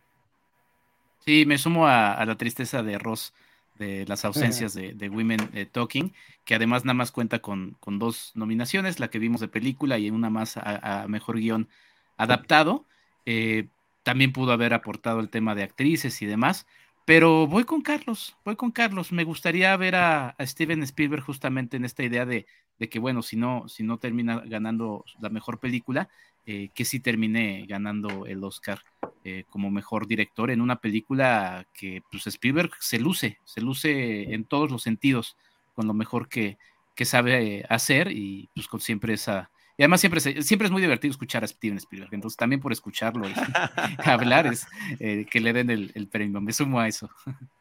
[1.21, 3.33] Sí, me sumo a la tristeza de Ross
[3.79, 6.13] de las ausencias de, Women eh, Talking,
[6.45, 10.11] que además nada más cuenta con, con, dos nominaciones, la que vimos de película y
[10.11, 11.69] una más a, mejor guion
[12.17, 12.85] adaptado.
[13.25, 13.69] Eh,
[14.03, 16.67] también pudo haber aportado el tema de actrices y demás,
[17.09, 19.13] pero voy con Carlos, voy con Carlos.
[19.13, 22.45] Me gustaría ver a, Steven Spielberg justamente en esta idea de,
[22.91, 26.11] que, bueno, si no, si no termina ganando la mejor película,
[26.45, 28.83] eh, que sí termine ganando el Oscar
[29.25, 34.45] eh, como mejor director en una película que pues Spielberg se luce, se luce en
[34.45, 35.39] todos los sentidos
[35.75, 36.59] con lo mejor que,
[36.95, 39.51] que sabe hacer y pues con siempre esa...
[39.79, 43.29] Y además siempre, siempre es muy divertido escuchar a Steven Spielberg, entonces también por escucharlo
[43.29, 43.33] y
[44.05, 44.67] hablar es
[44.99, 47.09] eh, que le den el, el premio, me sumo a eso.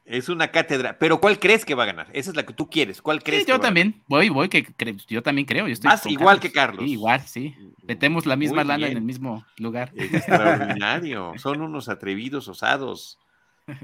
[0.03, 0.97] Es una cátedra.
[0.97, 2.07] Pero ¿cuál crees que va a ganar?
[2.13, 3.03] Esa es la que tú quieres.
[3.03, 3.45] ¿Cuál crees?
[3.45, 4.01] yo también.
[4.07, 4.65] Voy, voy, que
[5.07, 5.67] yo también creo.
[5.67, 6.87] Yo estoy igual que Carlos.
[6.87, 7.53] igual, sí.
[7.83, 9.91] Metemos la misma lana en el mismo lugar.
[9.95, 11.33] extraordinario.
[11.37, 13.19] Son unos atrevidos, osados.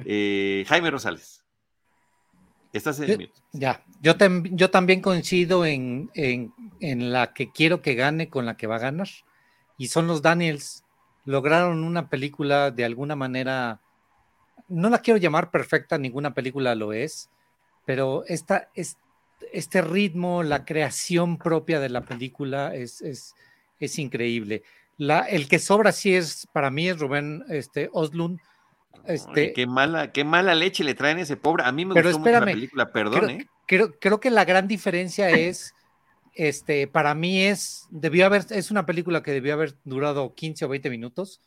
[0.05, 1.43] Eh, Jaime Rosales.
[2.74, 4.13] Estás en Ya, yo,
[4.51, 8.76] yo también coincido en, en, en la que quiero que gane con la que va
[8.76, 9.07] a ganar.
[9.78, 10.84] Y son los Daniels.
[11.26, 13.80] Lograron una película de alguna manera
[14.67, 17.30] no la quiero llamar perfecta, ninguna película lo es,
[17.86, 18.97] pero esta, es,
[19.51, 23.36] este ritmo, la creación propia de la película es, es,
[23.80, 24.63] es increíble.
[24.97, 28.39] La, el que sobra sí es, para mí, es Rubén este, Oslund.
[29.06, 31.64] Este, qué mala, qué mala leche le traen ese pobre.
[31.66, 33.20] A mí me gustó mucho la película, perdón.
[33.20, 33.48] Creo, ¿eh?
[33.66, 35.74] creo, creo, que la gran diferencia es,
[36.34, 40.70] este, para mí es, debió haber, es una película que debió haber durado 15 o
[40.70, 41.41] 20 minutos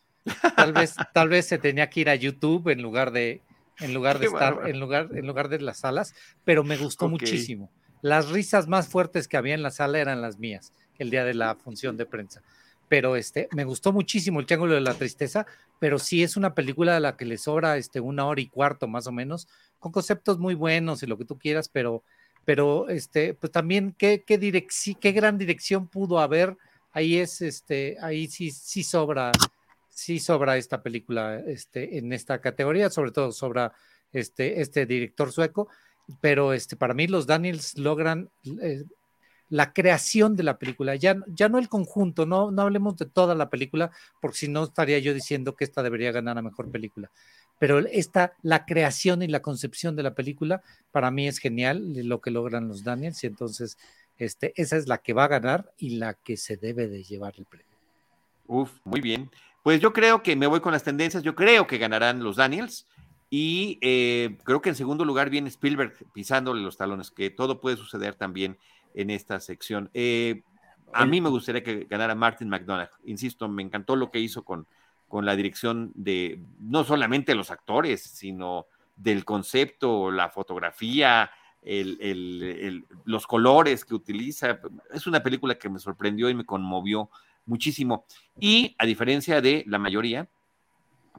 [0.57, 3.43] Tal vez, tal vez se tenía que ir a YouTube en lugar de,
[3.81, 7.71] en lugar de estar, en lugar, en lugar de las salas, pero me gustó muchísimo.
[8.03, 11.35] Las risas más fuertes que había en la sala eran las mías, el día de
[11.35, 12.43] la función de prensa.
[12.89, 15.47] Pero este, me gustó muchísimo el Triángulo de la Tristeza,
[15.78, 18.87] pero sí es una película a la que le sobra este, una hora y cuarto
[18.87, 22.05] más o menos, con conceptos muy buenos y lo que tú quieras, pero,
[22.45, 24.39] pero este, pues también qué, qué,
[25.01, 26.57] qué gran dirección pudo haber.
[26.93, 29.32] Ahí es, este, ahí sí, sí sobra
[29.97, 33.72] sí sobra esta película este, en esta categoría, sobre todo sobra
[34.12, 35.68] este, este director sueco,
[36.20, 38.28] pero este, para mí los Daniels logran
[38.61, 38.84] eh,
[39.49, 43.35] la creación de la película, ya, ya no el conjunto, no, no hablemos de toda
[43.35, 43.91] la película,
[44.21, 47.11] porque si no estaría yo diciendo que esta debería ganar a mejor película.
[47.59, 52.21] Pero esta, la creación y la concepción de la película, para mí es genial lo
[52.21, 53.79] que logran los Daniels, y entonces
[54.19, 57.35] este, esa es la que va a ganar y la que se debe de llevar
[57.37, 57.67] el premio.
[58.47, 59.31] Uf, muy bien.
[59.63, 62.87] Pues yo creo que me voy con las tendencias, yo creo que ganarán los Daniels
[63.29, 67.77] y eh, creo que en segundo lugar viene Spielberg pisándole los talones, que todo puede
[67.77, 68.57] suceder también
[68.97, 69.91] en esta sección.
[69.95, 70.43] Eh,
[70.93, 74.67] a mí me gustaría que ganara Martin McDonagh, insisto, me encantó lo que hizo con,
[75.07, 78.67] con la dirección de no solamente los actores, sino
[78.97, 81.31] del concepto, la fotografía,
[83.05, 84.59] los colores que utiliza.
[84.93, 87.11] Es una película que me sorprendió y me conmovió
[87.45, 88.05] muchísimo.
[88.41, 90.29] Y a diferencia de la mayoría,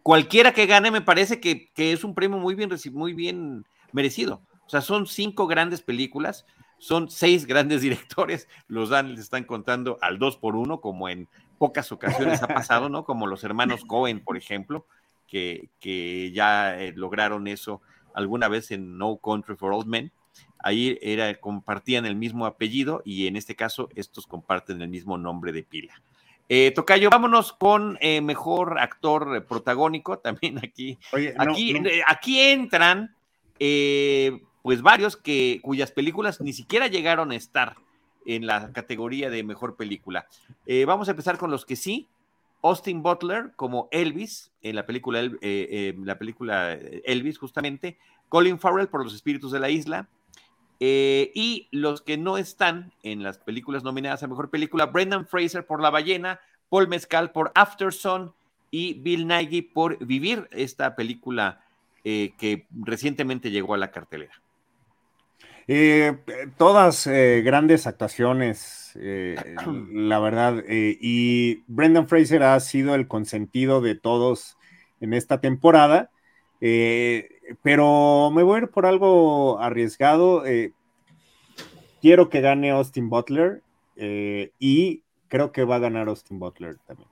[0.04, 4.42] cualquiera que gane me parece que, es un premio muy bien, muy bien merecido.
[4.66, 6.46] O sea, son cinco grandes películas,
[6.78, 11.28] son seis grandes directores, los dan, les están contando al dos por uno, como en
[11.58, 13.04] pocas ocasiones ha pasado, ¿no?
[13.04, 14.86] Como los hermanos Cohen, por ejemplo,
[15.28, 17.82] que, que ya eh, lograron eso
[18.14, 20.12] alguna vez en No Country for Old Men.
[20.60, 25.52] Ahí era, compartían el mismo apellido y en este caso estos comparten el mismo nombre
[25.52, 26.02] de pila.
[26.50, 30.98] Eh, Tocayo, vámonos con eh, mejor actor protagónico también aquí.
[31.38, 31.76] aquí,
[32.08, 33.16] aquí entran
[34.68, 37.78] pues varios que, cuyas películas ni siquiera llegaron a estar
[38.26, 40.28] en la categoría de mejor película.
[40.86, 42.10] vamos a empezar con los que sí.
[42.62, 47.98] Austin Butler como Elvis en la película, eh, eh, la película Elvis, justamente.
[48.28, 50.10] Colin Farrell por Los Espíritus de la Isla.
[50.82, 55.66] Eh, y los que no están en las películas nominadas a mejor película, Brendan Fraser
[55.66, 58.34] por La Ballena, Paul Mezcal por After Sun
[58.70, 61.64] y Bill Nighy por Vivir, esta película
[62.04, 64.34] que recientemente llegó a la cartelera.
[66.58, 69.36] Todas grandes actuaciones eh,
[69.92, 70.64] la verdad.
[70.68, 74.58] Eh, y Brendan Fraser ha sido el consentido de todos
[75.00, 76.10] en esta temporada,
[76.60, 77.30] eh,
[77.62, 80.44] pero me voy a ir por algo arriesgado.
[82.02, 83.62] quiero que gane Austin Butler
[84.60, 87.10] y creo que va a ganar Austin Butler también.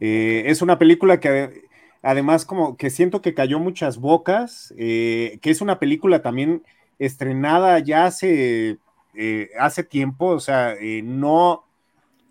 [0.00, 1.64] es una película que
[2.02, 6.62] además como que siento que cayó muchas bocas, que es una película también
[6.98, 8.78] estrenada ya hace
[9.14, 11.64] eh, hace tiempo, o sea, eh, no,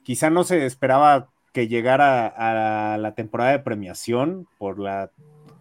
[0.01, 5.11] quizá no se esperaba que llegara a la temporada de premiación por la,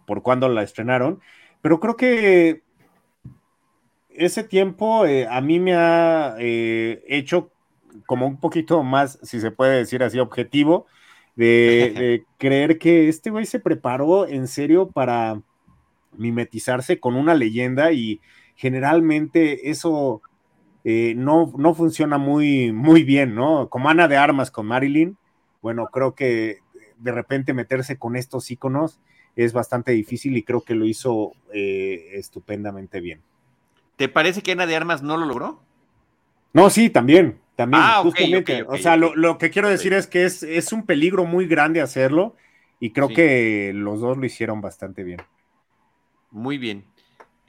[0.06, 1.20] por cuando la estrenaron,
[1.60, 2.62] pero creo que
[4.08, 7.50] ese tiempo eh, a mí me ha hecho
[8.06, 10.86] como un poquito más, si se puede decir así, objetivo,
[11.36, 15.42] de, de creer que este güey se preparó en serio para
[16.16, 18.20] mimetizarse con una leyenda y
[18.60, 20.20] generalmente eso
[20.84, 23.70] eh, no, no funciona muy, muy bien, ¿no?
[23.70, 25.16] Como Ana de Armas con Marilyn,
[25.62, 26.58] bueno, creo que
[26.98, 29.00] de repente meterse con estos iconos
[29.34, 33.22] es bastante difícil y creo que lo hizo eh, estupendamente bien.
[33.96, 35.62] ¿Te parece que Ana de Armas no lo logró?
[36.52, 38.62] No, sí, también, también, ah, justamente.
[38.68, 42.36] o sea, lo, que quiero decir es que es, es, un peligro muy grande hacerlo
[42.78, 45.22] y creo que los dos lo hicieron bastante bien.
[46.30, 46.84] Muy bien.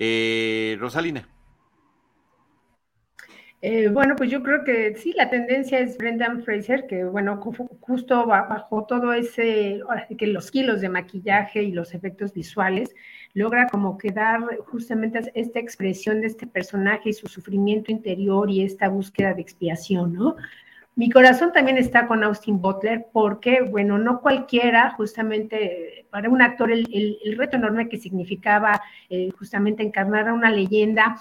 [0.03, 1.29] Eh, Rosalina.
[3.61, 7.39] Eh, bueno, pues yo creo que sí, la tendencia es Brendan Fraser, que bueno,
[7.81, 9.79] justo bajo todo ese,
[10.17, 12.95] que los kilos de maquillaje y los efectos visuales,
[13.35, 18.63] logra como que dar justamente esta expresión de este personaje y su sufrimiento interior y
[18.63, 20.35] esta búsqueda de expiación, ¿no?
[20.95, 26.71] Mi corazón también está con Austin Butler porque, bueno, no cualquiera, justamente para un actor,
[26.71, 31.17] el, reto enorme que significaba eh, justamente encarnar a una leyenda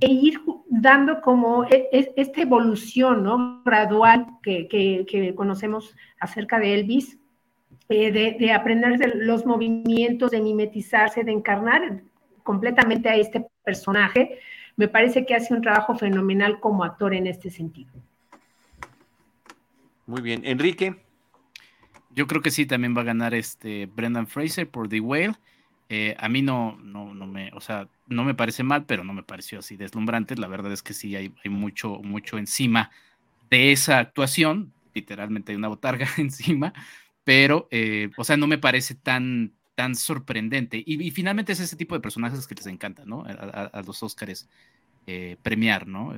[0.00, 3.62] e ir dando como e, e, esta evolución ¿no?
[3.64, 7.18] gradual que, conocemos acerca de Elvis,
[7.90, 12.02] eh, de, aprender los movimientos, de mimetizarse, de encarnar
[12.42, 14.38] completamente a este personaje,
[14.76, 17.92] me parece que hace un trabajo fenomenal como actor en este sentido.
[20.06, 20.42] Muy bien.
[20.44, 20.96] Enrique.
[22.14, 25.34] Yo creo que sí, también va a ganar este Brendan Fraser por The Whale.
[25.88, 29.12] Eh, a mí no, no, no me, o sea, no me parece mal, pero no
[29.12, 30.36] me pareció así deslumbrante.
[30.36, 32.90] La verdad es que sí hay, mucho, mucho encima
[33.50, 34.72] de esa actuación.
[34.94, 36.72] Literalmente hay una botarga encima,
[37.24, 40.82] pero, eh, o sea, no me parece tan, tan sorprendente.
[40.84, 43.24] Y, finalmente es ese tipo de personajes que les encanta, ¿no?
[43.26, 44.48] A, los Óscares
[45.06, 46.14] eh, premiar, ¿no?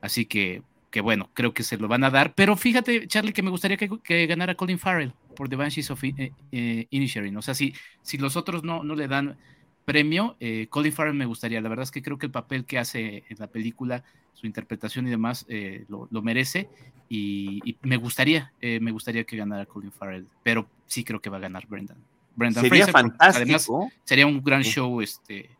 [0.00, 0.62] así que,
[0.94, 2.36] que bueno, creo que se lo van a dar.
[2.36, 6.04] Pero fíjate, Charlie, que me gustaría que, que ganara Colin Farrell por The Banshees of
[6.04, 9.36] eh, eh O sea, si, si los otros no, no le dan
[9.84, 11.60] premio, eh, Colin Farrell me gustaría.
[11.60, 15.08] La verdad es que creo que el papel que hace en la película, su interpretación
[15.08, 16.68] y demás, eh, lo, merece.
[17.08, 20.28] Y, me gustaría, eh, me gustaría que ganara Colin Farrell.
[20.44, 21.98] Pero sí creo que va a ganar Brendan.
[22.36, 23.42] Brendan sería fantástico.
[23.42, 23.68] Además,
[24.04, 25.50] sería un gran show este,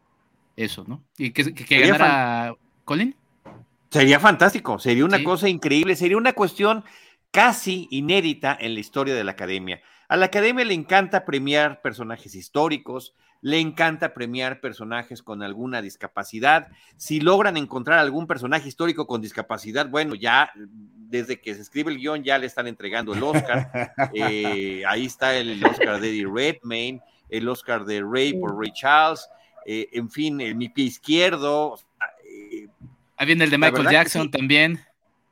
[0.55, 1.03] eso, ¿no?
[1.19, 2.55] Y que, ganara
[2.85, 3.17] Colin.
[3.95, 6.83] Sería fantástico, sería una cosa increíble, sería una cuestión
[7.31, 9.83] casi inédita en la historia de la academia.
[10.09, 16.73] A la academia le encanta premiar personajes históricos, le encanta premiar personajes con alguna discapacidad.
[16.97, 21.99] Si logran encontrar algún personaje histórico con discapacidad, bueno, ya desde que se escribe el
[21.99, 23.93] guion ya le están entregando el Oscar.
[24.13, 29.29] Eh, ahí está el Oscar de Eddie Redmayne, el Oscar de Ray por Ray Charles,
[29.67, 31.79] eh, en fin, el mi pie izquierdo.
[33.17, 34.81] Ahí viene el de Michael Jackson también.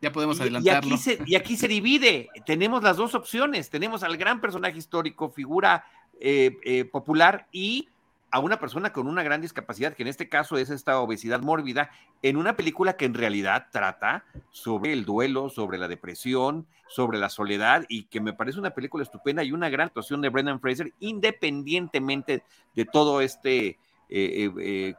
[0.01, 0.89] Ya podemos adelantarlo.
[0.89, 2.29] Y aquí, se, y aquí se divide.
[2.45, 3.71] Tenemos las dos opciones.
[3.71, 5.85] Tenemos al gran personaje histórico, figura
[6.21, 7.89] eh, eh, popular y
[8.33, 11.91] a una persona con una gran discapacidad, que en este caso es esta obesidad mórbida,
[12.23, 17.29] en una película que en realidad trata sobre el duelo, sobre la depresión, sobre la
[17.29, 20.95] soledad, y que me parece una película estupenda y una gran actuación de Brendan Fraser,
[20.99, 22.43] independientemente
[22.75, 23.79] de todo este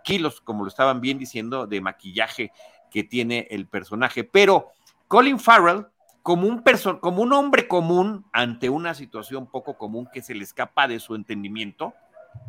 [0.04, 2.52] kilos, como lo estaban bien diciendo, de maquillaje
[2.90, 4.24] que tiene el personaje.
[4.24, 4.70] Pero
[5.08, 5.88] Colin Farrell,
[6.22, 6.64] como un,
[7.02, 11.16] como un hombre común ante una situación poco común que se le escapa de su
[11.16, 11.94] entendimiento,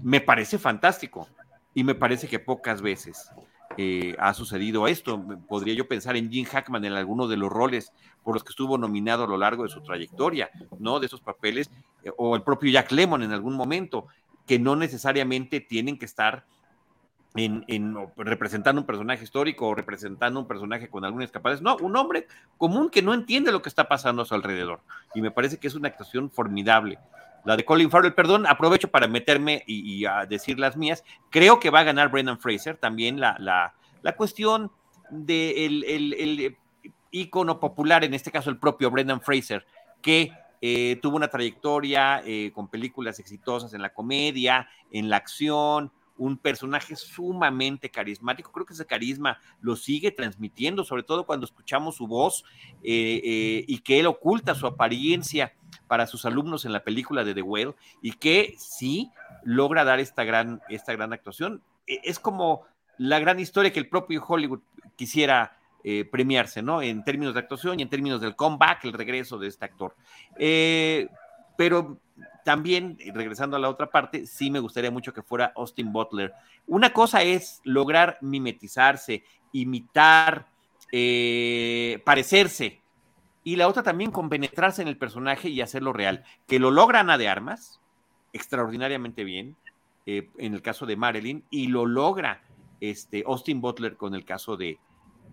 [0.02, 1.28] me parece fantástico
[1.74, 3.30] y me parece que pocas veces
[3.76, 5.22] eh, ha sucedido esto.
[5.48, 7.92] Podría yo pensar en Jim Hackman en alguno de los roles
[8.22, 11.00] por los que estuvo nominado a lo largo de su trayectoria, ¿no?
[11.00, 11.70] De esos papeles,
[12.02, 14.06] eh, o el propio Jack Lemmon en algún momento,
[14.46, 16.44] que no necesariamente tienen que estar
[17.34, 21.60] en, en, representando un personaje histórico o representando un personaje con alguna escapadez.
[21.62, 22.26] No, un hombre
[22.58, 24.80] común que no entiende lo que está pasando a su alrededor.
[25.14, 26.98] Y me parece que es una actuación formidable
[27.44, 31.04] la de Colin Farrell, perdón, aprovecho para meterme y, a decir las mías.
[31.30, 34.72] Creo que va a ganar Brendan Fraser, también la, la, la cuestión
[35.10, 36.56] del de el, el,
[37.10, 39.64] ícono popular, en este caso el propio Brendan Fraser,
[40.02, 45.92] que eh, tuvo una trayectoria eh, con películas exitosas en la comedia, en la acción,
[46.16, 48.52] un personaje sumamente carismático.
[48.52, 52.44] Creo que ese carisma lo sigue transmitiendo, sobre todo cuando escuchamos su voz
[52.82, 55.54] eh, y que él oculta su apariencia
[55.86, 59.10] para sus alumnos en la película de The Whale y que sí
[59.42, 61.62] logra dar esta gran, esta gran actuación.
[61.86, 62.62] E, es como
[62.98, 64.60] la gran historia que el propio Hollywood
[64.96, 66.80] quisiera eh, premiarse, ¿no?
[66.80, 69.94] En términos de actuación y en términos del comeback, el regreso de este actor.
[70.38, 71.08] Eh,
[71.56, 71.98] pero
[72.44, 76.32] también, regresando a la otra parte, sí me gustaría mucho que fuera Austin Butler.
[76.66, 80.46] Una cosa es lograr mimetizarse, imitar,
[80.92, 82.80] eh, parecerse
[83.42, 87.18] y la otra también compenetrarse en el personaje y hacerlo real, que lo logra Ana
[87.18, 87.80] de Armas
[88.32, 89.56] extraordinariamente bien,
[90.06, 92.42] eh, en el caso de Marilyn, y lo logra
[92.80, 94.78] este, Austin Butler con el caso de,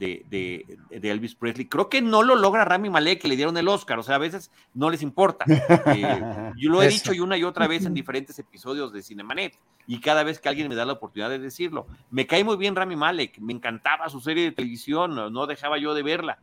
[0.02, 1.68] de, Elvis Presley.
[1.68, 4.20] Creo que no lo logra Rami Malek, que le dieron el Oscar, o sea, a
[4.20, 5.46] veces no les importa.
[5.94, 9.58] Eh, yo lo he dicho y una y otra vez en diferentes episodios de Cinemanet,
[9.88, 11.88] y cada vez que alguien me da la oportunidad de decirlo.
[12.12, 15.94] Me cae muy bien Rami Malek, me encantaba su serie de televisión, no dejaba yo
[15.94, 16.40] de verla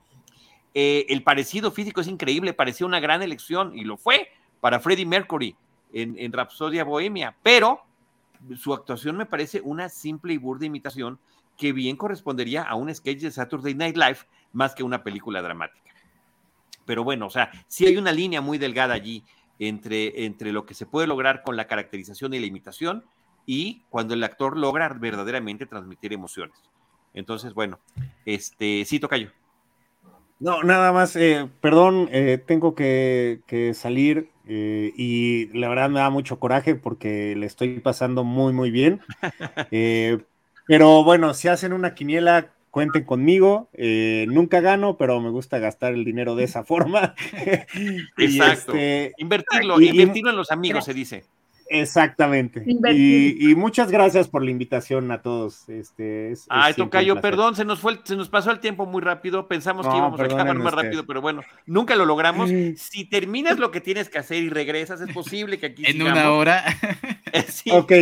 [0.74, 4.28] eh, el parecido físico es increíble, parecía una gran elección y lo fue
[4.60, 5.56] para Freddie Mercury
[5.92, 7.80] en, en Rapsodia Bohemia, pero
[8.56, 11.18] su actuación me parece una simple y burda imitación
[11.58, 14.20] que bien correspondería a un sketch de Saturday Night Live
[14.52, 15.92] más que una película dramática.
[16.86, 19.24] Pero bueno, o sea, sí hay una línea muy delgada allí
[19.58, 23.04] entre, entre lo que se puede lograr con la caracterización y la imitación
[23.44, 26.62] y cuando el actor logra verdaderamente transmitir emociones.
[27.12, 27.80] Entonces, bueno,
[28.24, 29.28] este, sí, yo.
[30.40, 36.10] No, nada más, eh, perdón, eh, tengo que, salir eh, y la verdad me da
[36.10, 39.00] mucho coraje porque le estoy pasando muy, muy bien.
[40.68, 43.70] pero bueno, si hacen una quiniela, cuenten conmigo.
[44.28, 47.14] nunca gano, pero me gusta gastar el dinero de esa forma.
[48.16, 48.72] Exacto.
[48.72, 51.24] Este, invertirlo, invertirlo en los amigos, se dice.
[51.70, 52.64] Exactamente.
[52.66, 55.68] Y, muchas gracias por la invitación a todos.
[55.68, 59.48] Este, es, Ay, Tocayo, perdón, se nos fue, se nos pasó el tiempo muy rápido.
[59.48, 62.50] Pensamos que íbamos a acabar más rápido, pero bueno, nunca lo logramos.
[62.76, 66.30] Si terminas lo que tienes que hacer y regresas, es posible que aquí en una
[66.32, 66.64] hora.
[67.48, 67.70] sí.
[67.70, 67.92] Ok,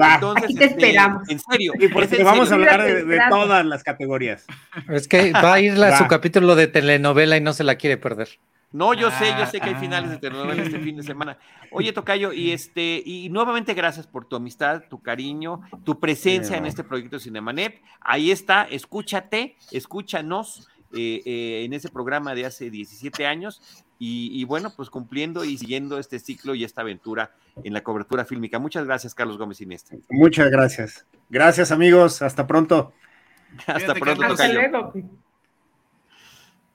[0.00, 0.14] va.
[0.14, 1.28] Entonces, aquí te este, esperamos.
[1.28, 1.72] En serio.
[1.78, 4.46] Y vamos a hablar de, todas las categorías.
[4.88, 7.96] Es que va a ir a su capítulo de telenovela y no se la quiere
[7.96, 8.28] perder.
[8.76, 10.20] No, yo sé, yo ah, sé que hay finales de ah.
[10.20, 11.38] telenovela este fin de semana.
[11.72, 16.66] Oye, Tocayo, y este, y nuevamente gracias por tu amistad, tu cariño, tu presencia en
[16.66, 17.80] este proyecto Cinemanet.
[18.00, 23.62] Ahí está, escúchate, escúchanos eh, eh, en ese programa de hace 17 años.
[23.98, 28.58] Y, bueno, pues cumpliendo y siguiendo este ciclo y esta aventura en la cobertura fílmica.
[28.58, 30.00] Muchas gracias, Carlos Gómez Ineste.
[30.10, 31.06] Muchas gracias.
[31.30, 32.20] Gracias, amigos.
[32.20, 32.92] Hasta pronto.
[33.66, 34.92] Hasta pronto, Tocayo.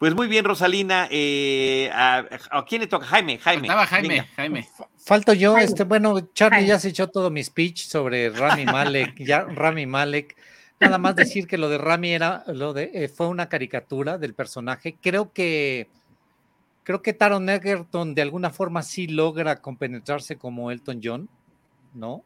[0.01, 1.07] Pues muy bien, Rosalina.
[1.11, 2.25] Eh, a,
[2.67, 3.05] quién le toca?
[3.05, 3.67] Jaime, Jaime.
[3.67, 4.67] Estaba Jaime, Jaime.
[4.97, 9.41] Falto yo, este, bueno, Charlie ya se echó todo mi speech sobre Rami Malek, ya
[9.41, 10.35] Rami Malek.
[10.79, 14.33] Nada más decir que lo de Rami era, lo de, eh, fue una caricatura del
[14.33, 14.97] personaje.
[14.99, 15.87] Creo que,
[16.81, 21.29] creo que Taron Egerton de alguna forma sí logra compenetrarse como Elton John,
[21.93, 22.23] ¿no?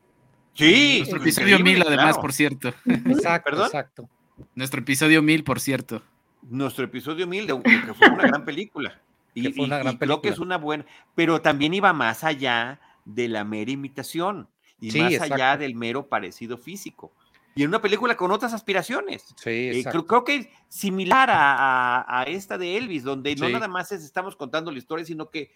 [0.53, 2.73] Sí, nuestro episodio mil, además, por cierto.
[2.85, 4.09] Exacto, exacto.
[4.53, 6.01] Nuestro episodio mil, por cierto
[6.49, 9.01] nuestro episodio 1000, que fue una gran película.
[9.37, 9.51] Y,
[9.97, 14.47] creo que es una buena, pero también iba más allá de la mera imitación
[14.79, 17.11] y más allá del mero parecido físico.
[17.53, 19.25] Y en una película con otras aspiraciones.
[19.35, 24.37] Sí, eh, creo, creo, que similar a, esta de Elvis, donde no nada más estamos
[24.37, 25.51] contando la historia, sino que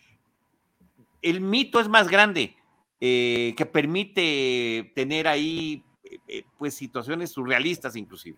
[1.22, 2.56] el mito es más grande
[3.02, 5.84] eh, que permite tener ahí
[6.28, 8.38] eh, pues situaciones surrealistas inclusive.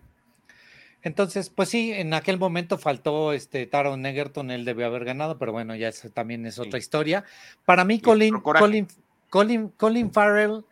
[1.02, 5.50] Entonces, pues sí, en aquel momento faltó este Taron Egerton, él debió haber ganado, pero
[5.50, 7.24] bueno, ya también es otra historia.
[7.64, 8.86] Para mí, Colin, Colin,
[9.28, 10.64] Colin, Colin Farrell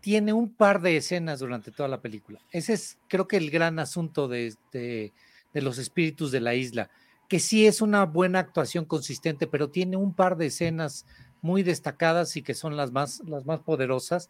[0.00, 2.40] tiene un par de escenas durante toda la película.
[2.50, 5.12] Ese es, creo que, el gran asunto de, de,
[5.54, 6.90] los espíritus de la isla,
[7.28, 11.04] que sí es una buena actuación consistente, pero tiene un par de escenas
[11.40, 14.28] muy destacadas y que son las más, las más poderosas.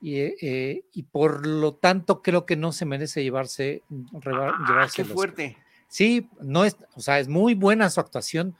[0.00, 3.82] Y, eh, y por lo tanto creo que no se merece llevarse,
[4.24, 5.56] ah, llevarse qué fuerte.
[5.88, 8.54] Sí, no es, o sea, es muy buena su actuación,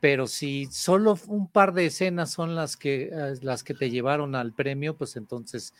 [0.00, 4.34] pero si solo un par de escenas son las que, eh, las que te llevaron
[4.34, 5.74] al premio, pues entonces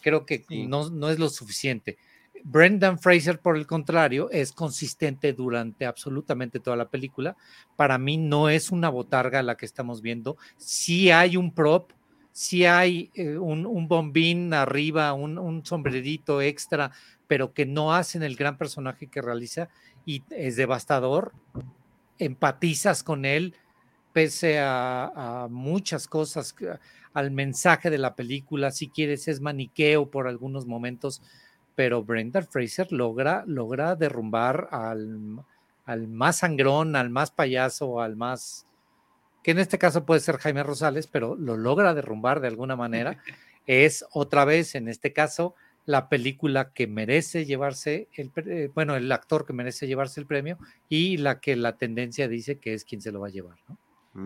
[0.00, 1.98] creo que no, no es lo suficiente.
[2.44, 7.36] Brendan Fraser, por el contrario, es consistente durante absolutamente toda la película.
[7.74, 10.36] Para mí no es una botarga la que estamos viendo.
[10.56, 11.90] Sí hay un prop,
[12.36, 16.92] sí hay eh, un, bombín arriba, un, sombrerito extra,
[17.26, 19.70] pero que no hacen el gran personaje que realiza
[20.04, 21.32] y es devastador.
[22.18, 23.54] Empatizas con él,
[24.12, 26.54] pese a, muchas cosas,
[27.14, 31.22] al mensaje de la película, si quieres, es maniqueo por algunos momentos,
[31.74, 33.46] pero Brenda Fraser logra,
[33.96, 38.66] derrumbar al más sangrón, al más payaso, al más,
[39.46, 43.18] que en este caso puede ser Jaime Rosales, pero lo logra derrumbar de alguna manera.
[43.68, 49.12] es otra vez, en este caso, la película que merece llevarse el, eh, bueno, el
[49.12, 53.00] actor que merece llevarse el premio y la que la tendencia dice que es quien
[53.00, 53.78] se lo va a llevar, ¿no?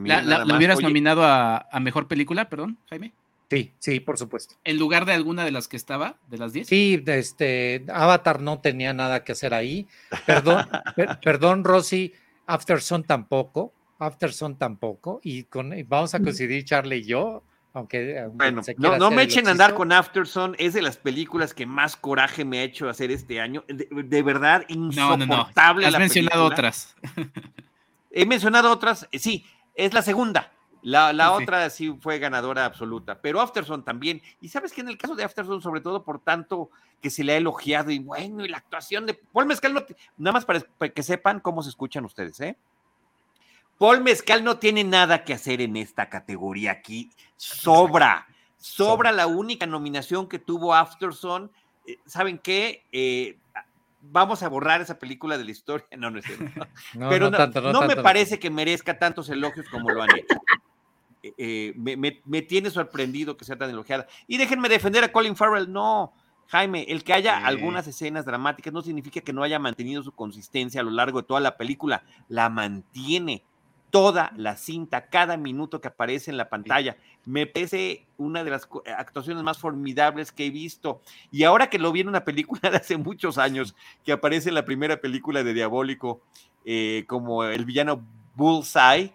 [0.06, 3.12] ¿La, hubieras nominado a, mejor película, perdón, Jaime?
[3.50, 4.54] Sí, sí, por supuesto.
[4.64, 6.66] ¿En lugar de alguna de las que estaba, de las 10?
[6.66, 9.86] Sí, este, Avatar no tenía nada que hacer ahí.
[10.24, 10.64] Perdón,
[11.22, 12.14] perdón, Rosy,
[12.46, 13.74] Afterson tampoco.
[14.00, 15.20] Afterson tampoco.
[15.22, 18.28] Y con, vamos a coincidir Charlie y yo, aunque.
[18.32, 21.96] Bueno, no, no me echen a andar con Afterson, es de las películas que más
[21.96, 23.64] coraje me ha hecho hacer este año.
[23.68, 25.84] De, verdad, insoportable.
[25.86, 26.96] No, no, Has mencionado otras.
[28.10, 30.50] He mencionado otras, sí, es la segunda.
[30.82, 34.22] La, otra sí fue ganadora absoluta, pero Afterson también.
[34.40, 36.70] Y sabes que en el caso de Afterson, sobre todo por tanto
[37.00, 39.86] que se le ha elogiado y bueno, y la actuación de Paul Mezcal,
[40.16, 42.56] nada más para, que sepan cómo se escuchan ustedes, ¿eh?
[43.80, 47.08] Paul Mezcal no tiene nada que hacer en esta categoría aquí.
[47.38, 48.26] Sobra,
[48.58, 51.50] sobra la única nominación que tuvo Afterson.
[51.86, 52.84] Eh, ¿Saben qué?
[52.92, 53.38] Eh,
[54.02, 55.86] vamos a borrar esa película de la historia.
[55.96, 56.68] No, no es cierto.
[57.08, 60.36] Pero no, me parece que merezca tantos elogios como lo han hecho.
[61.22, 64.06] Eh, eh, me, tiene sorprendido que sea tan elogiada.
[64.26, 65.70] Y déjenme defender a Colin Farrell.
[65.70, 66.14] No,
[66.46, 70.80] Jaime, el que haya algunas escenas dramáticas no significa que no haya mantenido su consistencia
[70.80, 72.04] a lo largo de toda la película.
[72.28, 73.44] La mantiene
[73.90, 76.96] toda la cinta, cada minuto que aparece en la pantalla.
[77.24, 81.02] Me parece una de las actuaciones más formidables que he visto.
[81.30, 83.74] Y ahora que lo vi en una película de hace muchos años,
[84.04, 86.22] que aparece en la primera película de Diabólico
[86.64, 89.12] eh, como el villano Bullseye,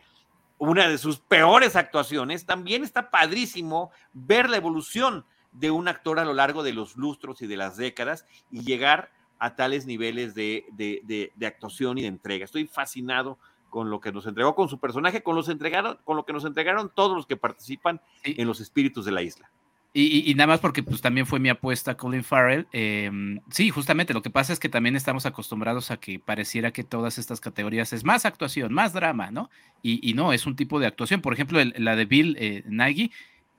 [0.57, 6.25] una de sus peores actuaciones, también está padrísimo ver la evolución de un actor a
[6.25, 10.65] lo largo de los lustros y de las décadas y llegar a tales niveles de,
[10.75, 12.45] de actuación y de entrega.
[12.45, 13.37] Estoy fascinado
[13.75, 16.45] con lo que nos entregó con su personaje, con, los entregaron, con lo que nos
[16.45, 19.51] entregaron todos los que participan en los espíritus de la isla.
[19.93, 22.67] Y, nada más porque pues también fue mi apuesta Colin Farrell.
[22.71, 26.85] Em, sí, justamente lo que pasa es que también estamos acostumbrados a que pareciera que
[26.85, 29.49] todas estas categorías es más actuación, más drama, ¿no?
[29.83, 31.19] Y, no, es un tipo de actuación.
[31.19, 33.11] Por ejemplo, la de Bill eh, Nagy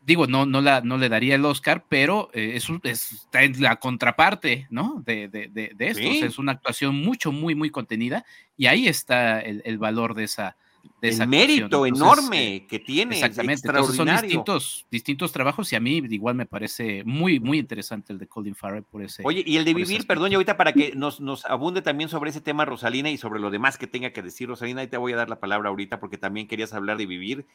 [0.07, 3.77] digo, no, no, la, no le daría el Oscar, pero eh, es, está en la
[3.77, 5.03] contraparte, ¿no?
[5.05, 6.01] De, de, de, esto.
[6.01, 8.25] es una actuación mucho, muy, muy contenida
[8.57, 10.57] y ahí está el, valor de esa.
[11.03, 13.17] De el mérito enorme eh, que tiene.
[13.17, 13.67] Exactamente.
[13.67, 18.21] Entonces son distintos, distintos trabajos y a mí igual me parece muy, muy interesante el
[18.21, 19.23] de Colin Farrell por ese.
[19.27, 22.31] Oye, y el de vivir, perdón, y ahorita para que nos, nos abunde también sobre
[22.31, 25.15] ese tema, Rosalina, y sobre lo demás que tenga que decir, Rosalina, ahí te voy
[25.15, 27.47] a dar la palabra ahorita porque también querías hablar de vivir.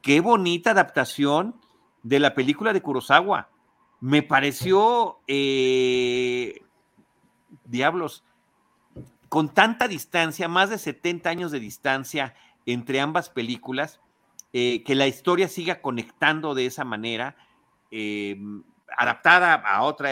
[0.00, 1.56] Qué bonita adaptación
[2.02, 3.48] de la película de Kurosawa.
[4.00, 6.62] Me pareció, eh,
[7.64, 8.24] diablos,
[9.28, 12.34] con tanta distancia, más de 70 años de distancia
[12.66, 14.00] entre ambas películas,
[14.52, 17.36] eh, que la historia siga conectando de esa manera,
[17.90, 18.38] eh,
[18.96, 20.10] adaptada a otra,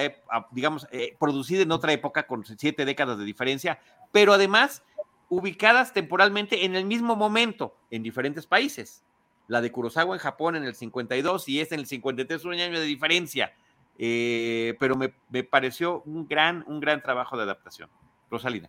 [0.51, 0.87] digamos,
[1.19, 3.81] producida en otra época con siete décadas de diferencia,
[4.13, 4.83] pero además
[5.31, 9.06] ubicadas temporalmente en el mismo momento en diferentes países
[9.49, 12.81] la de Kurosawa en Japón en el 52 y es en el 53, un año
[12.81, 13.53] de diferencia.
[13.99, 17.89] Eh, pero me, pareció un gran, un gran trabajo de adaptación.
[18.31, 18.69] Rosalina.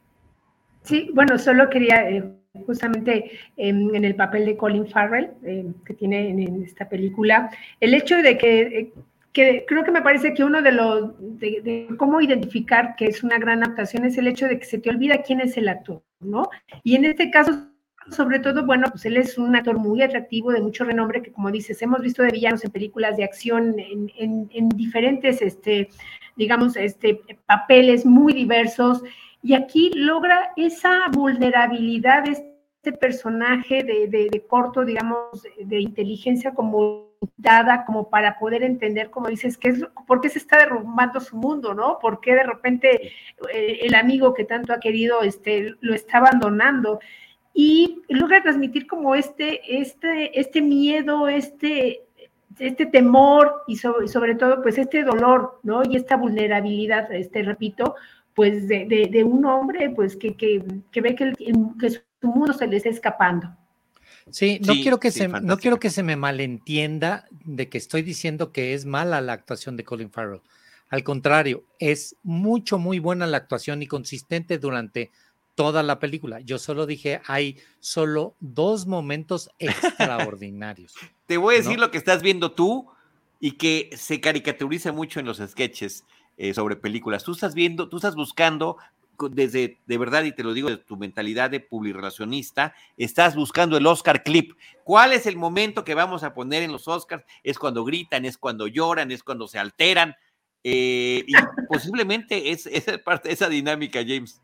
[0.84, 2.23] Sí, bueno, solo quería, eh,
[2.65, 7.49] justamente en, el papel de Colin Farrell, eh, que tiene en, esta película.
[7.80, 8.93] El hecho de que, eh,
[9.34, 13.38] que, creo que me parece que uno de los, de, cómo identificar que es una
[13.38, 16.49] gran actuación es el hecho de que se te olvida quién es el actor, ¿no?
[16.84, 17.67] Y en este caso
[18.12, 21.51] sobre todo, bueno, pues él es un actor muy atractivo, de mucho renombre, que como
[21.51, 24.12] dices, hemos visto de villanos en películas de acción en,
[24.51, 25.89] en diferentes, este,
[26.36, 29.03] digamos, este, papeles muy diversos,
[29.43, 37.86] y aquí logra esa vulnerabilidad de este personaje de, corto, digamos, de, inteligencia como dada,
[37.86, 41.99] como para poder entender, como dices, es, por qué se está derrumbando su mundo, ¿no?
[41.99, 43.12] ¿Por qué de repente
[43.53, 46.99] eh, el amigo que tanto ha querido este, lo está abandonando?
[47.60, 52.03] Y logra transmitir como este, este, este miedo, este,
[52.60, 55.82] este temor y sobre, sobre, todo pues este dolor, ¿no?
[55.84, 57.95] Y esta vulnerabilidad, este, repito,
[58.36, 60.36] pues de, un hombre pues que,
[60.93, 63.49] ve que, su mundo se le está escapando.
[64.30, 68.51] Sí, no, quiero, que se, no quiero que se me malentienda de que estoy diciendo
[68.51, 70.41] que es mala la actuación de Colin Farrell.
[70.89, 75.10] Al contrario, es mucho, muy buena la actuación y consistente durante
[75.58, 76.39] toda la película.
[76.39, 80.93] Yo solo dije, hay solo dos momentos extraordinarios.
[81.26, 82.88] Te voy a decir lo que estás viendo tú
[83.39, 86.05] y que se caricaturiza mucho en los sketches.
[86.39, 87.24] Eh, sobre películas.
[87.24, 88.78] Tú estás viendo, tú estás buscando
[89.32, 93.88] desde, de verdad, y te lo digo de tu mentalidad de publirelacionista, estás buscando el
[93.88, 94.53] Oscar clip.
[94.84, 97.26] ¿Cuál es el momento que vamos a poner en los Oscars?
[97.41, 100.16] Es cuando gritan, es cuando lloran, es cuando se alteran.
[100.64, 101.34] Eh, y
[101.68, 104.39] posiblemente es, es parte de esa dinámica, James.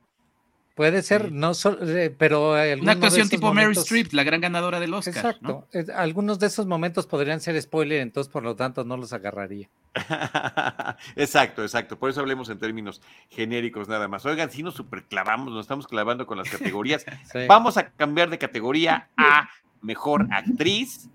[0.75, 4.91] Puede ser, no solo, eh, pero una actuación tipo Mary Streep, la gran ganadora del
[4.95, 5.15] Oscar.
[5.15, 5.67] Exacto.
[5.95, 9.69] Algunos de esos momentos podrían ser spoiler, entonces por lo tanto no los agarraría.
[11.15, 11.99] exacto, exacto.
[11.99, 14.25] Por eso hablemos en términos genéricos nada más.
[14.25, 17.05] Oigan, si nos superclavamos, nos estamos clavando con las categorías.
[17.47, 19.49] Vamos a cambiar de categoría a
[19.81, 21.07] mejor actriz.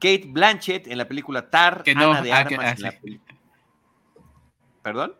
[0.00, 2.92] Kate Blanchett en la película Tar, que Ana de ah, Armas ah,
[4.82, 5.14] ¿Perdón?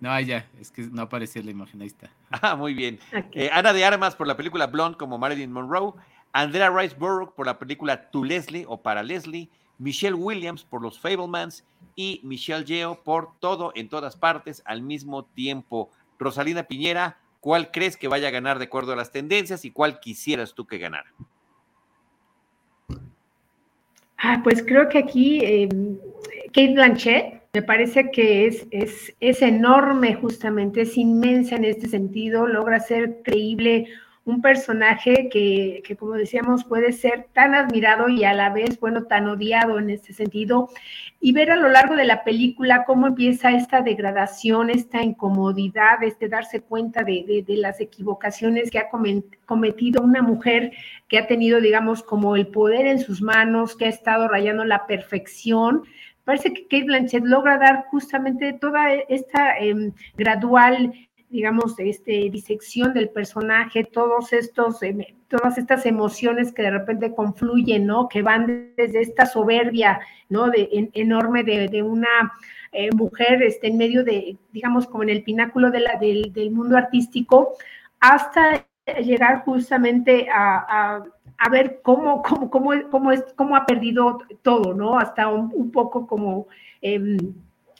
[0.00, 2.10] No, ya, es que no aparecía la imagen, ahí está.
[2.30, 2.98] Ah, muy bien.
[3.32, 5.92] Eh, Ana de Armas por la película Blonde como Marilyn Monroe,
[6.32, 10.98] Andrea Rice Burroughs por la película To Leslie o Para Leslie, Michelle Williams por Los
[10.98, 11.64] Fablemans
[11.96, 15.90] y Michelle Yeo por Todo en todas partes al mismo tiempo.
[16.18, 20.00] Rosalina Piñera, ¿cuál crees que vaya a ganar de acuerdo a las tendencias y cuál
[20.00, 21.12] quisieras tú que ganara?
[24.18, 25.68] Ah, pues creo que aquí eh,
[26.52, 32.46] Kate Blanchett me parece que es, es, es enorme justamente, es inmensa en este sentido,
[32.46, 33.88] logra ser creíble
[34.24, 39.04] un personaje que, que, como decíamos, puede ser tan admirado y a la vez, bueno,
[39.04, 40.68] tan odiado en este sentido,
[41.20, 46.28] y ver a lo largo de la película cómo empieza esta degradación, esta incomodidad, este
[46.28, 48.88] darse cuenta de, de las equivocaciones que ha
[49.46, 50.72] cometido una mujer
[51.08, 54.86] que ha tenido, digamos, como el poder en sus manos, que ha estado rayando la
[54.86, 55.82] perfección,
[56.30, 60.92] parece que Kate Blanchett logra dar justamente toda esta em, gradual,
[61.28, 67.84] digamos, este, disección del personaje, todos estos, em, todas estas emociones que de repente confluyen,
[67.84, 68.08] ¿no?
[68.08, 70.52] Que van desde esta soberbia, ¿no?
[70.54, 72.32] Enorme de, una
[72.70, 77.56] eh, mujer este, en medio de, digamos, como en el pináculo del, mundo artístico,
[77.98, 78.64] hasta
[79.02, 81.02] llegar justamente a
[81.48, 84.98] ver cómo, cómo, cómo, cómo, es, cómo ha perdido todo, ¿no?
[84.98, 86.48] Hasta un, poco como
[86.82, 87.16] eh,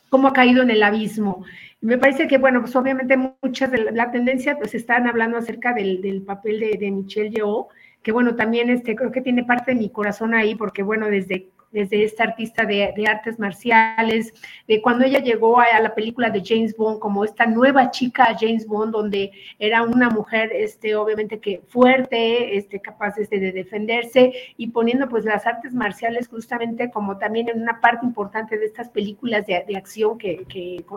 [0.09, 1.45] cómo ha caído en el abismo.
[1.81, 6.01] Me parece que, bueno, pues obviamente muchas de la, tendencia, pues están hablando acerca del,
[6.03, 7.69] del papel de, de, Michelle Yeoh,
[8.03, 11.49] que bueno, también este, creo que tiene parte de mi corazón ahí, porque bueno, desde
[11.73, 14.33] desde esta artista de, artes marciales,
[14.67, 18.67] de cuando ella llegó a, la película de James Bond como esta nueva chica James
[18.67, 24.69] Bond, donde era una mujer, este, obviamente que fuerte, este, capaz este, de defenderse y
[24.69, 29.47] poniendo pues las artes marciales justamente como también en una parte importante de estas películas
[29.47, 30.45] de, acción que,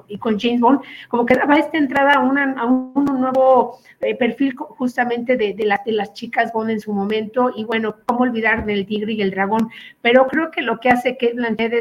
[0.08, 4.56] y con James Bond, como que daba esta entrada a, a un nuevo eh, perfil
[4.56, 8.86] justamente de, de, de las chicas Bond en su momento y bueno, cómo olvidar del
[8.86, 9.70] tigre y el dragón,
[10.02, 11.74] pero creo que lo que hace Kate Blanchett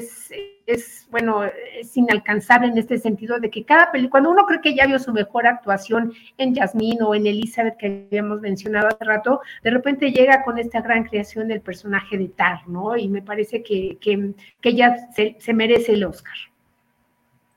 [0.66, 4.74] es, bueno, es inalcanzable en este sentido de que cada película, cuando uno cree que
[4.74, 9.40] ya vio su mejor actuación en Jasmine o en Elizabeth que habíamos mencionado hace rato,
[9.62, 12.96] de repente llega con esta gran creación del personaje de Tar, ¿no?
[12.96, 16.36] Y me parece que, que, ella se, merece el Oscar.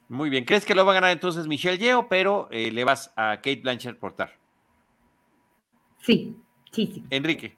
[0.08, 3.12] Muy bien, ¿crees que lo va a ganar entonces Michelle Yeo, pero eh, le vas
[3.16, 4.32] a Kate Blanchett por Tar?
[6.02, 6.36] Sí,
[6.72, 7.04] sí, sí.
[7.10, 7.56] Enrique.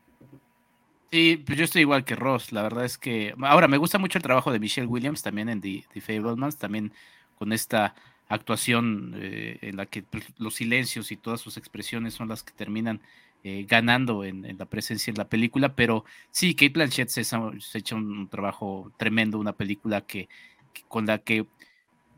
[1.11, 2.51] Sí, pues yo estoy igual que Ross.
[2.51, 3.33] La verdad es que.
[3.41, 6.91] Ahora, me gusta mucho el trabajo de Michelle Williams también en The, The Fablemans, también
[7.37, 7.95] con esta
[8.29, 12.53] actuación eh, en la que pues, los silencios y todas sus expresiones son las que
[12.53, 13.01] terminan
[13.43, 17.95] eh, ganando en, la presencia en la película, pero sí, Kate Blanchett se, ha hecho
[17.95, 20.27] un trabajo tremendo, una película que,
[20.87, 21.47] con la que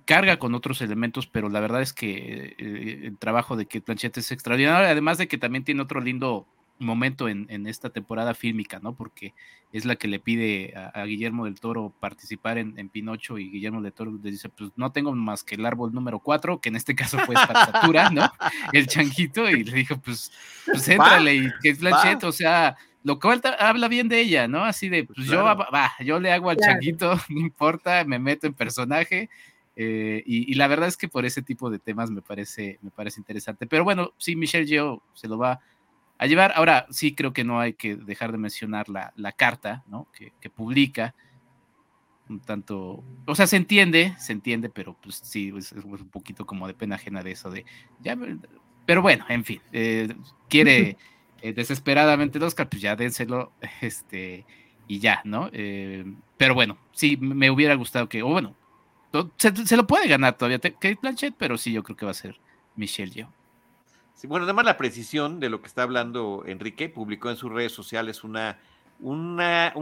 [0.05, 4.17] carga con otros elementos, pero la verdad es que eh, el trabajo de Kate Blanchett
[4.17, 6.47] es extraordinario, además de que también tiene otro lindo
[6.80, 8.95] momento en, esta temporada fílmica, ¿no?
[8.95, 9.34] Porque
[9.71, 13.93] es la que le pide a, Guillermo del Toro participar en, Pinocho y Guillermo del
[13.93, 16.95] Toro le dice, pues no tengo más que el árbol número cuatro, que en este
[16.95, 18.32] caso fue estatura, ¿no?
[18.73, 20.32] El changuito, y le dijo, pues,
[20.65, 24.63] pues éntrale, y que es Blanchett, o sea, lo cual habla bien de ella, ¿no?
[24.63, 28.47] Así de, pues, pues yo, va, yo le hago al changuito, no importa, me meto
[28.47, 29.30] en personaje,
[29.82, 33.21] eh, y, la verdad es que por ese tipo de temas me parece, me parece
[33.21, 33.65] interesante.
[33.65, 35.61] Pero bueno, sí, Michelle Yeoh se lo va
[36.20, 36.51] a llevar.
[36.55, 40.07] Ahora sí creo que no hay que dejar de mencionar la, carta ¿no?
[40.13, 41.15] que, publica.
[42.28, 46.67] Un tanto, o sea, se entiende, se entiende, pero pues sí, es, un poquito como
[46.67, 47.65] de pena ajena de eso de,
[48.01, 48.15] ya,
[48.86, 50.13] pero bueno, en fin, eh,
[50.47, 50.95] quiere
[51.41, 53.51] eh, desesperadamente el Oscar, pues ya dénselo,
[53.82, 54.45] este,
[54.88, 55.49] y ya, ¿no?
[55.53, 56.05] Eh,
[56.38, 58.55] pero bueno, sí, me hubiera gustado que, o bueno,
[59.38, 62.39] se, lo puede ganar todavía Kate Blanchett, pero sí, yo creo que va a ser
[62.76, 63.38] Michelle Yeoh
[64.28, 68.24] bueno, además la precisión de lo que está hablando Enrique, publicó en sus redes sociales
[68.24, 68.57] una,
[68.99, 69.39] un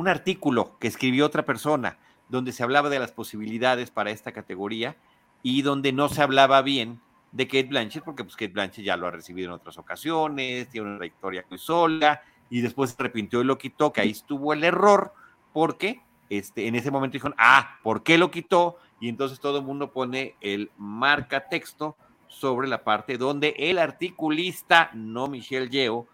[0.07, 1.97] artículo que escribió otra persona
[2.29, 4.97] donde se hablaba de las posibilidades para esta categoría
[5.43, 6.99] y donde no se hablaba bien
[7.31, 10.87] de Kate Blanchett, porque pues Kate Blanchett ya lo ha recibido en otras ocasiones, tiene
[10.87, 14.63] una trayectoria muy sola, y después se arrepintió y lo quitó, que ahí estuvo el
[14.63, 15.13] error,
[15.53, 18.77] porque este, en ese momento dijeron, ah, ¿por qué lo quitó?
[18.99, 21.95] Y entonces todo el mundo pone el marca texto
[22.27, 26.07] sobre la parte donde el articulista, no Michelle Yeo,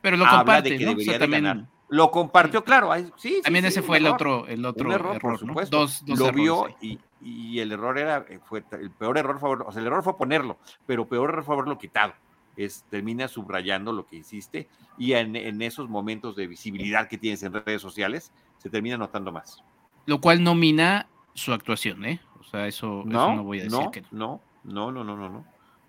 [0.00, 1.66] pero lo comparte, de que debería ganar.
[1.88, 2.90] Lo compartió, claro.
[3.16, 5.78] Sí, también ese fue el otro, el otro error, por supuesto.
[5.78, 9.86] Dos, lo vio y, el error era, eh, fue el peor error o sea, el
[9.86, 12.14] error fue ponerlo, pero peor error fue haberlo quitado.
[12.56, 17.42] Es, termina subrayando lo que hiciste y en, en, esos momentos de visibilidad que tienes
[17.42, 19.62] en redes sociales se termina notando más.
[20.06, 22.20] Lo cual nomina su actuación, ¿eh?
[22.40, 24.08] O sea, eso no, no voy a decir que no.
[24.10, 25.46] No, no, no, no, no.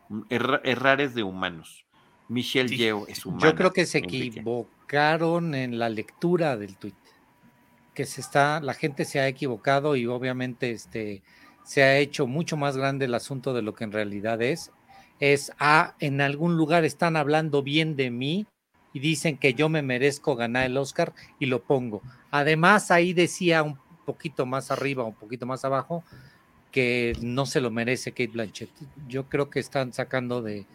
[0.09, 1.85] Mm, errares de humanos.
[2.29, 3.43] Michelle Yeo es humana.
[3.43, 6.95] Yo creo que se equivocaron en la lectura del tuit.
[7.93, 11.23] Que se está, la gente se ha equivocado y obviamente este,
[11.63, 14.71] se ha hecho mucho más grande el asunto de lo que en realidad es.
[15.19, 18.45] Es, ah, en algún lugar están hablando bien de mí
[18.93, 22.03] y dicen que yo me merezco ganar el Oscar y lo pongo.
[22.29, 26.03] Además, ahí decía un poquito más arriba, un poquito más abajo,
[26.77, 28.69] que no se lo merece Kate Blanchett.
[29.07, 30.67] Yo creo que están sacando de.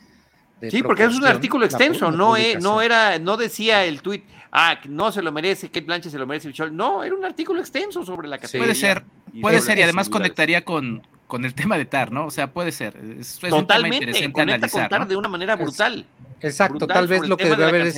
[0.69, 4.81] sí, porque es un artículo extenso, no, eh, no era, no decía el tweet, ah,
[4.89, 6.73] no se lo merece, Kate Blanchett se lo merece Michelle.
[6.73, 8.65] No, era un artículo extenso sobre la categoría.
[8.65, 9.05] puede ser,
[9.41, 12.27] puede ser, y además conectaría con, con el tema de TAR, ¿no?
[12.27, 12.97] O sea, puede ser.
[13.21, 16.05] Es, Totalmente, un tema interesante TAR de una manera brutal.
[16.41, 17.97] Exacto, tal vez lo que debe haber es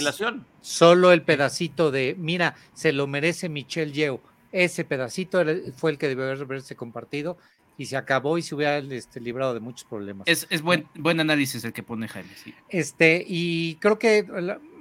[0.61, 4.20] solo el pedacito de, mira, se lo merece Michelle Yeo.
[4.52, 5.42] Ese pedacito
[5.74, 7.38] fue el que debe haberse compartido
[7.77, 10.27] y se acabó y se hubiera este, librado de muchos problemas.
[10.29, 12.31] Es, buen, buen análisis el que pone Jaime.
[12.68, 14.25] Este, y creo que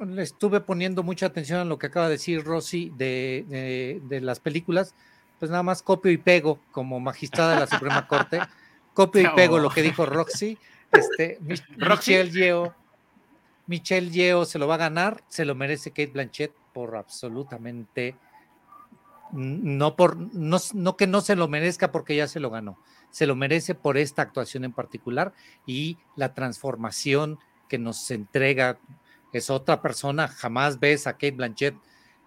[0.06, 4.40] le estuve poniendo mucha atención a lo que acaba de decir Rosy de, de, las
[4.40, 4.94] películas.
[5.40, 8.40] Pues nada más copio y pego como magistrada de la Suprema Corte.
[8.94, 10.58] Copio y pego lo que dijo Roxy.
[10.92, 11.40] Este,
[11.78, 12.76] Michelle Yeo.
[13.66, 18.16] Michelle Yeo se lo va a ganar, se lo merece Kate Blanchett por absolutamente
[19.34, 22.78] no por no, no, que no se lo merezca porque ya se lo ganó,
[23.10, 25.34] se lo merece por esta actuación en particular
[25.66, 28.80] y la transformación que nos entrega.
[29.32, 31.76] Es otra persona, jamás ves a Kate Blanchett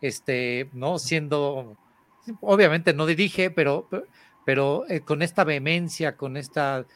[0.00, 1.76] este, no siendo
[2.40, 3.88] obviamente no dirige, pero
[4.44, 6.86] pero eh, con esta vehemencia, con esta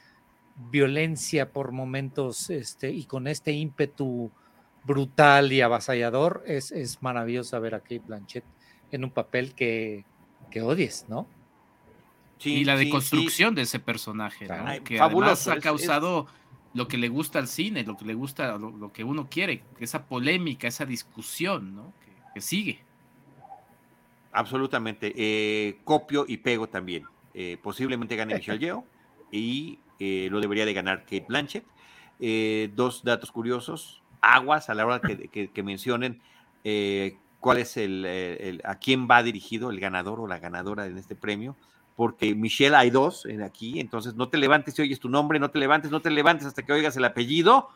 [0.70, 4.30] violencia por momentos este y con este ímpetu
[4.84, 8.44] brutal y avasallador es, es maravilloso ver a Kate Blanchett
[8.92, 10.04] en un papel que,
[10.62, 11.26] odies, ¿no?
[12.38, 14.82] Sí, y la deconstrucción de ese personaje, ¿no?
[14.82, 16.26] que además ha causado
[16.72, 20.06] lo que le gusta al cine, lo que le gusta, lo, que uno quiere, esa
[20.06, 21.92] polémica, esa discusión, ¿no?
[22.34, 22.78] Que, sigue.
[24.32, 25.12] Absolutamente.
[25.16, 27.04] Eh, copio y pego también.
[27.34, 28.84] Eh, posiblemente gane Michelle Yeoh
[29.32, 31.64] y eh, lo debería de ganar Kate Blanchett.
[32.74, 34.02] dos datos curiosos.
[34.20, 36.22] Aguas a la hora que, que mencionen
[37.40, 41.56] cuál es el, a quién va dirigido el ganador o la ganadora en este premio,
[41.96, 45.50] porque Michelle hay dos en aquí, entonces no te levantes si oyes tu nombre, no
[45.50, 47.68] te levantes, no te levantes hasta que oigas el apellido,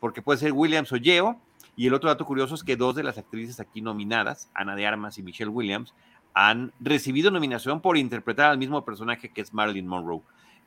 [0.00, 1.38] porque puede ser Williams o Yeo.
[1.76, 4.86] Y el otro dato curioso es que dos de las actrices aquí nominadas, Ana de
[4.86, 5.92] Armas y Michelle Williams,
[6.34, 10.20] han recibido nominación por interpretar al mismo personaje que es Marilyn Monroe.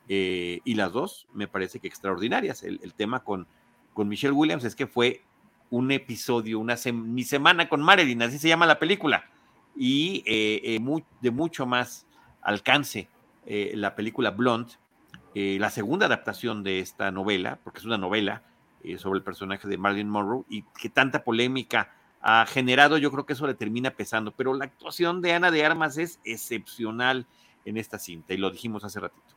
[0.10, 2.64] Eh, y las dos me parece que extraordinarias.
[2.64, 3.48] El, tema con,
[3.94, 5.22] con Michelle Williams es que fue
[5.70, 9.26] un episodio, una mi semana con Marilyn, así se llama la película,
[9.76, 12.08] y eh, eh, de mucho más
[12.42, 13.10] alcance
[13.46, 14.74] eh, la película Blonde,
[15.36, 18.42] la segunda adaptación de esta novela, porque es una novela
[18.98, 23.34] sobre el personaje de Marilyn Monroe, y que tanta polémica ha generado, yo creo que
[23.34, 27.28] eso le termina pesando, pero la actuación de Ana de Armas es excepcional
[27.66, 29.37] en esta cinta, y lo dijimos hace ratito.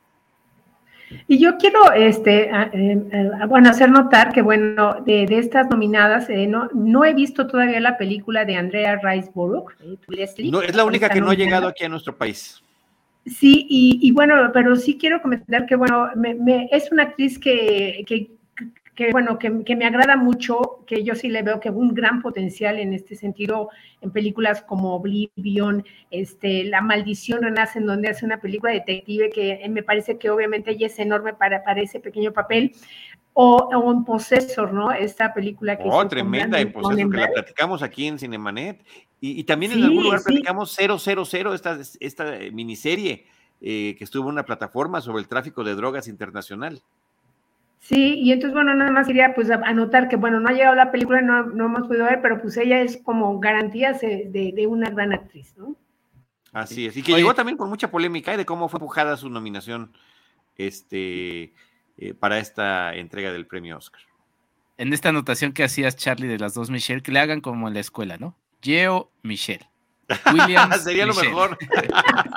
[1.27, 6.69] Y yo quiero, este, eh, bueno, hacer notar que, bueno, de, estas nominadas, eh, no,
[6.73, 10.51] no he visto todavía la película de Andrea Riseborough, eh, Leslie.
[10.51, 12.61] No, es la única que no ha llegado aquí a nuestro país.
[13.25, 18.31] Sí, y, bueno, pero sí quiero comentar que, bueno, me, es una actriz que, que
[18.95, 22.77] que bueno, que, me agrada mucho, que yo sí le veo que un gran potencial
[22.77, 23.69] en este sentido
[24.01, 29.65] en películas como Oblivion, este, La Maldición Renace, en donde hace una película detective que
[29.69, 32.73] me parece que obviamente ella es enorme para, para ese pequeño papel,
[33.33, 34.91] o, o en Possessor, ¿no?
[34.91, 35.83] Esta película que...
[35.85, 38.83] Oh, tremenda en Possessor, que la platicamos aquí en Cinemanet,
[39.21, 43.25] y, y también en algún lugar platicamos 000, esta, esta miniserie
[43.63, 46.81] eh, que estuvo en una plataforma sobre el tráfico de drogas internacional.
[47.81, 50.91] Sí, y entonces, bueno, nada más quería pues anotar que, bueno, no ha llegado la
[50.91, 54.89] película, no, no hemos podido ver, pero pues ella es como garantía de, de una
[54.91, 55.75] gran actriz, ¿no?
[56.53, 58.37] Así es, y que llegó también con mucha polémica ¿eh?
[58.37, 59.93] de cómo fue empujada su nominación
[60.57, 61.53] este,
[61.97, 64.01] eh, para esta entrega del premio Oscar.
[64.77, 67.73] En esta anotación que hacías, Charlie, de las dos Michelle, que le hagan como en
[67.73, 68.35] la escuela, ¿no?
[68.61, 69.67] Geo Michelle.
[70.33, 71.57] Williams, Sería lo mejor.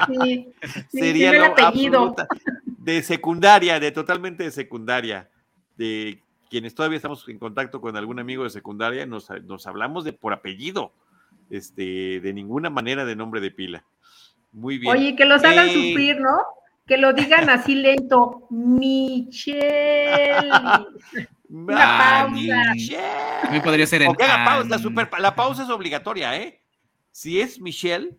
[0.23, 0.49] sí,
[0.89, 2.15] Sería lo apellido.
[2.67, 5.29] de secundaria, de totalmente de secundaria
[5.77, 9.29] de quienes todavía estamos en contacto con algún amigo de secundaria, nos,
[9.67, 10.93] hablamos de por apellido,
[11.51, 13.85] este, de ninguna manera de nombre de pila.
[14.53, 14.93] Muy bien.
[14.93, 16.37] Oye, que los hagan eh, sufrir, ¿no?
[16.87, 18.47] Que lo digan así lento.
[18.51, 19.59] Michelle.
[21.49, 22.73] Una pausa.
[22.73, 23.61] Michelle.
[23.63, 24.15] podría ser el.
[24.17, 26.61] pausa, super, la pausa es obligatoria, ¿eh?
[27.11, 28.17] Si es Michelle,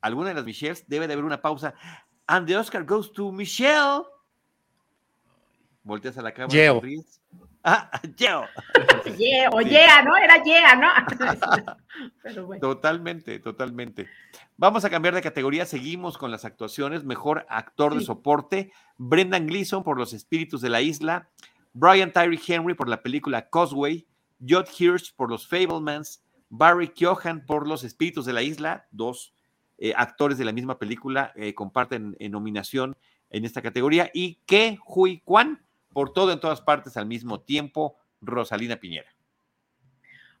[0.00, 1.74] alguna de las Michelles, debe de haber una pausa.
[2.26, 4.02] And the Oscar goes to Michelle
[5.88, 6.54] volteas a la cámara.
[6.54, 6.80] Yeo.
[7.64, 8.44] Ah, Yeo.
[9.52, 10.16] o yeah, ¿no?
[10.16, 10.88] Era yeah, ¿no?
[12.60, 14.08] Totalmente, totalmente.
[14.56, 15.66] Vamos a cambiar de categoría.
[15.66, 17.04] Seguimos con las actuaciones.
[17.04, 18.72] Mejor actor de soporte.
[18.96, 21.28] Brendan Gleeson por Los Espíritus de la Isla.
[21.72, 24.06] Brian Tyree Henry por la película Causeway.
[24.40, 26.22] Judd Hirsch por Los Fablemans.
[26.48, 28.86] Barry Keoghan por Los Espíritus de la Isla.
[28.92, 29.34] Dos
[29.78, 32.96] eh, actores de la misma película eh, comparten en nominación
[33.30, 34.10] en esta categoría.
[34.14, 35.60] Y Ke Hui Kwan
[35.98, 39.08] por todo en todas partes al mismo tiempo, Rosalina Piñera.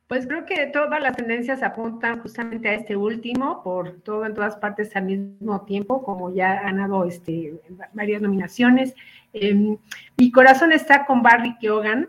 [0.06, 4.54] Pues creo que todas las tendencias apuntan justamente a este último, por todo en todas
[4.54, 7.60] partes al mismo tiempo, como ya han dado este,
[7.92, 8.94] varias nominaciones.
[9.32, 9.76] Em,
[10.16, 12.08] mi corazón está con Barry Keoghan,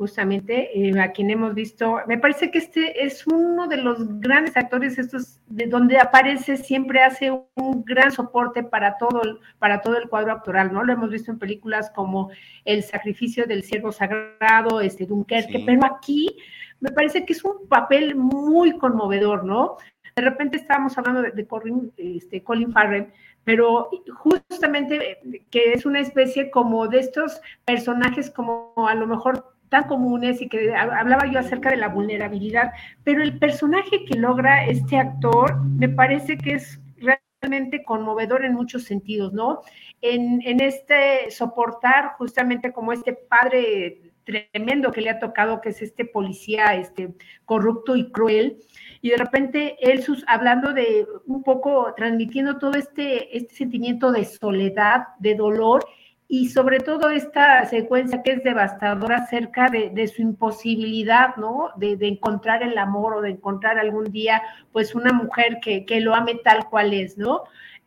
[0.00, 1.98] justamente, eh, a quien hemos visto.
[2.06, 7.02] Me parece que este es uno de los grandes actores, estos de donde aparece, siempre
[7.02, 9.20] hace un gran soporte para todo,
[9.58, 10.84] para todo el cuadro actoral, ¿no?
[10.84, 12.30] Lo hemos visto en películas como
[12.64, 16.34] El sacrificio del siervo sagrado, este Dunkerque, pero aquí
[16.80, 19.76] me parece que es un papel muy conmovedor, ¿no?
[20.16, 23.08] De repente estábamos hablando de, Colin, este, Colin Farrell,
[23.44, 25.18] pero justamente
[25.50, 30.48] que es una especie como de estos personajes como a lo mejor tan comunes y
[30.48, 32.72] que hablaba yo acerca de la vulnerabilidad,
[33.04, 38.84] pero el personaje que logra este actor me parece que es realmente conmovedor en muchos
[38.84, 39.60] sentidos, ¿no?
[40.02, 45.82] En, en este soportar justamente como este padre tremendo que le ha tocado, que es
[45.82, 47.14] este policía este,
[47.44, 48.58] corrupto y cruel,
[49.00, 54.24] y de repente él sus, hablando de un poco, transmitiendo todo este, este sentimiento de
[54.24, 55.86] soledad, de dolor,
[56.32, 61.70] y sobre todo esta secuencia que es devastadora acerca de, su imposibilidad, ¿no?
[61.76, 64.40] De, encontrar el amor o de encontrar algún día,
[64.70, 67.42] pues, una mujer que, lo ame tal cual es, ¿no?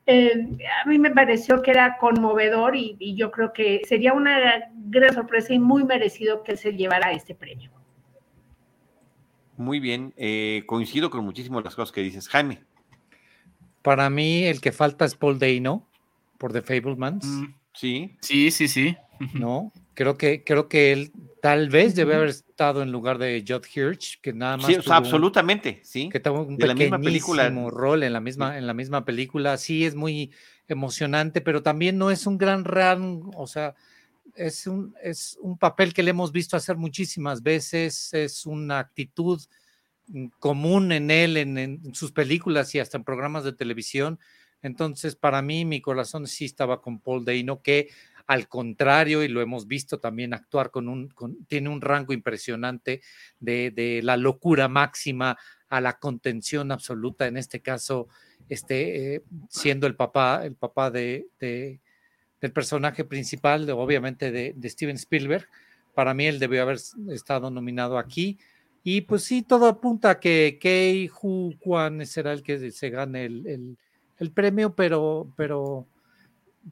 [0.07, 0.45] Eh,
[0.83, 5.53] a mí me pareció que era conmovedor y, yo creo que sería una gran sorpresa
[5.53, 7.71] y muy merecido que se llevara este premio.
[9.55, 12.61] Muy bien, eh, coincido con muchísimas las cosas que dices, Jaime.
[13.81, 15.87] Para mí el que falta es Paul Dano
[16.37, 17.25] por The Fablemans.
[17.25, 17.62] Mm.
[17.73, 18.15] Sí.
[18.21, 18.95] Sí, sí, sí.
[19.33, 23.65] No, creo que, creo que él tal vez debe haber estado en lugar de Judd
[23.73, 24.67] Hirsch, que nada más.
[24.67, 26.09] Sí, absolutamente, sí.
[26.09, 27.49] Que tuvo un de película.
[27.49, 29.57] rol en la misma, en la misma película.
[29.57, 30.31] Sí, es muy
[30.67, 33.75] emocionante, pero también no es un gran rango, o sea,
[34.35, 39.41] es un, es un papel que le hemos visto hacer muchísimas veces, es una actitud
[40.39, 44.19] común en él, en sus películas y hasta en programas de televisión
[44.63, 47.89] entonces, para mí, mi corazón sí estaba con Paul Dano, que
[48.25, 51.13] al contrario, y lo hemos visto también actuar con un,
[51.47, 53.01] tiene un rango impresionante
[53.41, 55.37] de, la locura máxima
[55.67, 58.07] a la contención absoluta, en este caso,
[58.47, 65.45] este, eh, siendo el papá, el papá de, del personaje principal, obviamente de, Steven Spielberg.
[65.93, 66.79] Para mí él debió haber
[67.09, 68.39] estado nominado aquí.
[68.85, 73.25] Y pues sí, todo apunta a que Kei Hu Kwan será el que se gane
[73.25, 73.77] el
[74.31, 75.85] premio, pero, pero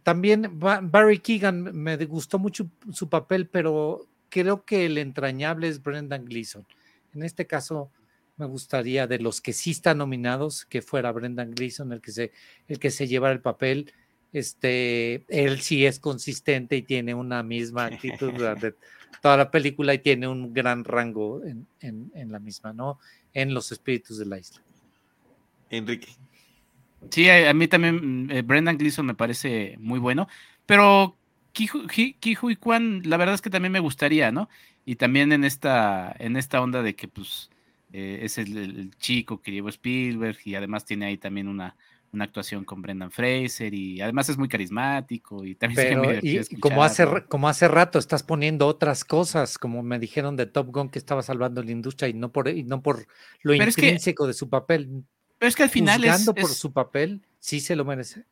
[0.03, 6.25] también Barry Keegan me gustó mucho su papel, pero creo que el entrañable es Brendan
[6.25, 6.65] Gleeson.
[7.13, 7.91] En este caso,
[8.37, 12.31] me gustaría de los que sí están nominados que fuera Brendan Gleeson el que se,
[12.67, 13.91] el que se llevara el papel.
[14.33, 18.75] Este, él sí es consistente y tiene una misma actitud durante
[19.21, 22.97] toda la película y tiene un gran rango en, en la misma, ¿no?
[23.33, 24.61] En los espíritus de la isla.
[25.69, 26.07] Enrique.
[27.09, 30.27] Sí, a, mí también mm, eh, Brendan Gleeson me parece muy bueno,
[30.65, 31.15] pero
[31.53, 34.49] Kihu y Kwan, la verdad es que también me gustaría, ¿no?
[34.85, 37.49] Y también en esta, en esta onda de que pues
[37.93, 41.75] eh, es el, chico que llevó Spielberg y además tiene ahí también una,
[42.13, 45.99] una actuación con Brendan Fraser y además es muy carismático y también
[46.59, 50.89] como hace como hace rato estás poniendo otras cosas como me dijeron de Top Gun
[50.89, 53.07] que estaba salvando la industria y no por y no por
[53.41, 55.03] lo intrínseco de su papel
[55.41, 58.25] pero es que al final es, por su papel, sí se lo merece.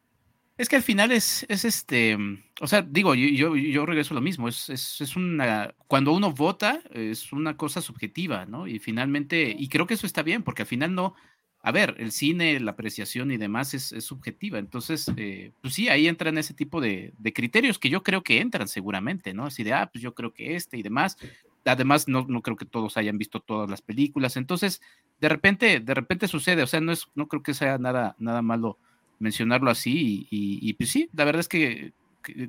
[0.60, 2.16] Es que al final es, es este,
[2.62, 6.34] o sea, digo, yo, yo, regreso a lo mismo, es, es, es, una, cuando uno
[6.34, 8.68] vota es una cosa subjetiva, ¿no?
[8.68, 11.16] Y finalmente, y creo que eso está bien, porque al final no,
[11.64, 16.08] a ver, el cine, la apreciación y demás es, subjetiva, entonces, eh, pues sí, ahí
[16.08, 19.48] entran ese tipo de, de, criterios que yo creo que entran seguramente, ¿no?
[19.48, 21.18] Así de, ah, pues yo creo que este y demás,
[21.66, 24.82] además no, no creo que todos hayan visto todas las películas, entonces
[25.20, 28.42] de repente, de repente sucede, o sea, no es, no creo que sea nada, nada
[28.42, 28.78] malo
[29.20, 31.94] mencionarlo así, y, pues sí, la verdad es que,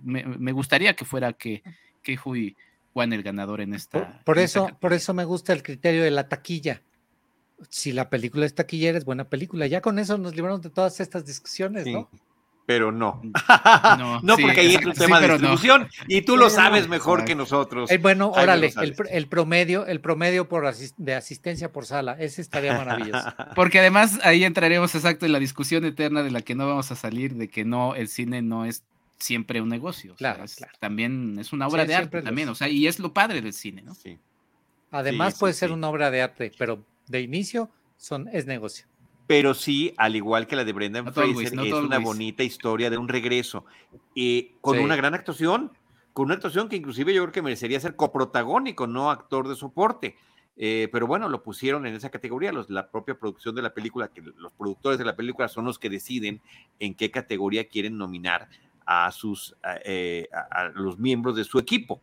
[0.05, 1.63] me, gustaría que fuera que,
[2.03, 2.57] que Hui
[2.93, 4.23] Juan el ganador en esta.
[4.25, 6.83] Por, eso, por eso me gusta el criterio de la taquilla.
[7.69, 9.67] Si la película es taquillera, es buena película.
[9.67, 12.09] Ya con eso nos libramos de todas estas discusiones, ¿no?
[12.71, 13.21] Pero no.
[14.23, 17.91] No, porque ahí es un tema de distribución y tú lo sabes mejor que nosotros.
[17.91, 18.73] Eh, bueno, órale,
[19.11, 23.29] el, promedio, el promedio por de asistencia por sala, ese estaría maravilloso.
[23.57, 26.95] Porque además ahí entraremos exacto en la discusión eterna de la que no vamos a
[26.95, 28.85] salir, de que no, el cine no es
[29.19, 30.15] siempre un negocio.
[30.15, 30.45] Claro,
[30.79, 33.83] También es una obra de arte también, o sea, y es lo padre del cine,
[33.83, 33.97] ¿no?
[33.97, 34.17] Sí.
[34.93, 38.87] Además puede ser una obra de arte, pero de inicio son, es negocio
[39.31, 43.07] pero sí, al igual que la de Brendan Fraser, es una bonita historia de un
[43.07, 43.65] regreso,
[44.13, 45.71] y con una gran actuación,
[46.13, 50.17] con una actuación que inclusive yo creo que merecería ser coprotagónico, no actor de soporte.
[50.57, 54.09] Eh, pero bueno, lo pusieron en esa categoría, los, la propia producción de la película,
[54.09, 56.41] que los productores de la película son los que deciden
[56.81, 58.49] en qué categoría quieren nominar
[58.85, 59.55] a sus
[59.85, 62.01] eh, a los miembros de su equipo.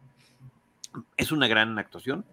[1.17, 2.23] Es una gran actuación,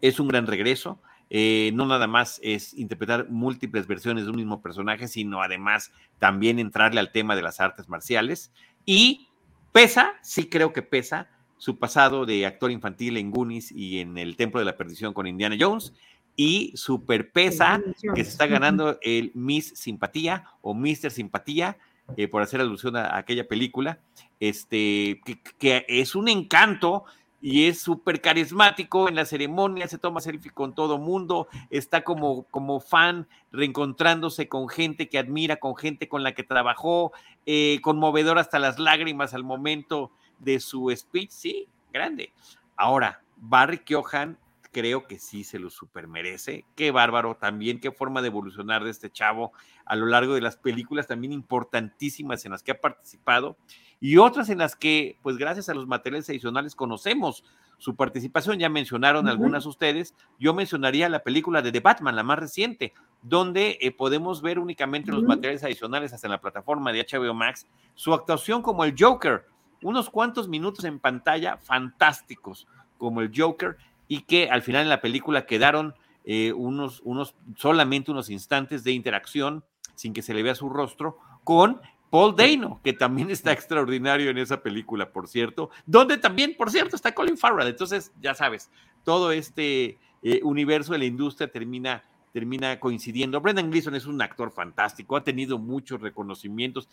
[0.00, 1.00] es un gran regreso.
[1.32, 6.58] Eh, no nada más es interpretar múltiples versiones de un mismo personaje, sino además también
[6.58, 8.52] entrarle al tema de las artes marciales.
[8.84, 9.28] Y
[9.70, 14.36] pesa, sí creo que pesa, su pasado de actor infantil en Goonies y en El
[14.36, 15.92] Templo de la Perdición con Indiana Jones.
[16.34, 17.80] Y super pesa
[18.14, 21.76] que se está ganando el Miss Simpatía o Mister Simpatía,
[22.16, 24.00] eh, por hacer alusión a, aquella película,
[24.40, 25.20] este,
[25.58, 27.04] que es un encanto
[27.40, 32.44] y es súper carismático en la ceremonia, se toma selfie con todo mundo, está como,
[32.44, 37.12] como fan reencontrándose con gente que admira, con gente con la que trabajó,
[37.46, 42.32] eh, conmovedor hasta las lágrimas al momento de su speech, sí, grande.
[42.76, 44.38] Ahora, Barry Keoghan
[44.72, 46.64] creo que sí se lo super merece.
[46.76, 49.52] Qué bárbaro también, qué forma de evolucionar de este chavo
[49.84, 53.56] a lo largo de las películas también importantísimas en las que ha participado
[54.00, 57.44] y otras en las que, pues gracias a los materiales adicionales, conocemos
[57.76, 58.58] su participación.
[58.58, 60.14] Ya mencionaron algunas ustedes.
[60.38, 65.12] Yo mencionaría la película de The Batman, la más reciente, donde eh, podemos ver únicamente
[65.12, 69.44] los materiales adicionales hasta en la plataforma de HBO Max, su actuación como el Joker,
[69.82, 72.66] unos cuantos minutos en pantalla fantásticos
[72.96, 73.76] como el Joker
[74.08, 75.94] y que al final en la película quedaron
[76.24, 79.64] eh, unos, unos, solamente unos instantes de interacción
[79.94, 81.80] sin que se le vea su rostro con
[82.10, 86.96] Paul Dano, que también está extraordinario en esa película, por cierto, donde también, por cierto,
[86.96, 87.68] está Colin Farrell.
[87.68, 88.70] Entonces, ya sabes,
[89.04, 93.40] todo este eh, universo de la industria termina, termina coincidiendo.
[93.40, 96.88] Brendan Gleeson es un actor fantástico, ha tenido muchos reconocimientos,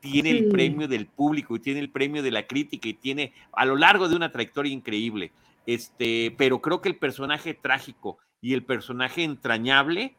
[0.00, 3.64] tiene el premio del público y tiene el premio de la crítica y tiene a
[3.66, 5.32] lo largo de una trayectoria increíble.
[5.66, 10.16] Este, pero creo que el personaje trágico y el personaje entrañable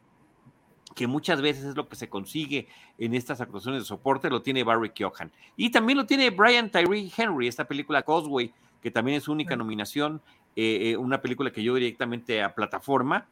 [0.98, 2.66] que muchas veces es lo que se consigue
[2.98, 5.30] en estas actuaciones de soporte, lo tiene Barry Keoghan.
[5.56, 8.52] Y también lo tiene Brian Tyree Henry, esta película Causeway,
[8.82, 10.20] que también es su única nominación,
[10.56, 13.28] eh, eh, una película que yo directamente a plataforma.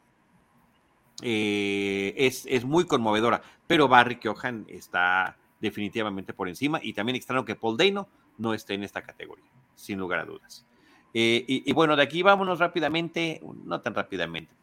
[1.23, 7.45] Eh, es, es, muy conmovedora, pero Barry Keoghan está definitivamente por encima y también extraño
[7.45, 8.07] que Paul Dano
[8.39, 10.65] no esté en esta categoría, sin lugar a dudas.
[11.13, 14.55] y, y, bueno, de aquí vámonos rápidamente, no tan rápidamente,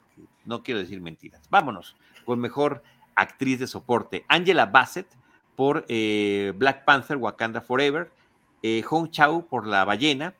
[0.45, 1.95] no quiero decir mentiras, vámonos
[2.25, 2.83] con mejor
[3.15, 4.25] actriz de soporte.
[4.27, 5.07] Angela Bassett
[5.55, 8.11] por eh, Black Panther Wakanda Forever,
[8.61, 10.33] eh, Hong Chao por La Ballena,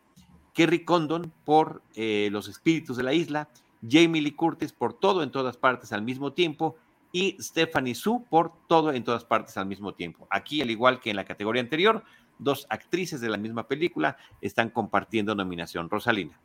[0.53, 3.49] Kerry Condon por eh, Los Espíritus de la Isla,
[3.87, 6.77] Jamie Lee Curtis por Todo en todas partes al mismo tiempo
[7.11, 10.27] y Stephanie Su por Todo en todas partes al mismo tiempo.
[10.29, 12.03] Aquí, al igual que en la categoría anterior,
[12.39, 15.89] dos actrices de la misma película están compartiendo nominación.
[15.89, 16.39] Rosalina.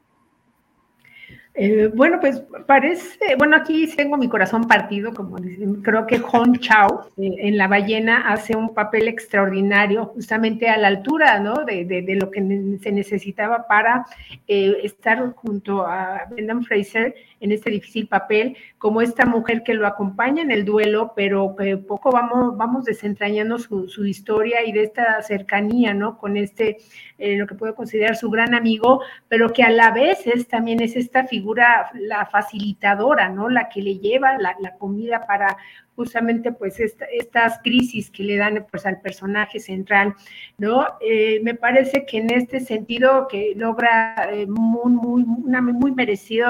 [1.61, 6.57] Eh, bueno, pues parece, bueno, aquí tengo mi corazón partido, como dicen, creo que Hong
[6.61, 11.65] Chao eh, en La ballena hace un papel extraordinario, justamente a la altura, ¿no?
[11.65, 14.07] De, de, lo que se necesitaba para
[14.47, 19.85] eh, estar junto a Brendan Fraser en este difícil papel, como esta mujer que lo
[19.85, 24.85] acompaña en el duelo, pero que poco vamos, vamos desentrañando su, su historia y de
[24.85, 26.19] esta cercanía, ¿no?
[26.19, 26.77] Con este,
[27.19, 30.95] lo que puedo considerar su gran amigo, pero que a la vez es también es
[30.95, 33.49] esta figura la facilitadora, ¿no?
[33.49, 35.57] La que le lleva la, comida para
[35.99, 40.15] justamente pues estas crisis que le dan pues al personaje central,
[40.57, 40.87] ¿no?
[41.01, 46.47] Eh, me parece que en este sentido que logra eh, muy, muy, una muy merecido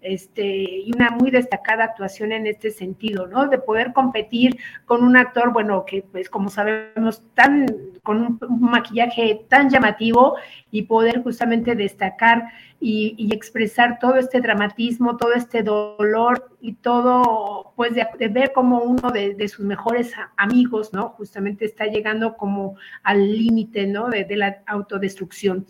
[0.00, 3.48] este, y una muy destacada actuación en este sentido, ¿no?
[3.48, 4.56] De poder competir
[4.86, 7.66] con un actor, bueno, que pues como sabemos, tan,
[8.02, 10.36] con un, maquillaje tan llamativo
[10.70, 12.44] y poder justamente destacar
[12.80, 19.12] y, expresar todo este dramatismo, todo este dolor y todo, pues de, ver como uno
[19.12, 21.10] de, sus mejores amigos, ¿no?
[21.10, 24.08] Justamente está llegando como al límite, ¿no?
[24.08, 25.64] de la autodestrucción.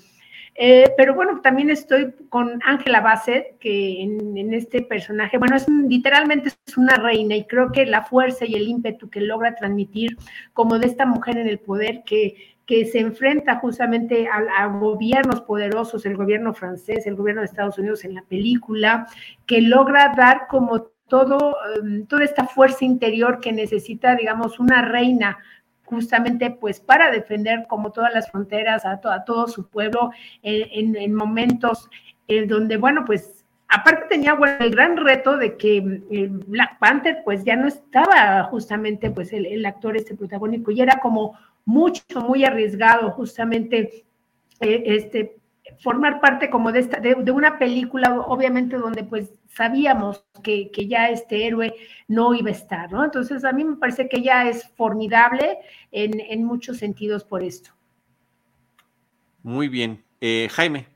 [0.59, 6.49] Eh, pero bueno, también estoy con Ángela Bassett, que en, este personaje, bueno, es literalmente
[6.49, 10.17] es una reina y creo que la fuerza y el ímpetu que logra transmitir
[10.55, 16.05] como de esta mujer en el poder que, que se enfrenta justamente a, gobiernos poderosos,
[16.05, 19.07] el gobierno francés, el gobierno de Estados Unidos en la película,
[19.47, 25.39] que logra dar como todo, em, toda esta fuerza interior que necesita, digamos, una reina
[25.85, 30.11] justamente pues para defender como todas las fronteras a, todo su pueblo
[30.43, 31.89] en, momentos
[32.27, 37.45] en donde, bueno, pues aparte tenía el gran reto de que eh, Black Panther pues
[37.45, 43.11] ya no estaba justamente pues el, actor este protagónico y era como mucho, muy arriesgado
[43.11, 44.07] justamente
[44.61, 45.37] eh, este
[45.81, 51.47] formar parte como de esta, de, una película, obviamente, donde pues sabíamos que, ya este
[51.47, 51.75] héroe
[52.09, 53.05] no iba a estar, ¿no?
[53.05, 55.59] Entonces, a mí me parece que ella es formidable
[55.91, 57.71] en, muchos sentidos por esto.
[59.43, 60.03] Muy bien.
[60.21, 60.87] Eh, Jaime.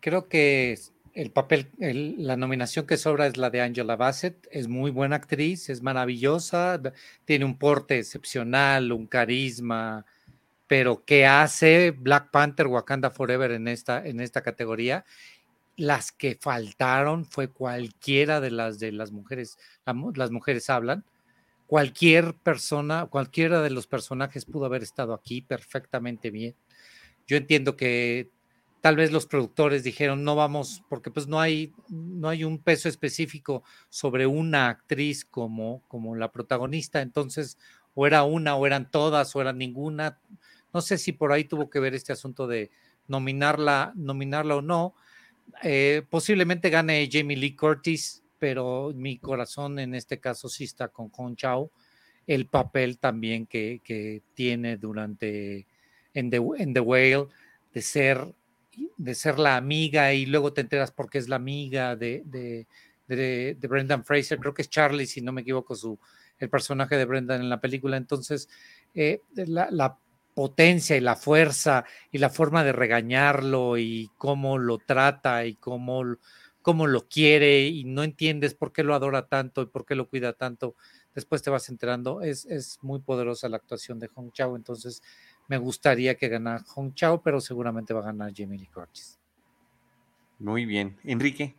[0.00, 0.76] Creo que
[1.14, 4.46] el papel, la nominación que sobra es la de Angela Bassett.
[4.50, 6.80] Es muy buena actriz, es maravillosa,
[7.24, 10.06] tiene un porte excepcional, un carisma,
[10.66, 15.04] pero ¿qué hace Black Panther Wakanda Forever en esta, en esta categoría?
[15.76, 19.58] Las que faltaron fue cualquiera de las de las mujeres,
[20.14, 21.04] las mujeres hablan.
[21.66, 26.54] Cualquier persona, cualquiera de los personajes pudo haber estado aquí perfectamente bien.
[27.26, 28.30] Yo entiendo que
[28.82, 32.90] tal vez los productores dijeron no vamos porque pues no hay no hay un peso
[32.90, 37.56] específico sobre una actriz como como la protagonista entonces
[37.94, 40.18] o era una o eran todas o eran ninguna
[40.74, 42.70] no sé si por ahí tuvo que ver este asunto de
[43.08, 44.94] nominarla, nominarla o no.
[45.62, 51.10] Eh, posiblemente gane Jamie Lee Curtis, pero mi corazón en este caso sí está con
[51.10, 51.70] Hong Chao.
[52.26, 55.66] El papel también que, tiene durante
[56.14, 56.40] en The,
[56.72, 57.26] The Whale
[57.72, 58.34] de ser,
[58.96, 62.66] de ser la amiga y luego te enteras por qué es la amiga de, de,
[63.06, 64.38] de, Brendan Fraser.
[64.38, 65.98] Creo que es Charlie, si no me equivoco, su,
[66.38, 67.96] el personaje de Brendan en la película.
[67.96, 68.48] Entonces,
[68.94, 69.98] eh, la, la
[70.34, 76.16] potencia y la fuerza y la forma de regañarlo y cómo lo trata y cómo,
[76.62, 80.08] cómo lo quiere y no entiendes por qué lo adora tanto y por qué lo
[80.08, 80.74] cuida tanto,
[81.14, 82.22] después te vas enterando.
[82.22, 85.02] Es, es muy poderosa la actuación de Hong Chao, entonces
[85.52, 89.18] me gustaría que ganara Hong Chao, pero seguramente va a ganar Jamie Lee Curtis.
[90.38, 90.96] Muy bien.
[91.04, 91.54] Enrique.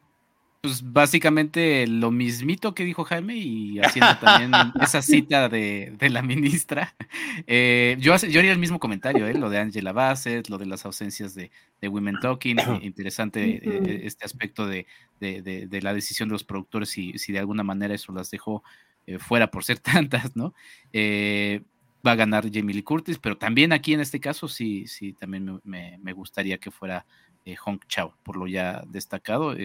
[0.63, 4.51] Pues básicamente lo mismito que dijo Jaime y haciendo también
[4.81, 6.95] esa cita de, la ministra.
[7.45, 9.35] Eh, yo, yo haría el mismo comentario, ¿eh?
[9.35, 11.51] lo de Angela Bassett, lo de las ausencias de,
[11.83, 14.87] Women Talking, interesante eh, este aspecto de,
[15.19, 18.63] la decisión de los productores y si de alguna manera eso las dejó
[19.05, 20.55] eh, fuera por ser tantas, ¿no?
[22.05, 25.61] Va a ganar Jamie Lee Curtis, pero también aquí en este caso sí, sí, también
[25.63, 27.05] me, gustaría que fuera
[27.59, 29.55] Hong Chao, por lo ya destacado.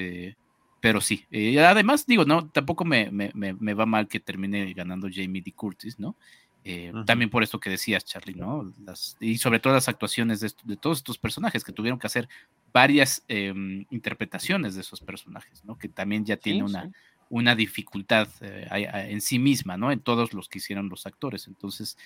[0.80, 1.26] pero sí,
[1.58, 6.16] además digo, no, tampoco me, me, va mal que termine ganando Jamie Lee Curtis, ¿no?
[6.64, 8.74] Eh, también por esto que decías, Charlie, ¿no?
[9.20, 12.28] y sobre todo las actuaciones de, todos estos personajes que tuvieron que hacer
[12.74, 15.78] varias em, interpretaciones de esos personajes, ¿no?
[15.78, 16.90] Que también ya tiene una,
[17.30, 18.68] una dificultad eh,
[19.08, 19.90] en sí misma, ¿no?
[19.90, 21.46] En todos los que hicieron los actores.
[21.46, 21.96] Entonces,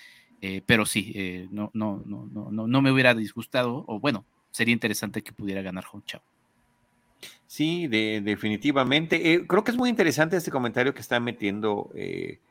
[0.43, 5.23] eh, pero sí, no, no, no, no, no me hubiera disgustado, o bueno, sería interesante
[5.23, 6.21] que pudiera ganar Hong Chao.
[7.47, 9.45] Sí, definitivamente.
[9.47, 11.91] creo que es muy interesante este comentario que está metiendo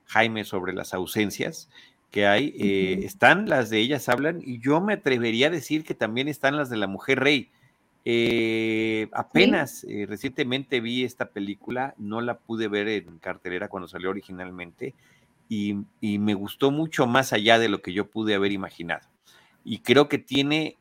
[0.07, 1.69] Jaime sobre las ausencias
[2.13, 5.95] que hay, eh, están las de ellas hablan y yo me atrevería a decir que
[5.95, 7.51] también están las de la mujer rey.
[8.05, 14.11] Eh, apenas eh, recientemente vi esta película, no la pude ver en cartelera cuando salió
[14.11, 14.95] originalmente
[16.01, 19.09] y, me gustó mucho más allá de lo que yo pude haber imaginado.
[19.65, 20.79] Y creo que tiene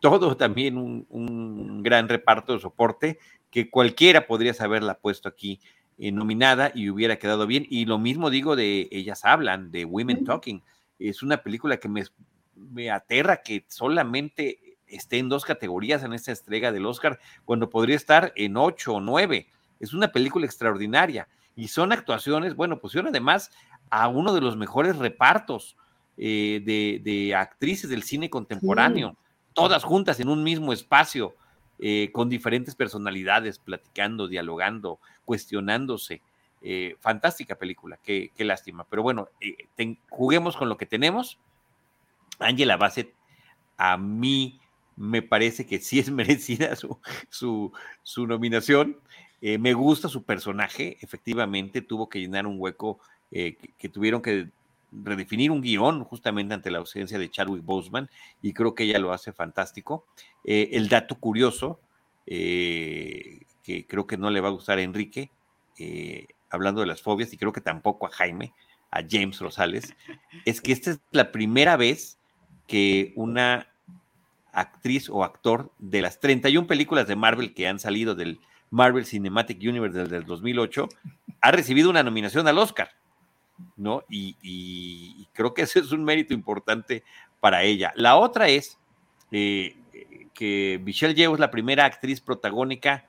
[0.00, 3.18] todo también un, un gran reparto de soporte
[3.50, 5.60] que cualquiera podría haberla puesto aquí
[5.96, 7.66] eh, nominada y hubiera quedado bien.
[7.68, 10.62] Y lo mismo digo de Ellas Hablan, de Women Talking.
[10.98, 12.04] Es una película que me,
[12.54, 17.96] me aterra que solamente esté en dos categorías en esta entrega del Oscar, cuando podría
[17.96, 19.48] estar en ocho o nueve.
[19.80, 21.28] Es una película extraordinaria.
[21.56, 23.52] Y son actuaciones, bueno, pusieron además
[23.90, 25.76] a uno de los mejores repartos
[26.16, 26.62] eh,
[27.02, 29.16] de, actrices del cine contemporáneo,
[29.52, 31.34] todas juntas en un mismo espacio.
[31.80, 36.22] Eh, con diferentes personalidades, platicando, dialogando, cuestionándose.
[36.62, 38.84] Eh, fantástica película, qué, lástima.
[38.88, 39.28] Pero bueno,
[40.08, 41.36] juguemos con lo que tenemos.
[42.38, 43.12] Angela Bassett,
[43.76, 44.60] a mí
[44.94, 46.96] me parece que sí es merecida su,
[48.02, 48.96] su, nominación.
[49.42, 53.00] me gusta su personaje, efectivamente tuvo que llenar un hueco
[53.34, 54.48] que, tuvieron que
[54.92, 58.08] redefinir un guion justamente ante la ausencia de Chadwick Boseman
[58.40, 60.06] y creo que ella lo hace fantástico.
[60.44, 61.80] Eh, el dato curioso,
[62.26, 65.30] eh, que creo que no le va a gustar a Enrique,
[65.78, 68.52] eh, hablando de las fobias y creo que tampoco a Jaime,
[68.90, 69.94] a James Rosales,
[70.44, 72.18] es que esta es la primera vez
[72.68, 73.68] que una
[74.52, 78.38] actriz o actor de las 31 películas de Marvel que han salido del
[78.70, 80.88] Marvel Cinematic Universe desde el 2008
[81.40, 82.90] ha recibido una nominación al Oscar.
[83.76, 84.04] ¿No?
[84.08, 87.02] Y, creo que ese es un mérito importante
[87.40, 87.92] para ella.
[87.96, 88.78] La otra es
[89.32, 89.76] eh,
[90.32, 93.06] que Michelle Yeoh es la primera actriz protagónica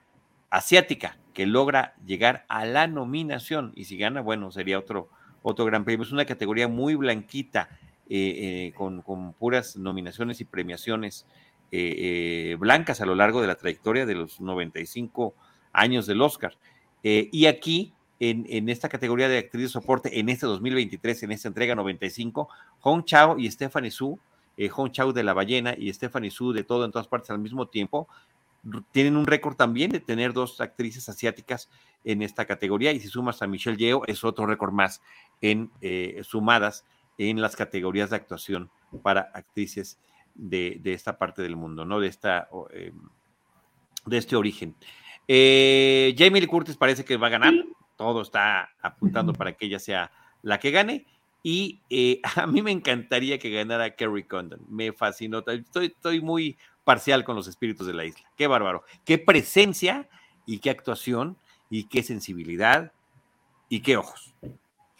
[0.49, 5.09] asiática que logra llegar a la nominación y si gana, bueno, sería otro,
[5.43, 6.05] otro gran premio.
[6.05, 7.69] Es una categoría muy blanquita,
[8.09, 11.25] eh, eh, con, con, puras nominaciones y premiaciones
[12.57, 15.33] blancas a lo largo de la trayectoria de los 95
[15.73, 16.55] años del Oscar.
[17.03, 21.75] y aquí en, esta categoría de actriz de soporte en este 2023, en esta entrega
[21.75, 24.19] 95, Hong Chao y Stephanie Su,
[24.57, 27.39] eh, Hong Chao de La Ballena y Stephanie Su de todo en todas partes al
[27.39, 28.07] mismo tiempo,
[28.91, 31.69] tienen un récord también de tener dos actrices asiáticas
[32.03, 35.01] en esta categoría y si sumas a Michelle Yeoh es otro récord más
[35.41, 36.83] en eh, sumadas
[37.17, 38.71] en las categorías de actuación
[39.03, 39.99] para actrices
[40.33, 41.99] de, esta parte del mundo, ¿no?
[41.99, 42.93] De esta em,
[44.05, 44.75] de este origen.
[45.27, 47.53] Eh, Jamie Lee Curtis parece que va a ganar
[47.95, 50.11] todo está apuntando para que ella sea
[50.41, 51.05] la que gane.
[51.43, 54.61] Y eh, a mí me encantaría que ganara Kerry Condon.
[54.67, 55.43] Me fascinó.
[55.45, 58.27] Estoy, estoy muy parcial con los espíritus de la isla.
[58.35, 58.83] Qué bárbaro.
[59.03, 60.07] Qué presencia
[60.45, 61.37] y qué actuación
[61.69, 62.93] y qué sensibilidad
[63.69, 64.33] y qué ojos.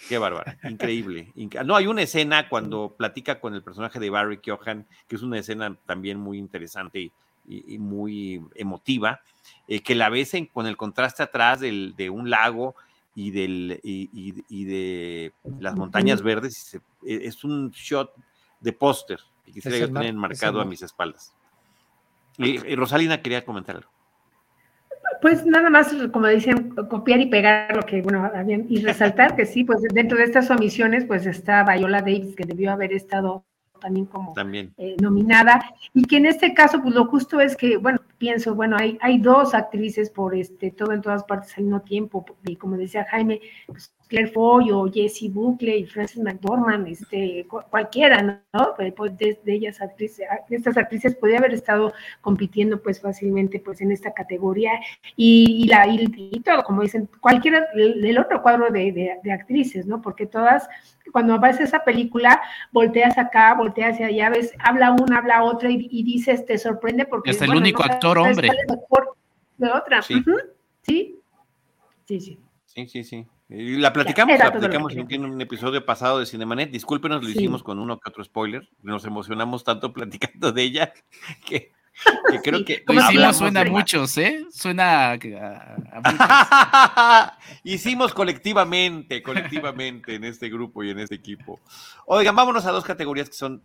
[0.09, 0.51] Qué bárbaro.
[0.63, 1.31] Increíble.
[1.65, 5.39] No, hay una escena cuando platica con el personaje de Barry Keoghan, que es una
[5.39, 7.11] escena también muy interesante
[7.47, 9.21] y, muy emotiva,
[9.67, 12.75] eh, que la ves con el contraste atrás de un lago
[13.15, 16.79] y, del, y, de las montañas verdes.
[17.05, 18.11] E, es un shot
[18.59, 21.33] de póster que quisiera tener enmarcado a mis espaldas.
[22.37, 23.89] Y, Rosalina quería comentar algo.
[25.21, 28.29] Pues nada más, como dicen, copiar y pegar lo que, bueno,
[28.67, 32.71] y resaltar que sí, pues dentro de estas omisiones, pues está Viola Davis, que debió
[32.71, 33.45] haber estado
[33.79, 34.33] también como
[34.77, 38.77] eh, nominada, y que en este caso, pues lo justo es que, bueno, pienso, bueno,
[38.79, 42.77] hay, hay dos actrices por este, todo en todas partes al mismo tiempo, y como
[42.77, 48.73] decía Jaime, pues Claire Foy o Jessie Buckley y Frances McDormand, este, cualquiera, ¿no?
[48.75, 53.91] Pues, pues de, ellas actrices, estas actrices podía haber estado compitiendo pues fácilmente pues en
[53.91, 54.71] esta categoría
[55.15, 60.01] y, la, y, todo, como dicen, cualquiera del otro cuadro de, de, actrices, ¿no?
[60.01, 60.67] Porque todas,
[61.11, 62.41] cuando aparece esa película,
[62.71, 67.31] volteas acá, volteas hacia allá, ves, habla una, habla otra y, dices, te sorprende porque...
[67.31, 68.49] Es el único actor hombre.
[69.57, 70.01] De otra.
[70.01, 70.23] Sí.
[70.83, 71.21] sí,
[72.05, 72.39] sí.
[72.65, 73.15] Sí, sí, sí.
[73.17, 76.71] Y la platicamos, la platicamos en un episodio pasado de Cinemanet.
[76.71, 78.67] Discúlpenos, lo hicimos con uno que otro spoiler.
[78.81, 80.93] Nos emocionamos tanto platicando de ella
[81.45, 81.71] que,
[82.43, 82.83] creo que.
[82.83, 84.45] Como si no suena a muchos, ¿eh?
[84.51, 85.19] Suena a,
[87.63, 91.59] Hicimos colectivamente, colectivamente en este grupo y en este equipo.
[92.07, 93.61] Oigan, vámonos a dos categorías que son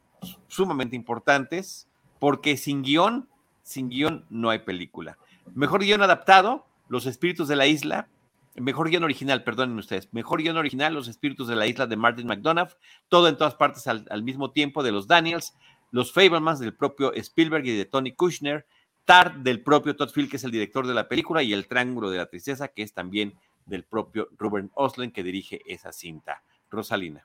[0.48, 1.88] sumamente importantes,
[2.18, 3.28] porque sin guion,
[3.62, 5.16] sin guion no hay película.
[5.54, 8.08] Mejor guion adaptado, Los Espíritus de la Isla,
[8.56, 10.12] Mejor guion original, perdonen ustedes.
[10.12, 12.76] Mejor guion original, Los Espíritus de la Isla de Martin McDonough.
[13.08, 15.54] Todo en todas partes al, mismo tiempo de los Daniels.
[15.92, 18.66] Los Fablemans del propio Spielberg y de Tony Kushner.
[19.04, 21.42] Tar del propio Todd Field, que es el director de la película.
[21.42, 23.34] Y El Triángulo de la Tristeza, que es también
[23.66, 26.42] del propio Ruben Oslen, que dirige esa cinta.
[26.70, 27.24] Rosalina.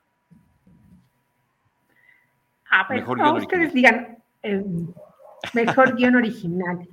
[2.70, 4.64] Ah, mejor guion ustedes digan eh,
[5.54, 6.88] mejor guion original.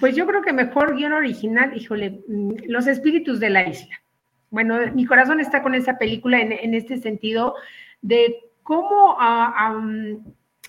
[0.00, 4.02] Pues yo creo que mejor guion original, híjole, mm, Los espíritus de la isla.
[4.50, 7.54] Bueno, mi corazón está con esa película en, este sentido
[8.02, 9.74] de cómo ah,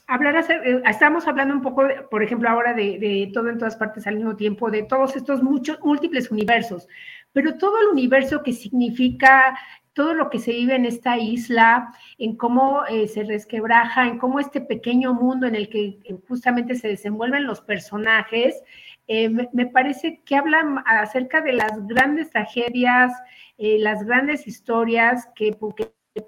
[0.07, 4.07] hablar, eh, estamos hablando un poco, por ejemplo, ahora de, de, todo en todas partes
[4.07, 6.87] al mismo tiempo, de todos estos muchos, múltiples universos,
[7.33, 9.57] pero todo el universo que significa
[9.93, 14.39] todo lo que se vive en esta isla, en cómo eh, se resquebraja, en cómo
[14.39, 18.61] este pequeño mundo en el que eh, justamente se desenvuelven los personajes,
[19.07, 23.11] eh, me, parece que hablan acerca de las grandes tragedias,
[23.57, 25.55] las grandes historias que,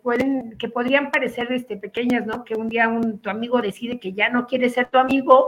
[0.04, 2.44] pueden, que podrían parecer este, pequeñas, ¿no?
[2.44, 5.48] Que un día un, tu amigo decide que ya no quiere ser tu amigo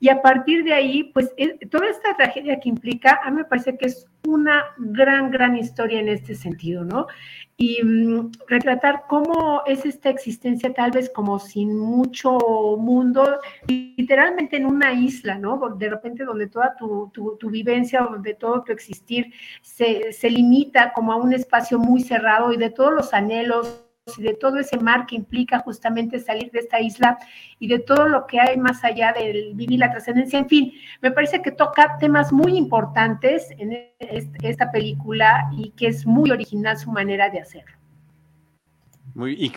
[0.00, 1.34] y a partir de ahí, pues
[1.70, 5.98] toda esta tragedia que implica, a mí me parece que es una gran, gran historia
[5.98, 7.08] en este sentido, ¿no?
[7.56, 12.38] Y mm, retratar cómo es esta existencia tal vez como sin mucho
[12.78, 15.58] mundo, literalmente en una isla, ¿no?
[15.76, 21.12] De repente donde toda tu, tu, vivencia, donde todo tu existir se, se limita como
[21.12, 25.06] a un espacio muy cerrado y de todos los anhelos y de todo ese mar
[25.06, 27.18] que implica justamente salir de esta isla
[27.58, 30.38] y de todo lo que hay más allá del vivir la trascendencia.
[30.38, 30.72] En fin,
[31.02, 36.78] me parece que toca temas muy importantes en esta película y que es muy original
[36.78, 37.76] su manera de hacerlo.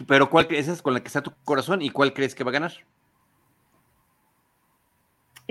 [0.08, 2.50] Pero ¿cuál esa es con la que está tu corazón y cuál crees que va
[2.50, 2.72] a ganar?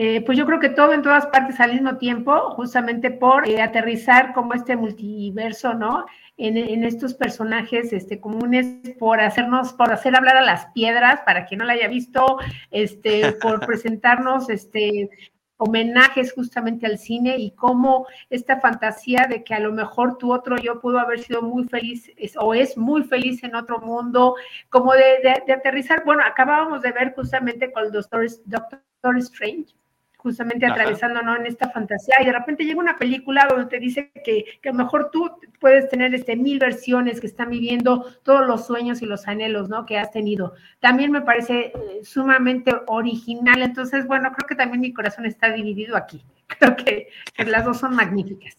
[0.03, 3.61] Eh, pues yo creo que todo en todas partes al mismo tiempo, justamente por eh,
[3.61, 6.07] aterrizar como este multiverso, ¿no?
[6.39, 11.59] en, estos personajes este, comunes por hacernos, por hacer hablar a las piedras, para quien
[11.59, 12.39] no la haya visto,
[12.71, 15.11] este, por presentarnos este,
[15.59, 20.57] homenajes justamente al cine y cómo esta fantasía de que a lo mejor tu otro
[20.57, 24.35] yo pudo haber sido muy feliz o es muy feliz en otro mundo,
[24.71, 26.05] como de, de, aterrizar.
[26.07, 29.75] Bueno, acabábamos de ver justamente con el Doctor, Doctor Strange,
[30.23, 31.37] justamente atravesando ¿no?
[31.37, 34.73] en esta fantasía y de repente llega una película donde te dice que, que, a
[34.73, 39.07] lo mejor tú puedes tener este mil versiones que están viviendo todos los sueños y
[39.07, 39.87] los anhelos ¿no?
[39.87, 40.55] que has tenido.
[40.81, 45.97] También me parece eh, sumamente original, entonces bueno, creo que también mi corazón está dividido
[45.97, 46.23] aquí.
[46.59, 47.09] Creo que,
[47.47, 48.57] las dos son magníficas.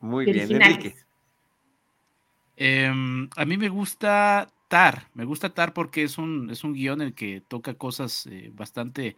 [0.00, 0.96] Muy bien, Enrique.
[2.56, 7.00] Em, a mí me gusta Tar, me gusta Tar porque es un, es un guion
[7.00, 9.16] en el que toca cosas eh, bastante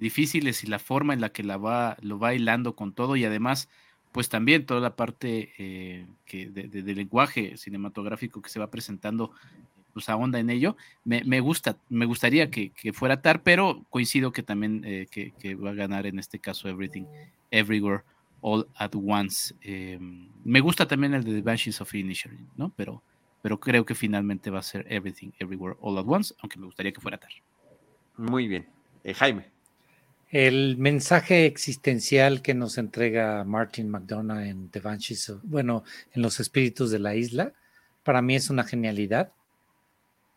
[0.00, 3.24] difíciles y la forma en la que la va, lo va hilando con todo y
[3.24, 3.68] además,
[4.12, 9.32] pues también toda la parte eh, que de, lenguaje cinematográfico que se va presentando,
[9.92, 10.76] pues ahonda en ello.
[11.04, 15.70] Me, me gusta, me gustaría que, fuera TAR, pero coincido que también eh, que, va
[15.70, 17.04] a ganar en este caso Everything,
[17.50, 18.02] Everywhere,
[18.40, 19.54] All at Once.
[19.60, 22.72] Em, me gusta también el de The Banshees of Initial, ¿no?
[22.74, 23.02] Pero,
[23.42, 26.90] pero creo que finalmente va a ser Everything, Everywhere, All at Once, aunque me gustaría
[26.90, 27.32] que fuera TAR.
[28.16, 28.66] Muy bien.
[29.04, 29.59] Eh, Jaime.
[30.30, 35.82] El mensaje existencial que nos entrega Martin McDonough en The Banshees, bueno,
[36.12, 37.52] en Los Espíritus de la Isla,
[38.04, 39.32] para mí es una genialidad.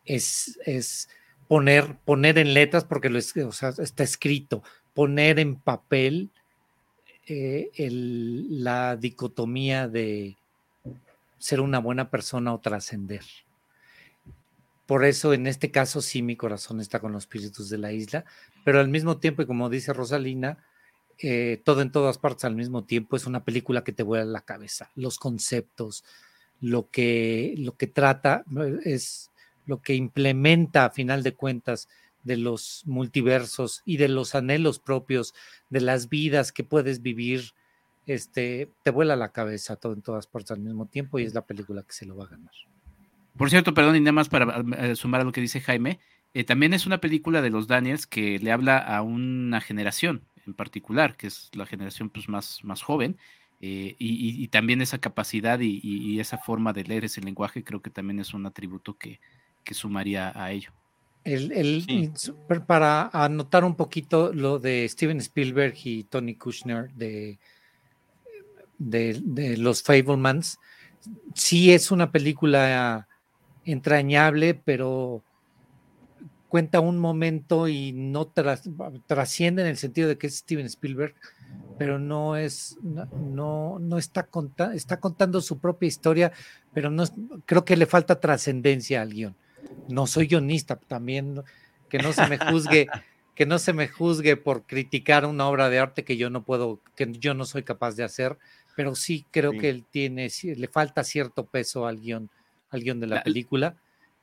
[0.04, 1.08] Es, es
[1.46, 4.64] poner, poner en letras, porque lo o sea, está escrito,
[4.94, 6.30] poner en papel
[7.26, 10.36] eh, la dicotomía de
[11.38, 13.22] ser una buena persona o trascender.
[14.86, 18.24] Por eso en este caso sí mi corazón está con los espíritus de la isla,
[18.64, 20.58] pero al mismo tiempo, y como dice Rosalina,
[21.18, 24.42] eh, todo en todas partes al mismo tiempo es una película que te vuela la
[24.42, 24.90] cabeza.
[24.94, 26.04] Los conceptos,
[26.60, 28.44] lo que, lo que trata
[28.84, 29.30] es
[29.66, 31.88] lo que implementa a final de cuentas
[32.22, 35.34] de los multiversos y de los anhelos propios,
[35.70, 37.52] de las vidas que puedes vivir,
[38.06, 41.46] este, te vuela la cabeza todo en todas partes al mismo tiempo y es la
[41.46, 42.52] película que se lo va a ganar.
[43.36, 45.98] Por cierto, perdón, y nada más para eh, sumar a lo que dice Jaime,
[46.34, 50.54] eh, también es una película de los Daniels que le habla a una generación en
[50.54, 53.16] particular, que es la generación pues, más, más joven,
[53.60, 58.20] eh, y, también esa capacidad y, esa forma de leer ese lenguaje creo que también
[58.20, 59.20] es un atributo que,
[59.70, 60.70] sumaría a ello.
[61.24, 62.12] El,
[62.66, 67.38] Para anotar un poquito lo de Steven Spielberg y Tony Kushner de,
[68.76, 70.58] de, los Fablemans,
[71.34, 73.08] sí es una película
[73.64, 75.22] entrañable, pero
[76.54, 81.14] cuenta un momento y no trasciende en el sentido de que es Steven Spielberg,
[81.78, 86.32] pero no es, no, no está, contando, está contando su propia historia,
[86.72, 87.04] pero no
[87.44, 89.34] creo que le falta trascendencia al guion.
[89.88, 91.42] No soy guionista, también
[91.88, 92.86] que no se me juzgue,
[93.34, 96.78] que no se me juzgue por criticar una obra de arte que yo no puedo,
[96.94, 98.38] que yo no soy capaz de hacer,
[98.76, 102.30] pero sí creo que él tiene, le falta cierto peso al guion,
[102.74, 103.76] al guion de la, película.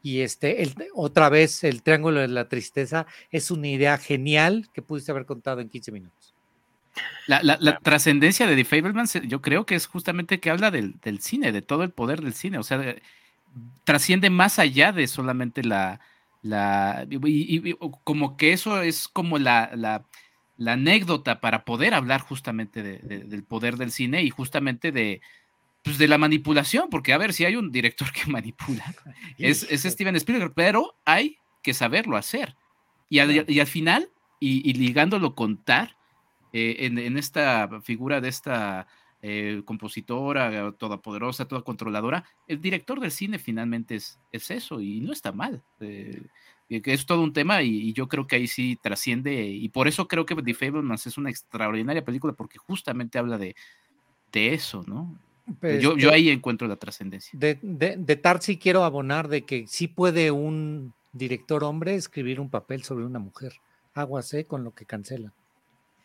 [0.03, 5.11] Y este, otra vez, el Triángulo de la Tristeza es una idea genial que pudiste
[5.11, 6.33] haber contado en 15 minutos.
[7.27, 11.61] La, trascendencia de The Fablemans, yo creo que es justamente que habla del, cine, de
[11.61, 12.95] todo el poder del cine, o sea,
[13.85, 16.01] trasciende más allá de solamente la,
[16.41, 17.73] la y,
[18.03, 20.03] como que eso es como la, la,
[20.73, 25.21] anécdota para poder hablar justamente del poder del cine y justamente de,
[25.83, 28.93] pues de la manipulación, porque a ver, si hay un director que manipula,
[29.37, 32.55] es, es Steven Spielberg, pero hay que saberlo hacer.
[33.09, 34.09] Y al, y al final,
[34.39, 35.97] y, ligándolo con Tar,
[36.53, 38.87] eh, en, esta figura de esta
[39.21, 45.13] eh, compositora todopoderosa, toda controladora, el director del cine finalmente es, es eso y no
[45.13, 45.61] está mal.
[45.79, 46.21] Eh,
[46.69, 50.25] es todo un tema y, yo creo que ahí sí trasciende y por eso creo
[50.25, 53.55] que The Fablemans es una extraordinaria película porque justamente habla de,
[54.31, 55.17] de eso, ¿no?
[55.59, 57.37] Pues yo, yo, ahí encuentro la trascendencia.
[57.37, 62.49] De, de, de Tarsi quiero abonar de que sí puede un director hombre escribir un
[62.49, 63.53] papel sobre una mujer.
[63.93, 65.33] Aguas, con lo que cancela.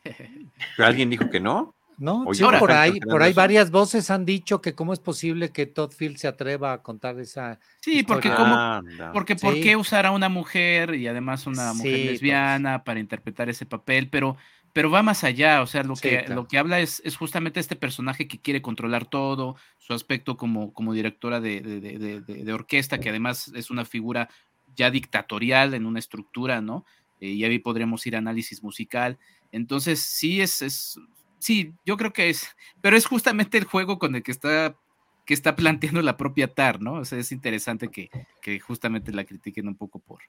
[0.02, 0.18] ¿Pero
[0.78, 1.74] alguien dijo que no?
[1.98, 5.64] No, sí, por ahí, por ahí varias voces han dicho que cómo es posible que
[5.64, 7.58] Todd Field se atreva a contar esa.
[7.80, 8.82] Sí, porque cómo,
[9.14, 13.64] porque por qué usar a una mujer y además una mujer lesbiana para interpretar ese
[13.64, 14.36] papel, pero,
[14.76, 17.76] pero va más allá, o sea, lo que, lo que habla es, es, justamente este
[17.76, 23.08] personaje que quiere controlar todo, su aspecto como, como directora de, de, de, orquesta, que
[23.08, 24.28] además es una figura
[24.76, 26.84] ya dictatorial en una estructura, ¿no?
[27.22, 29.18] Eh, y ahí podríamos ir a análisis musical.
[29.50, 31.00] Entonces, sí, es, es,
[31.38, 34.76] sí, yo creo que es, pero es justamente el juego con el que está
[35.24, 36.96] que está planteando la propia TAR, ¿no?
[36.96, 38.10] O sea, es interesante que,
[38.42, 40.20] que justamente la critiquen un poco por,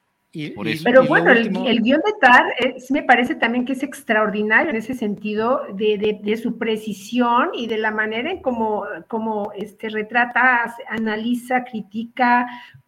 [0.55, 0.83] por eso.
[0.83, 2.45] Pero bueno, el, el, guion de TAR
[2.89, 7.67] me parece también que es extraordinario en ese sentido de, de, de su precisión y
[7.67, 12.45] de la manera en cómo, como este, retrata, analiza, critica,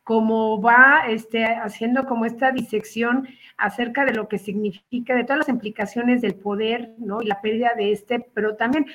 [0.10, 5.49] cómo va este, haciendo como esta disección acerca de lo que significa, de todas las
[5.49, 7.22] implicaciones del poder, ¿no?
[7.22, 8.91] Y la pérdida de este, pero también, eh,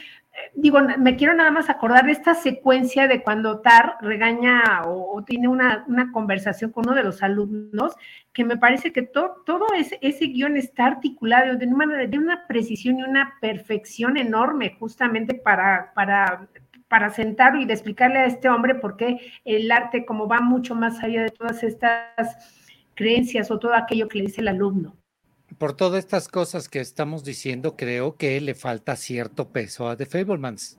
[0.55, 5.49] digo, me quiero nada más acordar de esta secuencia de cuando Tar regaña o, tiene
[5.49, 7.95] una, conversación con uno de los alumnos,
[8.33, 12.99] que me parece que todo ese, ese guion está articulado de una, de una precisión
[12.99, 16.49] y una perfección enorme justamente para, para
[16.89, 21.03] para sentarlo y explicarle a este hombre por qué el arte como va mucho más
[21.03, 22.37] allá de todas estas
[22.95, 24.97] creencias o todo aquello que le dice el alumno.
[25.59, 30.07] Por todas estas cosas que estamos diciendo, creo que le falta cierto peso a The
[30.07, 30.79] Fablemans.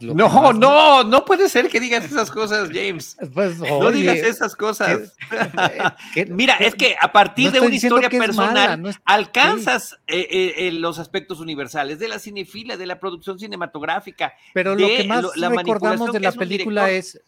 [0.00, 3.16] No, no, no puede ser que digas esas cosas, James.
[3.34, 5.14] Pues, no digas esas cosas.
[6.28, 12.00] Mira, es que a partir de una historia personal alcanzas eh, eh, los aspectos universales
[12.00, 14.34] de la cinefilia, de la producción cinematográfica.
[14.52, 17.20] Pero lo que más recordamos de la película es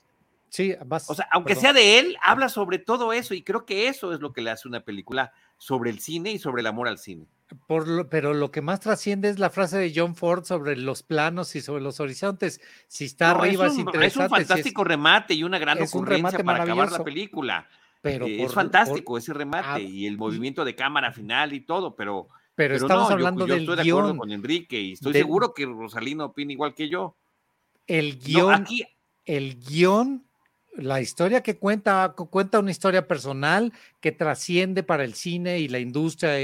[0.53, 0.75] Sí,
[1.09, 4.21] o sea, aunque sea de él, habla sobre todo eso y creo que eso es
[4.21, 5.33] lo que le hace una película
[5.63, 7.29] sobre el cine y sobre el amor al cine.
[7.69, 11.55] Por pero lo que más trasciende es la frase de John Ford sobre los planos
[11.55, 12.61] y sobre los horizontes.
[12.89, 14.07] Si está arriba es, interesante.
[14.07, 17.69] Es un fantástico remate y una gran ocurrencia para acabar la película.
[18.01, 21.95] Pero eh, es fantástico ese remate ah, y el movimiento de cámara final y todo,
[21.95, 26.25] pero pero, estamos hablando yo, estoy de acuerdo con Enrique y estoy seguro que Rosalino
[26.25, 27.17] opina igual que yo.
[27.87, 28.85] El guion, aquí,
[29.25, 30.27] el guion
[30.75, 35.79] la historia que cuenta, cuenta una historia personal que trasciende para el cine y la
[35.79, 36.39] industria,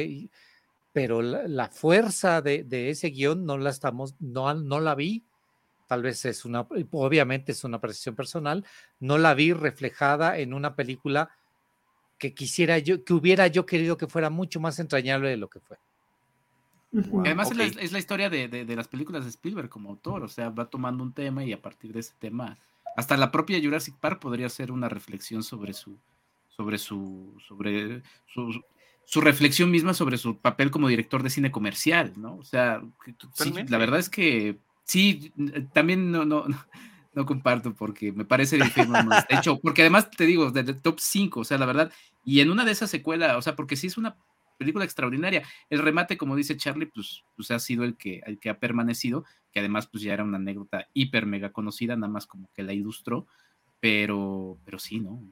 [0.92, 5.24] pero la, fuerza de, ese guion no la estamos, no, no la vi,
[5.86, 8.64] tal vez es una, obviamente es una apreciación personal,
[9.00, 11.30] no la vi reflejada en una película
[12.18, 15.60] que quisiera yo, que hubiera yo querido que fuera mucho más entrañable de lo que
[15.60, 15.78] fue.
[17.20, 20.70] Además es, la, historia de, de, las películas de Spielberg como autor, o sea, va
[20.70, 22.58] tomando un tema y a partir de ese tema
[22.96, 25.98] hasta la propia Jurassic Park podría ser una reflexión sobre su,
[26.48, 32.36] sobre su, sobre su, reflexión misma sobre su papel como director de cine comercial, ¿no?
[32.36, 32.82] O sea,
[33.34, 35.32] sí, la verdad es que sí,
[35.72, 36.44] también no, no,
[37.14, 38.92] no comparto porque me parece difícil.
[38.92, 41.92] De hecho, porque además te digo, de top 5, o sea, la verdad,
[42.24, 44.16] y en una de esas secuelas, o sea, porque sí es una
[44.58, 45.42] película extraordinaria.
[45.70, 49.24] El remate, como dice Charlie, pues, pues ha sido el que, el que ha permanecido,
[49.52, 52.74] que además pues ya era una anécdota hiper mega conocida, nada más como que la
[52.74, 53.26] ilustró,
[53.80, 55.22] pero, pero sí, ¿no?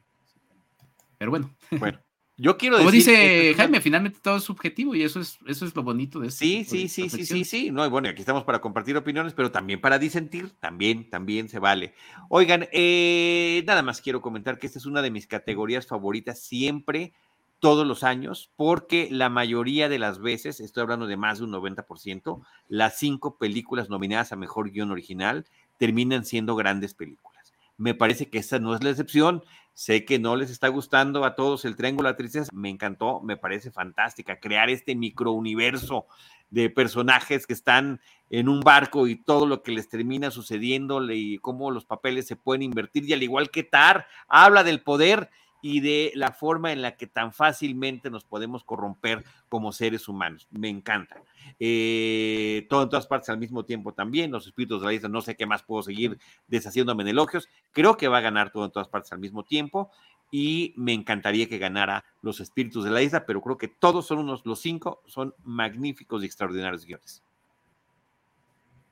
[1.18, 1.54] Pero bueno.
[1.70, 1.98] Bueno.
[2.38, 5.82] Yo quiero Como dice Jaime, finalmente todo es subjetivo y eso es, eso es lo
[5.82, 6.44] bonito de esto.
[6.44, 7.70] Sí, sí, sí, sí, sí, sí.
[7.70, 11.94] No, bueno, aquí estamos para compartir opiniones, pero también para disentir, también, también se vale.
[12.28, 17.14] Oigan, eh, nada más quiero comentar que esta es una de mis categorías favoritas siempre,
[17.58, 21.52] todos los años, porque la mayoría de las veces, estoy hablando de más de un
[21.52, 25.46] 90%, las cinco películas nominadas a Mejor Guión Original
[25.78, 27.54] terminan siendo grandes películas.
[27.78, 29.42] Me parece que esta no es la excepción.
[29.74, 32.48] Sé que no les está gustando a todos el Triángulo de la.
[32.52, 36.06] Me encantó, me parece fantástica crear este microuniverso
[36.48, 38.00] de personajes que están
[38.30, 42.36] en un barco y todo lo que les termina sucediendo y cómo los papeles se
[42.36, 43.04] pueden invertir.
[43.04, 45.30] Y al igual que Tar, habla del poder
[45.68, 50.47] y de la forma en la que tan fácilmente nos podemos corromper como seres humanos.
[50.52, 51.20] Me encanta.
[51.59, 54.30] Eh, todo en todas partes al mismo tiempo también.
[54.30, 57.48] Los espíritus de la isla, no sé qué más puedo seguir deshaciéndome en elogios.
[57.72, 59.90] Creo que va a ganar todo en todas partes al mismo tiempo.
[60.30, 64.18] Y me encantaría que ganara los espíritus de la isla, pero creo que todos son
[64.18, 67.24] unos, los cinco son magníficos y extraordinarios guiones.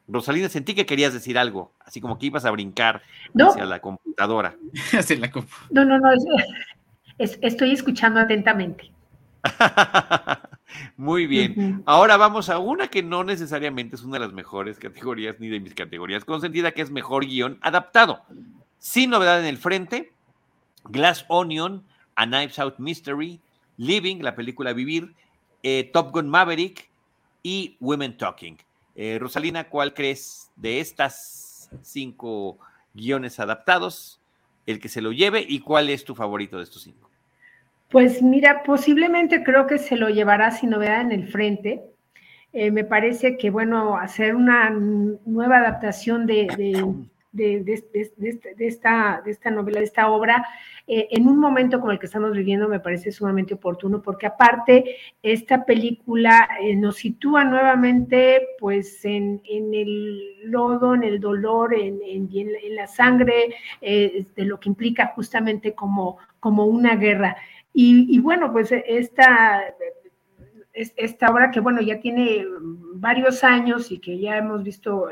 [0.07, 3.03] Rosalina, sentí que querías decir algo, así como que ibas a brincar
[3.39, 4.57] hacia la computadora.
[5.71, 6.11] no, no, no,
[7.19, 8.91] estoy escuchando atentamente.
[10.97, 11.83] Muy bien.
[11.87, 15.61] Ahora vamos a una que no necesariamente es una de las mejores categorías ni de
[15.61, 18.23] mis categorías consentida, que es mejor guion adaptado.
[18.79, 20.13] Sin novedad en el frente,
[20.85, 21.85] Glass Onion,
[22.17, 23.41] A Knives Out Mystery,
[23.77, 25.15] Living, la película Vivir,
[25.63, 26.91] eh, Top Gun Maverick
[27.43, 28.59] y Women Talking.
[28.97, 32.59] Eh, Rosalina, ¿cuál crees de estas cinco
[32.93, 34.21] guiones adaptados
[34.67, 37.11] el que se lo lleve y cuál es tu favorito de estos cinco?
[37.91, 41.83] Pues mira, posiblemente creo que se lo llevará sin novedad en el frente.
[42.53, 46.95] Eh, me parece que, bueno, hacer una nueva adaptación de, de,
[47.37, 50.47] esta, de esta novela, de esta obra,
[50.87, 54.97] eh, en un momento como el que estamos viviendo me parece sumamente oportuno, porque aparte
[55.23, 62.77] esta película eh, nos sitúa nuevamente pues en, el lodo, en el dolor, en, en,
[62.77, 67.37] la sangre, eh, de lo que implica justamente como, como una guerra.
[67.73, 69.75] Y, y bueno, pues esta
[70.75, 72.45] esta obra que, bueno, ya tiene
[72.95, 75.07] varios años y que ya hemos visto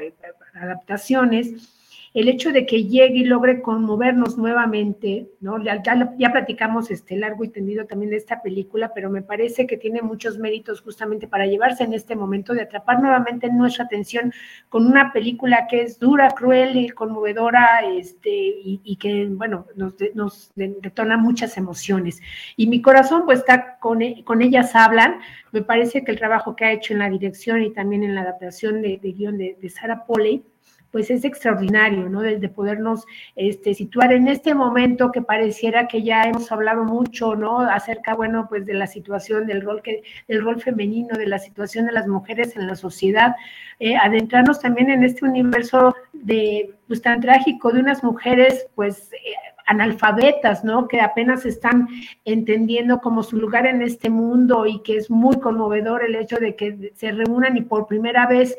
[0.54, 1.81] adaptaciones,
[2.14, 5.62] el hecho de que llegue y logre conmovernos nuevamente, ¿no?
[5.62, 9.78] Ya, ya, platicamos este largo y tendido también de esta película, pero me parece que
[9.78, 14.32] tiene muchos méritos justamente para llevarse en este momento de atrapar nuevamente nuestra atención
[14.68, 20.52] con una película que es dura, cruel y conmovedora, este, y, que, bueno, nos, nos,
[20.54, 22.20] detona muchas emociones.
[22.56, 25.20] Y mi corazón, pues, está con, e, con ellas hablan.
[25.50, 28.20] Me parece que el trabajo que ha hecho en la dirección y también en la
[28.20, 30.44] adaptación de, guion de, de Sarah Polley,
[30.92, 32.20] pues es extraordinario, ¿no?
[32.20, 37.60] De, podernos este, situar en este momento que pareciera que ya hemos hablado mucho, ¿no?
[37.60, 41.86] Acerca, bueno, pues de la situación del rol, que, del rol femenino, de la situación
[41.86, 43.34] de las mujeres en la sociedad,
[43.80, 49.12] eh, adentrarnos también en este universo de, pues tan trágico de unas mujeres, pues...
[49.12, 50.88] Eh, analfabetas, ¿no?
[50.88, 51.88] Que apenas están
[52.24, 56.56] entendiendo como su lugar en este mundo y que es muy conmovedor el hecho de
[56.56, 58.58] que se reúnan y por primera vez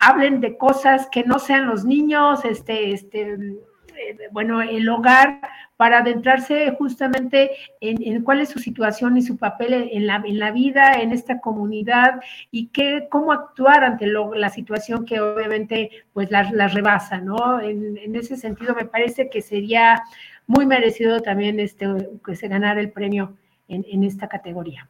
[0.00, 5.40] hablen de cosas que no sean los niños, este, este, eh, bueno, el hogar,
[5.76, 10.50] para adentrarse justamente en, cuál es su situación y su papel en la, en la
[10.50, 12.20] vida, en esta comunidad
[12.50, 17.60] y qué, cómo actuar ante la situación que obviamente pues las la rebasa, ¿no?
[17.60, 20.02] En, ese sentido me parece que sería
[20.46, 21.86] muy merecido también este,
[22.26, 24.88] que se ganara el premio en, esta categoría.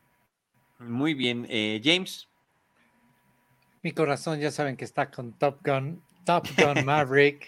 [0.78, 2.29] Muy bien, eh, James.
[3.82, 7.46] Mi corazón ya saben que está con Top Gun, Top Gun Maverick.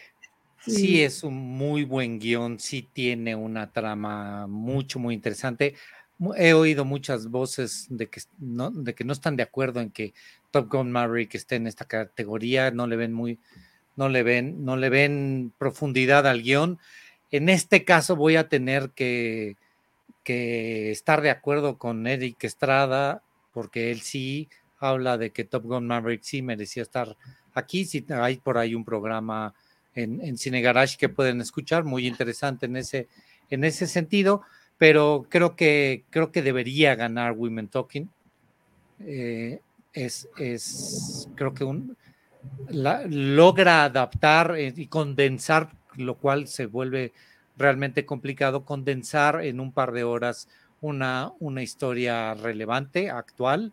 [0.61, 1.03] sí.
[1.03, 5.75] es un muy buen guion, sí tiene una trama mucho, muy interesante.
[6.37, 10.15] He oído muchas voces de que no, de que no están de acuerdo en que
[10.51, 13.39] Top Gun Maverick esté en esta categoría, no le ven muy,
[13.97, 16.79] no le ven, no le ven profundidad al guion.
[17.31, 19.57] En este caso voy a tener que,
[20.25, 23.23] que estar de acuerdo con Eric Estrada,
[23.53, 24.49] porque él sí
[24.83, 27.17] habla de que Top Gun Maverick sí merecía estar
[27.55, 27.85] aquí.
[27.85, 29.55] Si hay por ahí un programa
[29.95, 33.09] en, en Cine Garage que pueden escuchar, muy interesante en ese,
[33.51, 34.43] en ese sentido,
[34.79, 38.11] pero creo que, creo que debería ganar Women Talking.
[39.01, 39.61] Eh,
[39.93, 41.97] es, es, creo que un,
[42.71, 47.13] logra adaptar eh, y condensar, lo cual se vuelve
[47.57, 50.49] realmente complicado, condensar en un par de horas
[50.81, 53.73] una, una historia relevante, actual.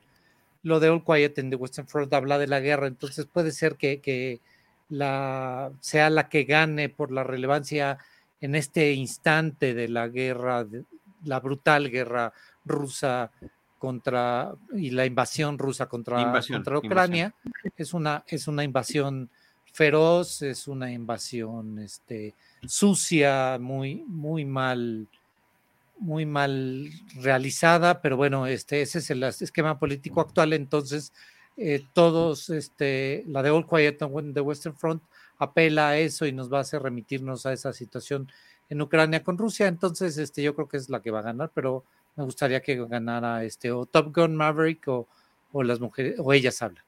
[0.63, 3.75] Lo de All Quiet en the Western Front habla de la guerra, entonces puede ser
[3.75, 4.41] que,
[4.89, 7.97] la, sea la que gane por la relevancia
[8.41, 10.65] en este instante de la guerra,
[11.23, 12.33] la brutal guerra
[12.65, 13.31] rusa
[13.77, 17.33] contra y la invasión rusa contra, contra Ucrania
[17.77, 19.29] es una es una invasión
[19.71, 22.35] feroz, es una invasión este,
[22.67, 25.07] sucia, muy muy mal
[25.99, 31.13] muy mal realizada, pero bueno, este ese es el esquema político actual, entonces
[31.57, 35.03] eh, todos este la de All Quiet on the Western Front
[35.37, 38.31] apela a eso y nos va a hacer remitirnos a esa situación
[38.69, 41.51] en Ucrania con Rusia, entonces este yo creo que es la que va a ganar,
[41.53, 41.83] pero
[42.15, 45.07] me gustaría que ganara este o Top Gun Maverick o,
[45.63, 46.83] las mujeres o ellas hablan.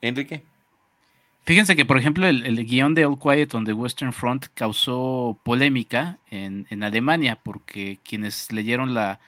[0.00, 0.42] Enrique.
[1.48, 6.18] Fíjense que, por ejemplo, el, guion de All Quiet on the Western Front causó polémica
[6.30, 9.18] en, Alemania porque quienes leyeron la,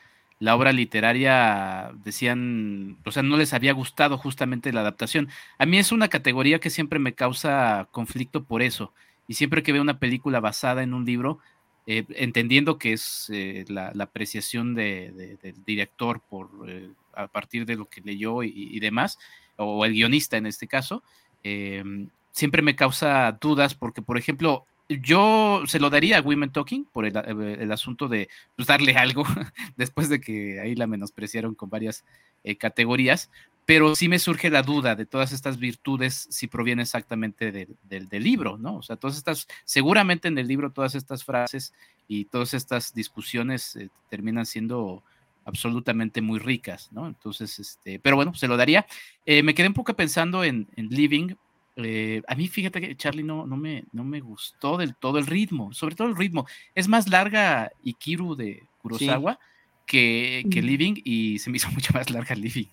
[0.43, 5.31] obra literaria decían, o sea, no les había gustado justamente la adaptación.
[5.57, 8.93] A mí es una categoría que siempre me causa conflicto por eso.
[9.27, 11.39] Y siempre que veo una película basada en un libro,
[11.87, 17.87] eh, entendiendo que es eh, la, apreciación del director por, eh, a partir de lo
[17.87, 19.19] que leyó y, demás,
[19.57, 21.03] o el guionista en este caso,
[22.33, 27.07] siempre me causa dudas porque, por ejemplo, yo se lo daría a Women Talking por
[27.07, 29.25] el, asunto de pues, darle algo
[29.77, 32.05] después de que ahí la menospreciaron con varias
[32.59, 33.31] categorías,
[33.71, 38.59] pero sí me surge la duda de todas estas virtudes si proviene exactamente del libro,
[38.59, 38.79] ¿no?
[38.79, 41.73] O sea, todas estas, seguramente en el libro todas estas frases
[42.09, 45.05] y todas estas discusiones eh, terminan siendo
[45.45, 47.07] absolutamente muy ricas, ¿no?
[47.07, 48.87] Entonces, este, pero bueno, se lo daría.
[49.27, 51.35] Eh, me quedé un poco pensando en, Living.
[51.77, 55.27] Eh, a mí, fíjate que Charlie no, no, me, no me gustó del todo el
[55.27, 56.47] ritmo, sobre todo el ritmo.
[56.75, 59.39] Es más larga Ikiru de Kurosawa
[59.87, 62.69] que, Living y se me hizo mucho más larga Living.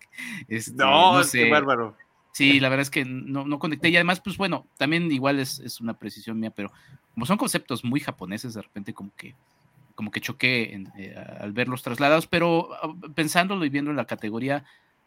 [0.47, 1.95] Este, no, es que bárbaro.
[2.31, 5.57] Sí, la verdad es que no, no conecté y además, pues bueno, también igual es,
[5.57, 6.71] es, una precisión mía, pero
[7.15, 9.33] como son conceptos muy japoneses, de repente como que
[9.97, 14.05] como que choqué eh, al ver los trasladados, pero ah, pensándolo y viendo en la
[14.05, 14.63] categoría,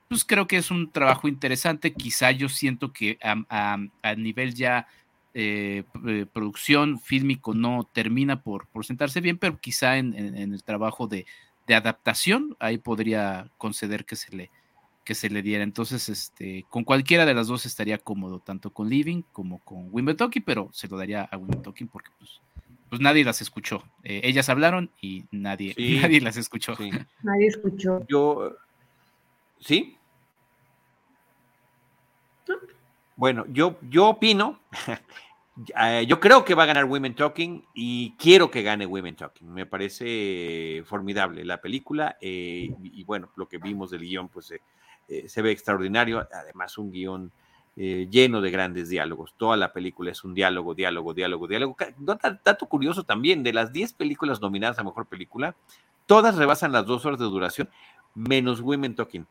[0.09, 1.93] pues creo que es un trabajo interesante.
[1.93, 4.89] Quizá yo siento que a, a, nivel ya
[5.33, 5.85] eh,
[6.33, 11.25] producción fílmico no termina por, por sentarse bien, pero quizá en el trabajo de,
[11.69, 14.51] de adaptación, ahí podría conceder que se le,
[15.05, 15.65] que se le diera.
[15.65, 20.31] Entonces, este, con cualquiera de las dos estaría cómodo, tanto con Living como con Wimbledon,
[20.45, 22.41] pero se lo daría a Wimbledon porque pues,
[22.91, 23.83] pues nadie las escuchó.
[24.03, 26.75] Eh, ellas hablaron y nadie, nadie las escuchó.
[27.23, 28.05] Nadie escuchó.
[28.07, 28.57] Yo,
[29.59, 29.97] ¿sí?
[33.17, 34.61] Bueno, yo, yo opino
[35.81, 39.53] Eh, yo creo que va a ganar Women Talking y quiero que gane Women Talking.
[39.53, 45.29] Me parece formidable la película eh, y, bueno, lo que vimos del guion pues eh,
[45.29, 46.27] se ve extraordinario.
[46.33, 47.33] Además, un guion
[47.77, 49.35] lleno de grandes diálogos.
[49.37, 51.77] Toda la película es un diálogo, diálogo, diálogo, diálogo.
[52.45, 55.57] Dato curioso también, de las 10 películas nominadas a Mejor Película,
[56.07, 57.71] todas rebasan las dos horas de duración,
[58.15, 59.27] menos Women Talking.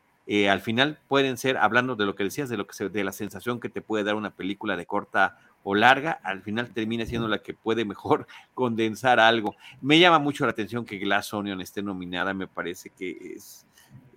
[0.48, 3.12] al final pueden ser, hablando de lo que decías, de lo que se, de la
[3.12, 7.28] sensación que te puede dar una película de corta o larga, al final termina siendo
[7.28, 9.54] la que puede mejor condensar algo.
[9.80, 13.66] Me llama mucho la atención que Glass Onion esté nominada, me parece que es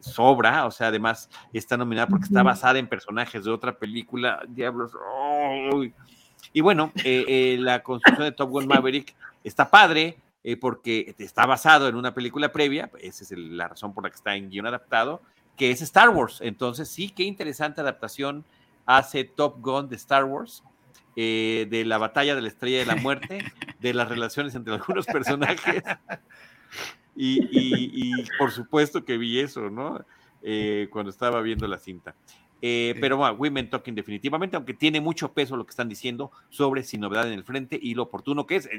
[0.04, 4.92] sobra, o sea, además está nominada porque está basada en personajes de otra película, Diablos.
[6.52, 11.46] Y bueno, eh, eh, la construcción de Top Gun Maverick está padre, eh, porque está
[11.46, 14.68] basado en una película previa, esa es la razón por la que está en guion
[14.68, 15.22] adaptado,
[15.56, 16.40] que es Star Wars.
[16.42, 18.44] Entonces, sí, qué interesante adaptación
[18.86, 20.64] hace Top Gun de Star Wars.
[21.16, 23.46] De la batalla de la estrella de la muerte,
[23.80, 25.84] de las relaciones entre algunos personajes.
[27.16, 30.04] Y, por supuesto que vi eso, ¿no?
[30.42, 32.16] Eh, cuando estaba viendo la cinta.
[32.62, 36.84] Eh, pero bueno, Women Talking definitivamente, aunque tiene mucho peso lo que están diciendo sobre
[36.84, 38.70] Sin Novedad en el Frente y lo oportuno que es.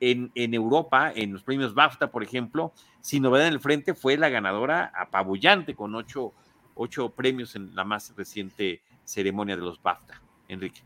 [0.00, 4.16] En, en, Europa, en los premios BAFTA, por ejemplo, Sin Novedad en el Frente fue
[4.16, 6.32] la ganadora apabullante con ocho,
[6.74, 10.20] ocho premios en la más reciente ceremonia de los BAFTA.
[10.48, 10.82] Enrique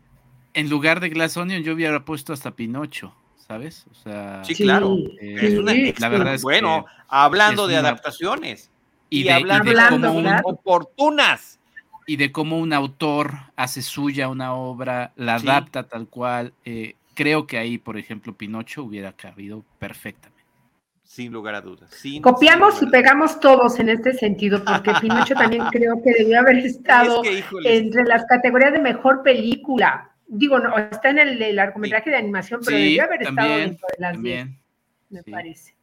[0.53, 3.15] en lugar de Glass Onion yo hubiera puesto hasta Pinocho,
[3.47, 3.85] ¿sabes?
[3.91, 4.95] O sea, sí, claro.
[5.19, 8.71] Eh, la verdad es bueno, hablando de adaptaciones
[9.09, 11.59] y, de, hablando de como oportunas
[12.07, 16.53] y de cómo un autor hace suya una obra, la adapta tal cual.
[16.65, 20.43] Eh, creo que ahí, por ejemplo, Pinocho hubiera cabido perfectamente.
[21.03, 21.91] sin lugar a dudas.
[22.21, 27.21] Copiamos y pegamos todos en este sentido, porque Pinocho también creo que debió haber estado
[27.63, 30.12] entre las categorías de mejor película.
[30.35, 34.19] Digo, no, está en el, largometraje de animación, pero debió haber estado dentro de las
[34.19, 34.47] 10,
[35.11, 35.75] me parece.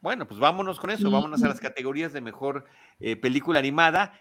[0.00, 2.64] Bueno, pues vámonos con eso, vámonos a las categorías de mejor
[2.98, 4.18] eh, película animada.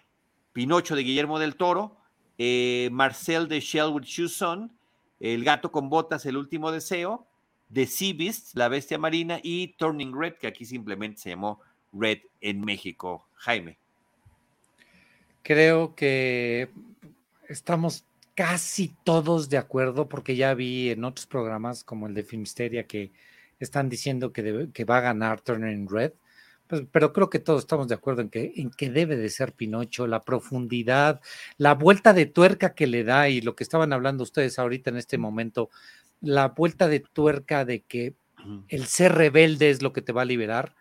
[0.51, 1.95] Pinocho de Guillermo del Toro,
[2.37, 4.77] eh, Marcel de Shelwood Chuson,
[5.21, 7.25] El gato con botas, El último deseo,
[7.71, 11.61] The Sea Beast, La bestia marina y Turning Red, que aquí simplemente se llamó
[11.93, 13.29] Red en México.
[13.35, 13.77] Jaime.
[15.41, 16.69] Creo que
[17.47, 18.08] estamos
[18.39, 23.11] casi todos de acuerdo porque ya vi en otros programas como el de Filmsteria que
[23.59, 26.13] están diciendo que, que va a ganar Turning Red.
[26.65, 29.51] Pues, pero creo que todos estamos de acuerdo en que, en que debe de ser
[29.51, 31.19] Pinocho, la profundidad,
[31.57, 34.95] la vuelta de tuerca que le da y lo que estaban hablando ustedes ahorita en
[34.95, 35.69] este momento,
[36.21, 38.13] la vuelta de tuerca de que
[38.69, 40.75] el ser rebelde es lo que te va a liberar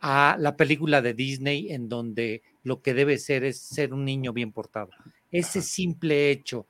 [0.00, 4.32] a la película de Disney en donde lo que debe ser es ser un niño
[4.32, 4.90] bien portado.
[5.30, 6.66] Ese simple hecho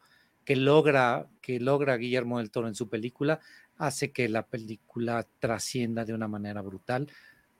[0.48, 3.38] que logra, que logra Guillermo del Toro en su película
[3.76, 7.06] hace que la película trascienda de una manera brutal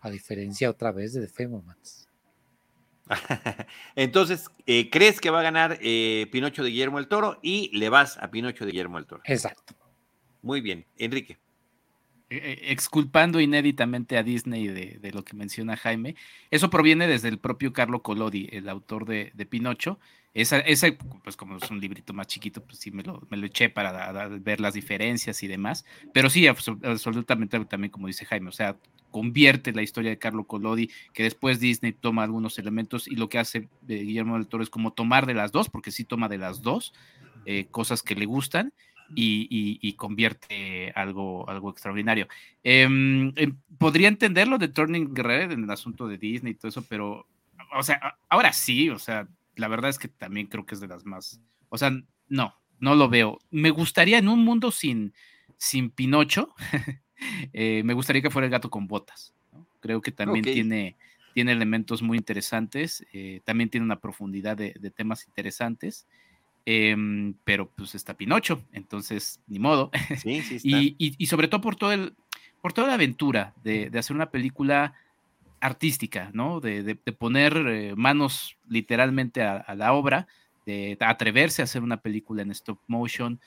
[0.01, 2.09] a diferencia otra vez de The Famous
[3.94, 7.90] Entonces, eh, ¿crees que va a ganar eh, Pinocho de Guillermo el Toro y le
[7.90, 9.20] vas a Pinocho de Guillermo el Toro?
[9.27, 9.74] Exacto.
[10.40, 11.39] Muy bien, Enrique.
[12.31, 16.15] Eh, exculpando inéditamente a Disney de, lo que menciona Jaime,
[16.51, 19.99] eso proviene desde el propio Carlo Collodi, el autor de, Pinocho.
[20.35, 23.47] Esa, ese, pues como es un librito más chiquito, pues sí me lo, me lo
[23.47, 25.87] eché para ver las diferencias y demás.
[26.13, 28.77] Pero sí, absolutamente también como dice Jaime, o sea,
[29.11, 33.39] convierte la historia de Carlo Collodi, que después Disney toma algunos elementos y lo que
[33.39, 36.37] hace eh, Guillermo del Toro es como tomar de las dos, porque sí toma de
[36.37, 36.93] las dos
[37.47, 38.75] eh, cosas que le gustan
[39.14, 42.28] y, convierte algo, algo extraordinario.
[42.62, 46.85] Em, em, podría entenderlo de Turning Red en el asunto de Disney y todo eso,
[46.89, 47.26] pero,
[47.74, 50.89] o sea, ahora sí, o sea, la verdad es que también creo que es de
[50.89, 51.90] las más, o sea,
[52.28, 53.39] no, no lo veo.
[53.51, 55.12] Me gustaría en un mundo sin,
[55.56, 56.55] sin Pinocho,
[57.52, 59.35] Eh, me gustaría que fuera el gato con botas.
[59.80, 60.97] Creo que también tiene,
[61.35, 66.06] tiene elementos muy interesantes, eh, también tiene una profundidad de, temas interesantes,
[66.70, 69.90] em, pero pues está Pinocho, entonces ni modo.
[70.24, 72.15] y, sobre todo por, todo el,
[72.61, 74.95] por toda la aventura de, hacer una película
[75.61, 76.61] artística, ¿no?
[76.61, 80.27] De, poner eh, manos literalmente a, a, la obra,
[80.66, 83.40] de atreverse a hacer una película en stop motion,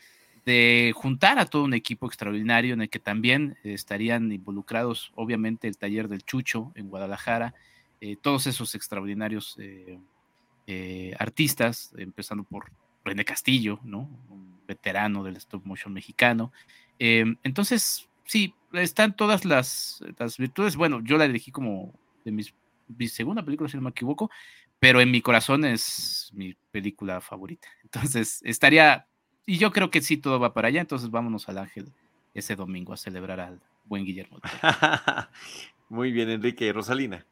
[0.45, 5.77] de juntar a todo un equipo extraordinario en el que también estarían involucrados, obviamente, el
[5.77, 7.53] taller del Chucho en Guadalajara,
[7.99, 9.99] eh, todos esos extraordinarios eh,
[10.65, 12.72] eh, artistas, empezando por
[13.03, 14.10] René Castillo, ¿no?
[14.30, 16.52] un veterano del stop motion mexicano.
[16.99, 20.76] entonces, sí, están todas las, las, virtudes.
[20.76, 22.53] Bueno, yo la elegí como de mis,
[22.88, 24.30] mi segunda película, si no me equivoco,
[24.80, 27.68] pero en mi corazón es mi película favorita.
[27.84, 29.07] Entonces, estaría
[29.45, 31.91] y yo creo que sí todo va para allá, entonces vámonos al Ángel
[32.34, 34.40] ese domingo a celebrar al buen Guillermo.
[35.90, 36.72] Muy bien, Enrique.
[36.72, 37.26] Rosalina.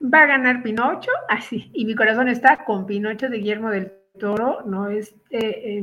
[0.00, 4.62] Va a ganar Pinocho, así, y mi corazón está con Pinocho de Guillermo del Toro,
[4.66, 4.88] ¿no?
[4.88, 5.78] Este,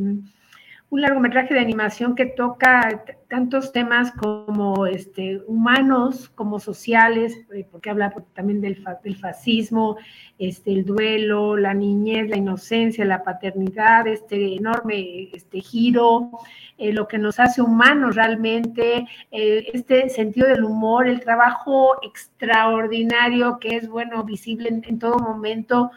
[0.94, 7.90] un largometraje de animación que toca tantos temas como este, humanos, como sociales, eh, porque
[7.90, 8.78] habla también del,
[9.20, 9.98] fascismo,
[10.38, 16.30] este, el duelo, la niñez, la inocencia, la paternidad, este enorme este, giro,
[16.78, 23.57] eh, lo que nos hace humanos realmente, eh, este sentido del humor, el trabajo extraordinario
[23.60, 25.90] que es, bueno, visible en todo momento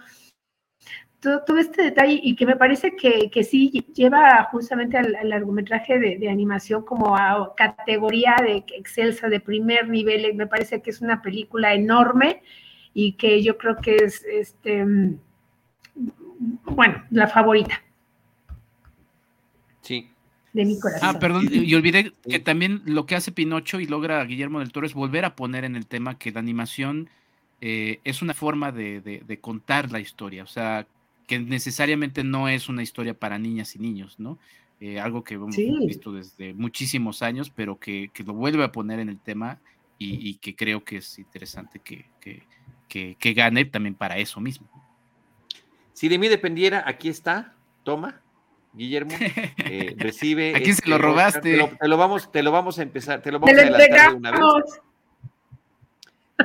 [1.20, 6.28] todo, este detalle y que me parece que, que sí lleva justamente al, largometraje de,
[6.28, 10.34] animación como a categoría de excelsa, de primer nivel.
[10.34, 12.42] Me parece que es una película enorme
[12.94, 14.84] y que yo creo que es, este,
[16.64, 17.82] bueno, la favorita.
[19.82, 20.10] Sí.
[20.52, 21.08] De mi corazón.
[21.08, 24.86] Ah, perdón, y olvidé que también lo que hace Pinocho y logra Guillermo del Toro
[24.86, 27.10] es volver a poner en el tema que la animación
[27.60, 30.42] eh, es una forma de, de, contar la historia.
[30.42, 30.86] O sea,
[31.26, 34.38] que necesariamente no es una historia para niñas y niños, ¿no?
[34.80, 39.08] Eh, algo que hemos visto desde muchísimos años, pero que, lo vuelve a poner en
[39.08, 39.58] el tema
[39.98, 42.04] y, que creo que es interesante que,
[42.88, 44.68] que, gane también para eso mismo.
[45.94, 47.54] Si de mí dependiera, aquí está,
[47.84, 48.20] toma,
[48.74, 49.12] Guillermo,
[49.64, 50.54] eh, recibe.
[50.54, 51.40] ¿A quién se lo este robaste?
[51.80, 54.30] Te lo, vamos, te lo vamos a empezar, te lo vamos a adelantar de una
[54.32, 54.40] vez.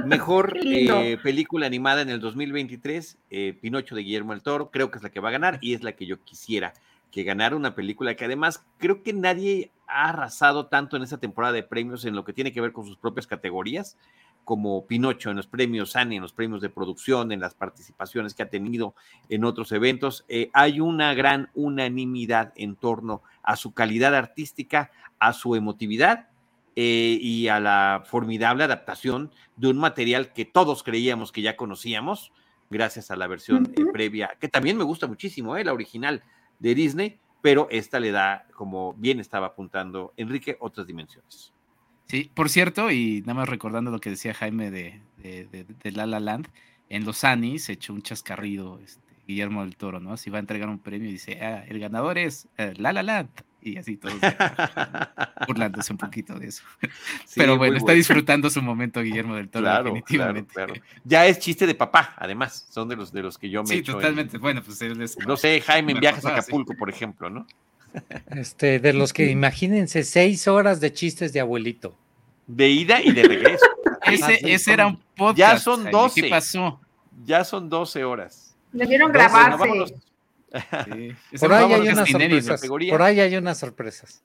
[0.06, 4.98] Mejor eh, película animada en el 2023, eh, Pinocho de Guillermo del Toro, creo que
[4.98, 6.74] es la que va a ganar y es la que yo quisiera
[7.12, 11.54] que ganara una película que además creo que nadie ha arrasado tanto en esta temporada
[11.54, 13.98] de premios en lo que tiene que ver con sus propias categorías
[14.46, 18.44] como Pinocho en los premios ANI, en los premios de producción, en las participaciones que
[18.44, 18.96] ha tenido
[19.30, 20.26] en otros eventos.
[20.30, 24.90] Eh, hay una gran unanimidad en torno a su calidad artística,
[25.20, 26.31] a su emotividad
[26.76, 32.32] eh, y a la formidable adaptación de un material que todos creíamos que ya conocíamos,
[32.70, 36.24] gracias a la versión eh, previa, que también me gusta muchísimo, la original
[36.60, 41.54] de Disney, pero esta le da, como bien estaba apuntando Enrique, otras dimensiones.
[42.06, 46.20] Sí, por cierto, y nada más recordando lo que decía Jaime de, de, La La
[46.20, 46.50] Land,
[46.90, 50.18] en los Anis se echó un chascarrido este, Guillermo del Toro, ¿no?
[50.18, 53.02] Si va a entregar un premio y dice, ah, el ganador es eh, La La
[53.02, 53.30] Land.
[53.64, 54.12] Y así todo,
[55.48, 56.64] burlándose un poquito de eso.
[57.36, 60.82] Pero bueno, está disfrutando su momento Guillermo del Toro, definitivamente.
[61.04, 63.84] Ya es chiste de papá, además, son de los de los que yo me Sí,
[63.84, 64.40] totalmente.
[64.40, 67.46] Bueno, pues es, No sé, Jaime en viajes a Acapulco, por ejemplo, ¿no?
[68.32, 71.96] Este, de los que imagínense seis horas de chistes de abuelito.
[72.48, 73.66] De ida y de regreso.
[74.04, 75.38] ese, era un podcast.
[75.38, 76.22] Ya son 12.
[76.22, 76.80] ¿Qué pasó?
[77.26, 78.56] Ya son 12 horas.
[78.72, 79.94] Debieron grabarse.
[81.40, 82.68] Por, ahí hay unas sorpresas.
[82.68, 84.24] Por ahí hay unas sorpresas.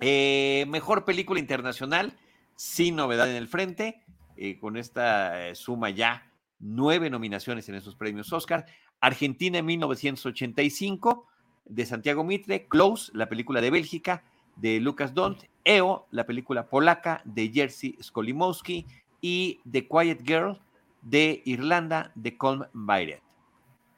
[0.00, 2.16] mejor película internacional,
[2.56, 4.02] sin novedad en el frente,
[4.36, 8.66] eh, con esta eh, suma ya nueve nominaciones en esos premios Oscar.
[9.00, 11.26] Argentina en 1985,
[11.64, 14.24] de Santiago Mitre, Close, la película de Bélgica,
[14.56, 18.86] de Lucas Dont, EO, la película polaca de Jerzy Skolimowski
[19.20, 20.60] y The Quiet Girl
[21.02, 23.22] de Irlanda de Colm Bayret.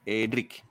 [0.07, 0.63] Enrique.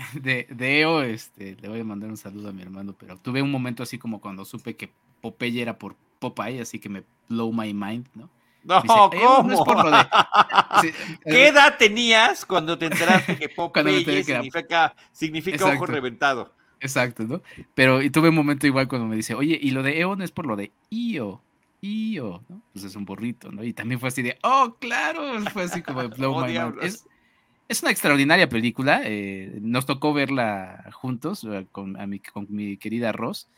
[0.14, 3.42] De, de, EO, este, le voy a mandar un saludo a mi hermano, pero tuve
[3.42, 4.90] un momento así como cuando supe que
[5.20, 8.30] Popeye era por Popeye, así que me blow my mind, ¿no?
[8.62, 9.64] No, ¿cómo?
[11.24, 16.52] ¿Qué edad tenías cuando te enteraste que Popeye significa, significa ojo reventado?
[16.80, 17.42] Exacto, ¿no?
[17.74, 20.30] Pero y tuve un momento igual cuando me dice, oye, y lo de Eon es
[20.30, 21.42] por lo de Io,
[21.80, 22.62] Io, ¿no?
[22.72, 23.64] Pues es un burrito, ¿no?
[23.64, 26.76] Y también fue así de, oh, claro, fue así como de blow oh, my mind.
[26.82, 27.06] Es,
[27.70, 33.12] es, una extraordinaria película, eh, nos tocó verla juntos eh, con, mi, con mi querida
[33.12, 33.48] Ross.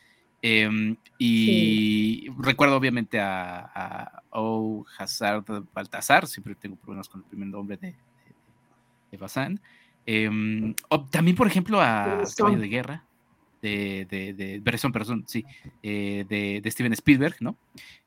[0.44, 4.84] Em, y recuerdo obviamente a, a O.
[4.98, 7.96] Hazard Baltasar, siempre tengo problemas con el primer nombre de, de,
[9.12, 9.60] de Bazán.
[10.04, 10.74] Em,
[11.10, 13.04] también, por ejemplo, a Caballo de Guerra,
[13.62, 15.44] de, de, de sí,
[15.82, 17.56] eh, de, Steven Spielberg, ¿no?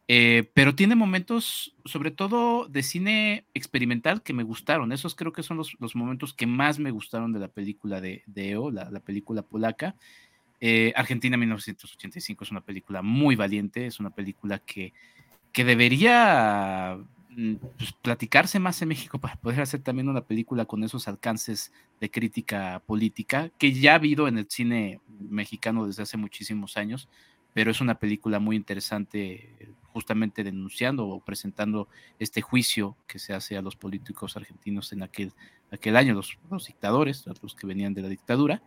[0.08, 4.92] Eh, pero tiene momentos, sobre todo de cine experimental, que me gustaron.
[4.92, 8.72] Esos creo que son los, momentos que más me gustaron de la película de, EO,
[8.72, 9.96] la, película polaca.
[10.62, 14.94] Eh, Argentina 1985 es una película muy valiente, es una película que,
[15.52, 17.00] que debería
[17.38, 21.74] Mm, pues, platicarse más en México para poder hacer también una película con esos alcances
[22.00, 27.10] de crítica política que ya ha habido en el cine mexicano desde hace muchísimos años,
[27.56, 31.88] pero es una película muy interesante justamente denunciando o presentando
[32.20, 35.32] este juicio que se hace a los políticos argentinos en aquel,
[35.72, 38.62] aquel año, los, los dictadores, los que venían de la dictadura.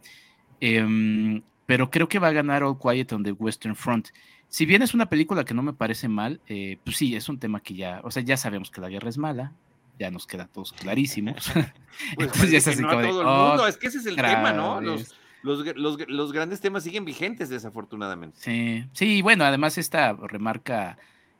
[0.59, 4.09] Em, pero creo que va a ganar All Quiet on the Western Front
[4.49, 7.39] si bien es una película que no me parece mal, eh, pues sí, es un
[7.39, 9.53] tema que ya, o sea, ya sabemos que la guerra es mala,
[9.99, 11.51] ya nos queda todos clarísimos.
[11.55, 11.73] pues
[12.19, 14.81] Entonces ya es así como de, oh, es que ese es el tema, ¿no?
[14.81, 15.65] Los, los,
[16.09, 18.39] los, grandes temas siguen vigentes, desafortunadamente.
[18.41, 20.99] Sí, sí, bueno, además esta remarca,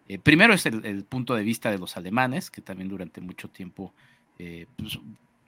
[0.09, 3.93] eh, primero es el, punto de vista de los alemanes, que también durante mucho tiempo,
[4.39, 4.99] eh, pues,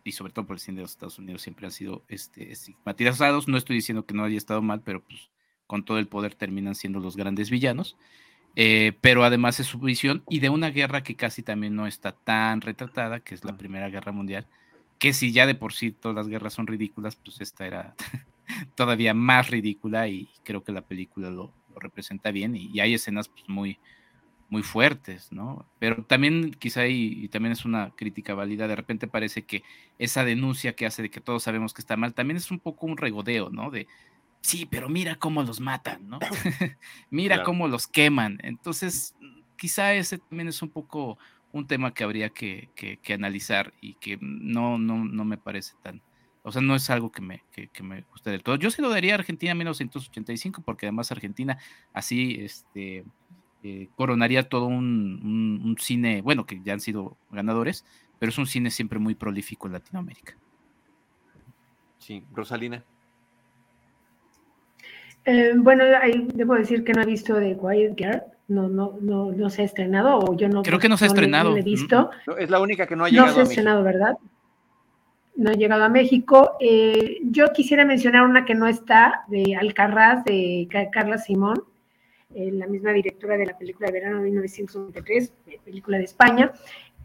[0.05, 3.49] y sobre todo por el cine de los Estados Unidos, siempre han sido este, estigmatizados.
[3.49, 5.31] No estoy diciendo que no haya estado mal, pero pues
[5.67, 7.97] con todo el poder terminan siendo los grandes villanos.
[8.57, 12.13] Eh, pero además es su visión y de una guerra que casi también no está
[12.13, 14.47] tan retratada, que es la Primera Guerra Mundial,
[14.99, 17.95] que si ya de por sí todas las guerras son ridículas, pues esta era
[18.75, 23.49] todavía más ridícula y creo que la película lo, representa bien y, hay escenas pues,
[23.49, 23.79] muy,
[24.49, 25.67] muy fuertes, ¿no?
[25.79, 29.63] Pero también quizá y, también es una crítica válida, de repente parece que
[29.99, 32.87] esa denuncia que hace de que todos sabemos que está mal, también es un poco
[32.87, 33.71] un regodeo, ¿no?
[33.71, 33.87] De,
[34.41, 36.19] sí, pero mira cómo los matan, ¿no?
[37.11, 38.39] mira cómo los queman.
[38.43, 39.15] Entonces,
[39.57, 41.19] quizá ese también es un poco
[41.53, 42.69] un tema que habría que,
[43.13, 46.01] analizar y que no, no, no me parece tan,
[46.43, 48.57] o sea, no es algo que me, que, me guste del todo.
[48.57, 51.59] Yo sí lo daría a Argentina 1985, porque además Argentina
[51.93, 53.05] así este,
[53.63, 57.85] eh, coronaría todo un, un, cine, bueno, que ya han sido ganadores,
[58.19, 60.37] pero es un cine siempre muy prolífico en Latinoamérica.
[61.99, 62.83] Sí, Rosalina.
[65.27, 68.23] Eh, bueno, ahí debo decir que no he visto The Quiet Girl.
[68.49, 70.63] No, no, no, no se ha estrenado o yo no.
[70.63, 71.57] Creo que no se ha estrenado.
[71.57, 72.11] he visto.
[72.39, 73.29] es la única que no ha llegado.
[73.29, 74.17] No se ha estrenado, ¿verdad?
[75.37, 76.57] No ha llegado a México.
[76.61, 81.63] Eh, yo quisiera mencionar una que no está, de Alcarraz, de Carla Simón,
[82.35, 85.33] eh, la misma directora de la película de verano de 1993,
[85.65, 86.53] película de España.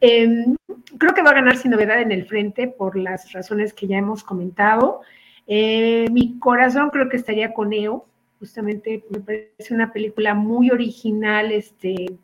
[0.02, 0.56] Em,
[0.98, 3.98] creo que va a ganar sin novedad en el frente por las razones que ya
[3.98, 5.02] hemos comentado.
[5.48, 8.06] Eh, mi corazón creo que estaría con EO,
[8.40, 12.18] justamente me parece una película muy original, este,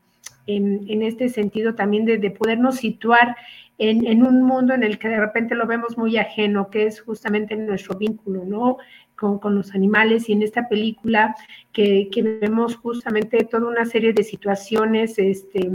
[0.47, 3.35] en, este sentido también de, podernos situar
[3.81, 7.55] en, un mundo en el que de repente lo vemos muy ajeno, que es justamente
[7.55, 8.77] nuestro vínculo, ¿no?
[9.15, 11.35] Con, los animales y en esta película
[11.73, 12.09] que,
[12.41, 15.69] vemos justamente toda una serie de situaciones, este,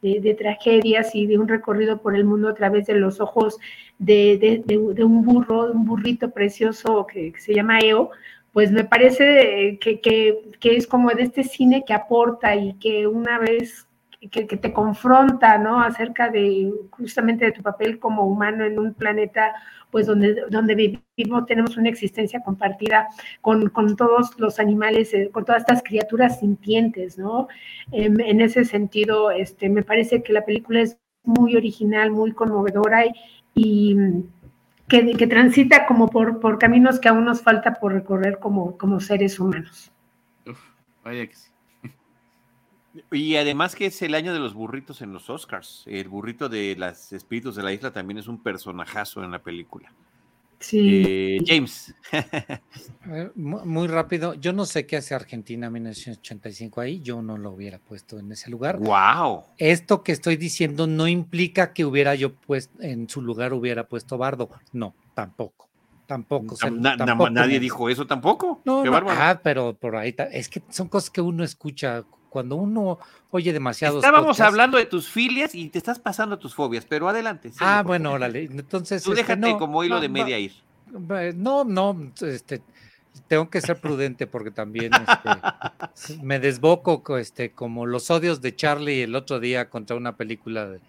[0.00, 3.58] de, tragedias y de un recorrido por el mundo a través de los ojos
[3.98, 4.62] de,
[5.02, 8.10] un burro, un burrito precioso que, se llama EO,
[8.52, 13.38] pues me parece que, que, es como de este cine que aporta y que una
[13.38, 13.87] vez
[14.30, 15.80] que, te confronta, ¿no?
[15.80, 19.54] Acerca de justamente de tu papel como humano en un planeta,
[19.90, 23.08] pues donde, donde vivimos, tenemos una existencia compartida
[23.40, 27.48] con, todos los animales, eh, con todas estas criaturas sintientes, ¿no?
[27.92, 33.04] en ese sentido, este, me parece que la película es muy original, muy conmovedora
[33.54, 33.96] y,
[34.88, 39.00] que, que, transita como por, por caminos que aún nos falta por recorrer como, como
[39.00, 39.92] seres humanos.
[41.04, 41.50] vaya que sí.
[43.12, 45.84] Y además que es el año de los burritos en los Oscars.
[45.86, 49.92] El burrito de los espíritus de la isla también es un personajazo en la película.
[50.60, 51.04] Sí.
[51.06, 51.94] Eh, James.
[53.36, 54.34] Muy rápido.
[54.34, 57.00] Yo no sé qué hace Argentina en 1985 ahí.
[57.00, 58.78] Yo no lo hubiera puesto en ese lugar.
[58.78, 59.44] Wow.
[59.56, 64.18] Esto que estoy diciendo no implica que hubiera yo puesto en su lugar hubiera puesto
[64.18, 64.50] Bardo.
[64.72, 65.68] No, tampoco.
[66.06, 66.56] Tampoco.
[67.30, 68.62] nadie dijo eso tampoco.
[68.64, 72.98] No, no ah, pero por ahí es que son cosas que uno escucha cuando uno
[73.30, 73.98] oye demasiado.
[73.98, 77.50] Estábamos hablando de tus filias y te estás pasando a tus fobias, pero adelante.
[77.60, 78.44] ah, bueno, órale.
[78.44, 79.02] Entonces.
[79.02, 80.52] Tú este, déjate como hilo de media ir.
[81.36, 82.62] No, no, este,
[83.26, 89.02] tengo que ser prudente porque también este, me desboco este, como los odios de Charlie
[89.02, 90.66] el otro día contra una película.
[90.66, 90.80] De,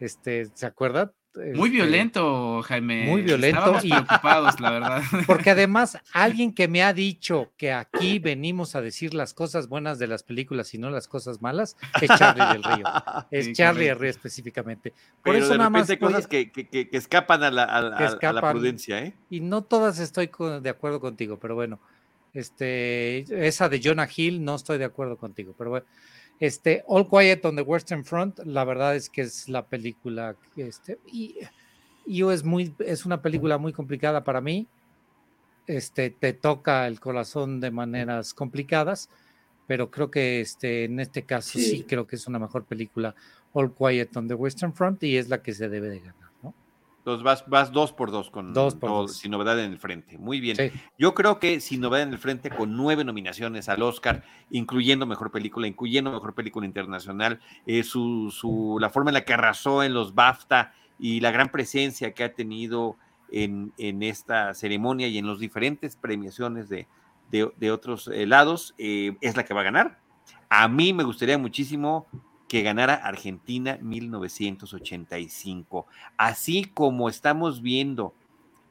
[0.00, 1.12] este, ¿Se acuerdan?
[1.34, 3.06] Muy este, violento, Jaime.
[3.06, 3.78] Muy violento.
[3.82, 5.02] y preocupados, la verdad.
[5.26, 9.98] Porque además, alguien que me ha dicho que aquí venimos a decir las cosas buenas
[9.98, 12.84] de las películas y no las cosas malas, es Charlie del Río.
[13.30, 14.92] Es Charlie del Río específicamente.
[15.22, 15.90] Por eso nada más.
[15.98, 19.14] cosas que, que, escapan a la, a, la, prudencia, ¿eh?
[19.30, 20.30] Y no todas estoy
[20.60, 21.80] de acuerdo contigo, pero bueno.
[22.34, 25.86] Este, esa de Jonah Hill, no estoy de acuerdo contigo, pero bueno.
[26.42, 30.98] Este, All Quiet on the Western Front, la verdad es que es la película, este,
[31.06, 31.36] y,
[32.04, 34.66] yo es muy, es una película muy complicada para mí.
[35.68, 39.08] Este, te toca el corazón de maneras complicadas,
[39.68, 41.84] pero creo que este, en este caso sí.
[41.88, 43.14] creo que es una mejor película
[43.52, 46.21] All Quiet on the Western Front y es la que se debe de ganar.
[47.02, 50.18] Entonces vas, vas dos por dos con dos por Sin Novedad en el Frente.
[50.18, 50.56] Muy bien.
[50.96, 55.32] Yo creo que Sin Novedad en el Frente, con nueve nominaciones al Oscar, incluyendo Mejor
[55.32, 59.94] Película, incluyendo Mejor Película Internacional, eh, su, su, la forma en la que arrasó en
[59.94, 62.96] los BAFTA y la gran presencia que ha tenido
[63.32, 66.86] en, en esta ceremonia y en los diferentes premiaciones de,
[67.32, 69.98] de, otros eh, lados, eh, es la que va a ganar.
[70.48, 72.06] A mí me gustaría muchísimo
[72.52, 75.86] que ganara Argentina 1985.
[76.18, 78.12] Así como estamos viendo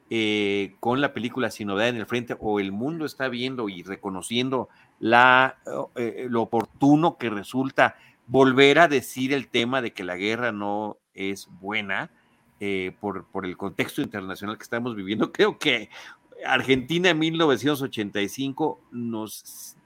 [0.08, 3.82] eh, con la película Sin Novedad en el Frente, o el mundo está viendo y
[3.82, 4.68] reconociendo
[5.00, 5.56] la,
[5.96, 7.96] eh, lo oportuno que resulta
[8.28, 12.12] volver a decir el tema de que la guerra no es buena
[12.60, 15.32] eh, por, por el contexto internacional que estamos viviendo.
[15.32, 15.90] Creo que
[16.46, 19.76] Argentina en 1985 nos,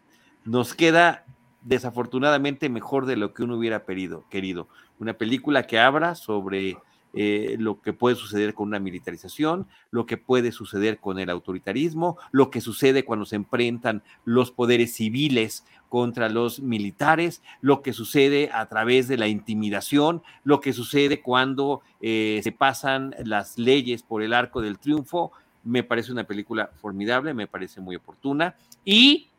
[0.45, 1.25] nos queda
[1.67, 4.69] desafortunadamente mejor de lo que uno hubiera querido.
[5.01, 6.79] Una película que habla sobre
[7.13, 12.19] eh, lo que puede suceder con una militarización, lo que puede suceder con el autoritarismo,
[12.31, 18.51] lo que sucede cuando se enfrentan los poderes civiles contra los militares, lo que sucede
[18.53, 24.23] a través de la intimidación, lo que sucede cuando eh, se pasan las leyes por
[24.23, 25.33] el arco del triunfo.
[25.65, 29.31] Me parece una película formidable, me parece muy oportuna y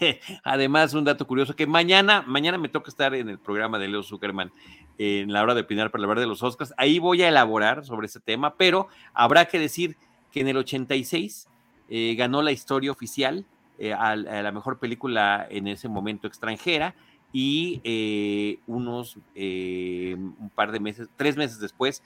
[0.44, 4.02] Además, un dato curioso que mañana, mañana me toca estar en el programa de Leo
[4.02, 4.52] Zuckerman
[4.98, 6.74] en la hora de opinar para hablar de los Oscars.
[6.76, 9.96] Ahí voy a elaborar sobre ese tema, pero habrá que decir
[10.32, 11.48] que en el 86
[11.88, 13.44] eh, ganó la historia oficial
[13.78, 16.94] eh, a, la mejor película en ese momento extranjera
[17.32, 22.02] y eh, unos un par de meses, tres meses después,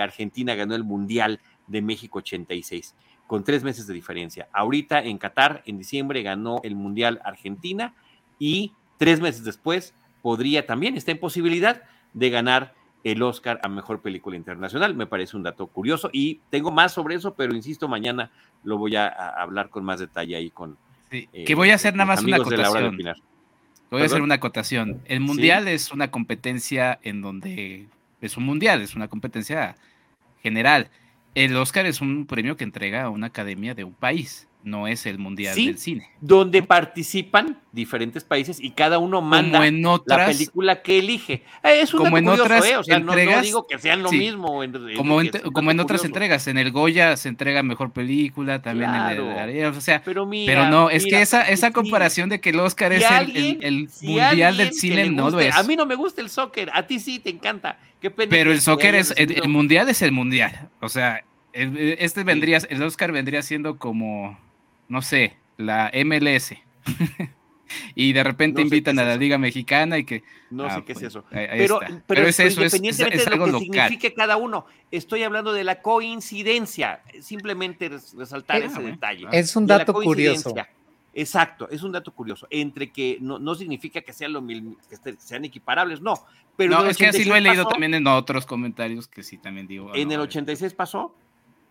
[0.00, 2.94] Argentina ganó el Mundial de México 86
[3.26, 4.48] con tres meses de diferencia.
[4.52, 7.94] Ahorita en Qatar, en diciembre, ganó el Mundial Argentina
[8.38, 11.82] y tres meses después podría también, está en posibilidad
[12.12, 14.94] de ganar el Oscar a Mejor Película Internacional.
[14.94, 18.30] Me parece un dato curioso y tengo más sobre eso, pero insisto, mañana
[18.62, 20.78] lo voy a, a hablar con más detalle ahí con...
[21.10, 22.96] Sí, que voy a hacer nada más una acotación.
[23.90, 25.02] Voy a hacer una acotación.
[25.04, 25.70] El Mundial ¿Sí?
[25.70, 27.86] es una competencia en donde
[28.20, 29.76] es un Mundial, es una competencia
[30.42, 30.90] general.
[31.34, 35.06] El Oscar es un premio que entrega a una academia de un país no es
[35.06, 36.08] el Mundial sí, del Cine.
[36.20, 41.42] Donde participan diferentes países y cada uno manda en otras, la película que elige.
[41.62, 44.02] Es un como en curioso, otras eh, o sea, entregas, no, no, digo que sean
[44.02, 44.62] lo sí, mismo.
[44.64, 47.92] En, en, como en, es como en otras entregas, en el Goya se entrega mejor
[47.92, 49.30] película, también Claro.
[49.32, 52.40] en el, o sea, pero, mira, pero no, es mira, que esa, esa comparación de
[52.40, 55.30] que el Oscar si es el, alguien- el- el si Mundial del Cine, le no
[55.30, 55.56] lo guste- es.
[55.56, 57.78] A mí no me gusta el soccer, a ti sí te encanta.
[58.00, 60.68] Qué pena Pero el soccer es, el, el Mundial es el Mundial.
[60.80, 61.22] O sea,
[61.52, 64.38] este vendría, el Oscar vendría siendo como,
[64.88, 66.54] no sé, la MLS.
[67.94, 69.20] y de repente No invitan a la eso.
[69.20, 70.22] Liga Mexicana y que...
[70.50, 71.24] No Ah, sé qué es eso.
[71.32, 71.68] ahí- ahí
[72.06, 73.60] Pero, es eso, es, es- independientemente es de lo que local.
[73.60, 77.02] signifique cada uno, estoy hablando de la coincidencia.
[77.20, 78.90] Simplemente res- resaltar Ah, ese bueno.
[78.90, 79.26] detalle.
[79.32, 80.54] Es un dato curioso.
[81.16, 82.46] Exacto, es un dato curioso.
[82.50, 86.14] Entre que no, no significa que sean, lo mil- que este- sean equiparables, no.
[86.56, 89.22] Pero no, es que así lo he 86 leído pasó, también en otros comentarios que
[89.22, 89.92] sí también digo.
[89.94, 91.14] En no, el 86 pasó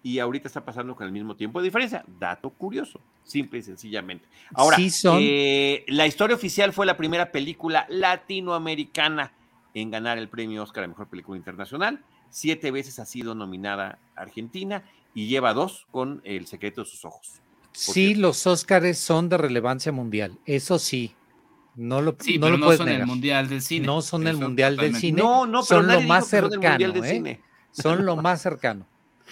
[0.04, 2.04] y ahorita está pasando con el mismo tiempo de diferencia.
[2.20, 4.28] Dato curioso, simple y sencillamente.
[4.54, 9.32] Ahora, Sí son- eh, la historia oficial fue la primera película latinoamericana
[9.74, 12.04] en ganar el premio Oscar a Mejor Película Internacional.
[12.30, 14.84] Siete veces ha sido nominada Argentina
[15.16, 17.40] y lleva dos con El secreto de sus ojos.
[17.72, 18.22] Sí, cierto.
[18.22, 21.16] los Óscares son de relevancia mundial, eso sí.
[21.76, 23.06] No lo, Sí, no pero lo no puedes son el.
[23.06, 23.86] Mundial del Cine.
[23.88, 24.96] No son el Mundial del.
[24.96, 25.22] Cine.
[25.24, 27.10] No, no, pero son nadie lo dijo más que son el Mundial cercano, del ¿eh?
[27.16, 27.42] Cine.
[27.72, 28.86] Son lo más cercano.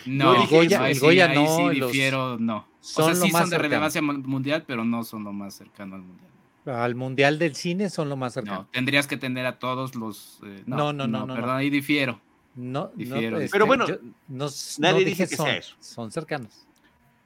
[0.05, 0.84] No, No Goya, eso.
[0.85, 2.68] ahí sí, Goya ahí no, sí los- difiero, no.
[2.80, 3.61] son o lo sea, sí más son de cercano.
[3.69, 6.27] relevancia mu- mundial, pero no son lo más cercano al mundial.
[6.65, 8.59] Al Mundial del Cine son lo más cercano.
[8.61, 10.39] No, tendrías que tener a todos los.
[10.45, 11.55] eh, no, No, no, no, no, Perdón, no.
[11.55, 12.22] ahí difiero.
[12.55, 13.39] No, no, Difiero.
[13.39, 13.95] este, Pero bueno, yo
[14.27, 14.47] no,
[14.80, 15.76] nadie no dice dije que son, sea eso.
[15.80, 16.68] Son cercanos.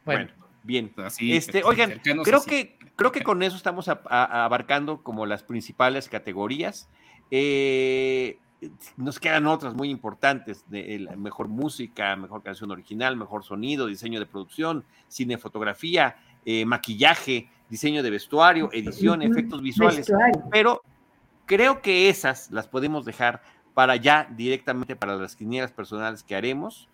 [0.05, 0.93] Bueno, Bueno, bien.
[0.97, 2.49] Así, Este, oigan, creo así.
[2.49, 6.87] que, creo que con eso estamos a- a- abarcando como las principales categorías.
[7.31, 8.37] Eh,
[8.97, 14.19] nos quedan otras muy importantes, de la mejor música, mejor canción original, mejor sonido, diseño
[14.19, 19.97] de producción, cine, fotografía, eh, maquillaje, diseño de vestuario, edición, efectos visuales.
[19.97, 20.43] vestuario.
[20.51, 20.81] Pero
[21.45, 23.41] creo que esas las podemos dejar
[23.73, 26.87] para ya directamente para las quinielas personales que haremos.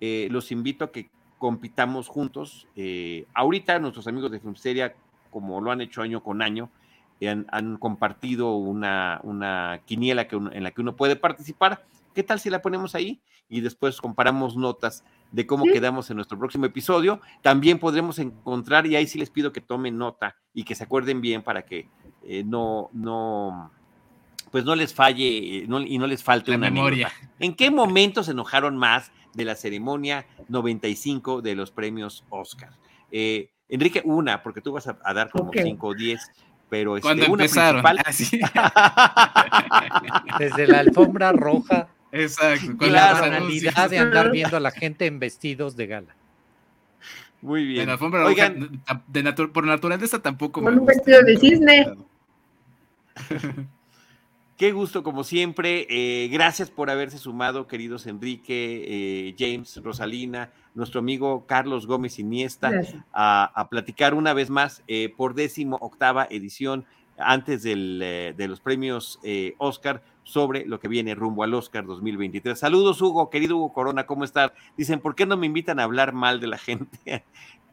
[0.00, 2.68] Eh, los invito a que compitamos juntos.
[2.76, 4.94] Eh, ahorita nuestros amigos de Filmsteria,
[5.30, 6.85] como lo han hecho año con año, eh,
[7.22, 11.84] han, han compartido una, una quiniela que uno- en la que uno puede participar.
[12.14, 13.20] ¿Qué tal si la ponemos ahí?
[13.48, 15.72] Y después comparamos notas de cómo Sí.
[15.72, 17.20] quedamos en nuestro próximo episodio.
[17.42, 21.20] También podremos encontrar, y ahí sí les pido que tomen nota y que se acuerden
[21.20, 21.88] bien para que
[22.28, 23.70] eh, no, no,
[24.50, 27.06] pues no les falle eh, no- y no les falte La una memoria.
[27.08, 27.34] anécdota.
[27.38, 32.70] ¿En qué momento se enojaron más de la ceremonia 95 de los premios Oscar?
[33.10, 35.58] Eh, Enrique, una, porque tú vas a, a dar como Ok.
[35.62, 36.20] 5 o 10,
[36.68, 37.82] pero este, Cuando una empezaron.
[37.82, 38.04] principal.
[38.06, 38.40] Ah, sí.
[40.38, 42.64] desde la alfombra roja Exacto.
[42.66, 46.14] y cuando la banalidad de andar viendo a la gente en vestidos de gala.
[47.42, 47.82] Muy bien.
[47.82, 50.94] En la alfombra Oigan, roja, de natu- por naturaleza tampoco Con me un gusta.
[50.94, 51.94] vestido de cisne.
[54.56, 55.86] Qué gusto, como siempre.
[55.90, 58.84] Eh, gracias por haberse sumado, queridos Enrique,
[59.28, 62.72] eh, James, Rosalina, nuestro amigo Carlos Gómez Iniesta,
[63.12, 66.86] a, a platicar una vez más eh, por décimo octava edición
[67.18, 69.18] antes del, de los premios
[69.58, 72.58] Oscar sobre lo que viene rumbo al Oscar 2023.
[72.58, 74.52] Saludos, Hugo, querido Hugo Corona, ¿cómo estás?
[74.76, 77.24] Dicen, ¿por qué no me invitan a hablar mal de la gente?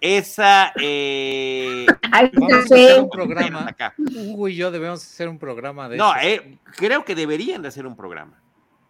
[0.04, 0.74] Esa...
[0.82, 3.66] eh, Ay, Vamos ya a hacer un programa.
[3.70, 3.94] acá.
[3.98, 7.88] Hugo y yo debemos hacer un programa de No, eh, creo que deberían de hacer
[7.88, 8.42] un programa.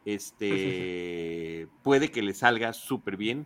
[0.05, 3.45] Este puede que les salga súper bien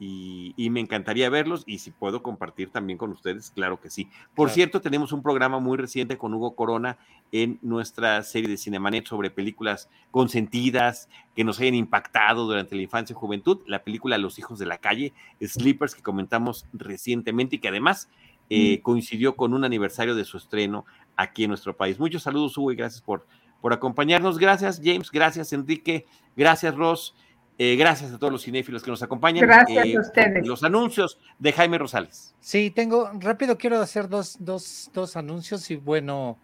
[0.00, 4.04] y, y me encantaría verlos y si puedo compartir también con ustedes, claro que sí.
[4.34, 4.54] Por Claro.
[4.54, 6.98] cierto, tenemos un programa muy reciente con Hugo Corona
[7.32, 13.12] en nuestra serie de Cinemanet sobre películas consentidas que nos hayan impactado durante la infancia
[13.12, 13.60] y juventud.
[13.66, 18.08] La película Los hijos de la calle, Sleepers, que comentamos recientemente y que además
[18.50, 20.84] eh, coincidió con un aniversario de su estreno
[21.16, 21.98] aquí en nuestro país.
[21.98, 23.26] Muchos saludos, Hugo, y gracias por,
[23.60, 24.38] por acompañarnos.
[24.38, 25.10] Gracias, James.
[25.10, 26.06] Gracias, Enrique.
[26.36, 27.14] Gracias, Ross.
[27.60, 29.44] Eh, gracias a todos los cinéfilos que nos acompañan.
[29.44, 30.46] Gracias Eh, a ustedes.
[30.46, 32.34] Los anuncios de Jaime Rosales.
[32.38, 36.38] Sí, tengo, rápido quiero hacer dos, dos, dos anuncios y bueno,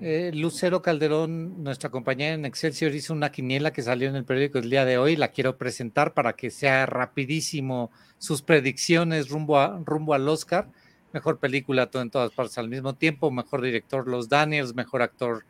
[0.00, 4.58] eh, Lucero Calderón, nuestra compañera en Excelsior, hizo una quiniela que salió en el periódico
[4.58, 9.80] el día de hoy, la quiero presentar para que sea rapidísimo sus predicciones rumbo, a,
[9.84, 10.68] rumbo al Oscar,
[11.12, 15.44] mejor película todo en todas partes al mismo tiempo, mejor director Los Daniels, mejor actor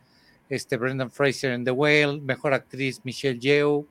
[0.49, 3.87] este Brendan Fraser en The Whale, mejor actriz Michelle Yeoh,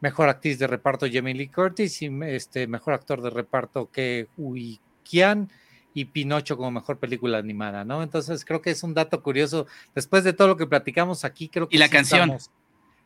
[0.00, 4.80] mejor actriz de reparto Jamie Lee Curtis y este, mejor actor de reparto que Hui
[5.02, 5.50] Kian
[5.94, 8.02] y Pinocho como mejor película animada, ¿no?
[8.02, 9.66] Entonces creo que es un dato curioso.
[9.94, 11.76] Después de todo lo que platicamos aquí, creo que...
[11.76, 12.36] Y la canción.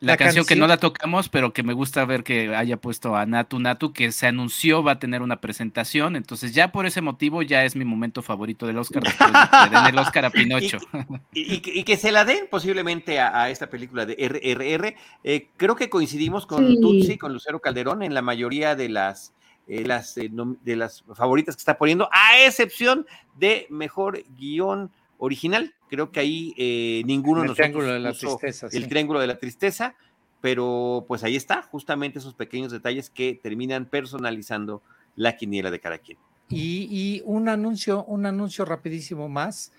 [0.01, 3.27] La, canción, que no la tocamos, pero que me gusta ver que haya puesto a
[3.27, 6.17] Natu Natu, que se anunció va a tener una presentación.
[6.17, 9.03] Entonces, ya por ese motivo, ya es mi momento favorito del Oscar.
[9.03, 10.79] De den el Oscar a Pinocho.
[11.35, 14.95] y, que se la den posiblemente a, esta película de RRR.
[15.23, 19.35] Eh, creo que coincidimos con Tutsi, con Lucero Calderón, en la mayoría de las,
[19.69, 23.07] eh, las eh, de las favoritas que está poniendo, a excepción
[23.37, 24.91] de mejor guion
[25.21, 25.75] original.
[25.89, 29.39] Creo que ahí eh, ninguno el nos triángulo de la tristeza, el triángulo de la
[29.39, 29.95] tristeza,
[30.41, 34.83] pero pues ahí está, justamente esos pequeños detalles que terminan personalizando
[35.15, 36.19] la quiniela de cada quien.
[36.49, 39.73] Y, un anuncio, un anuncio rapidísimo más.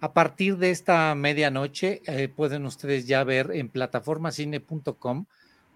[0.00, 5.24] A partir de esta medianoche eh, pueden ustedes ya ver en plataformacine.com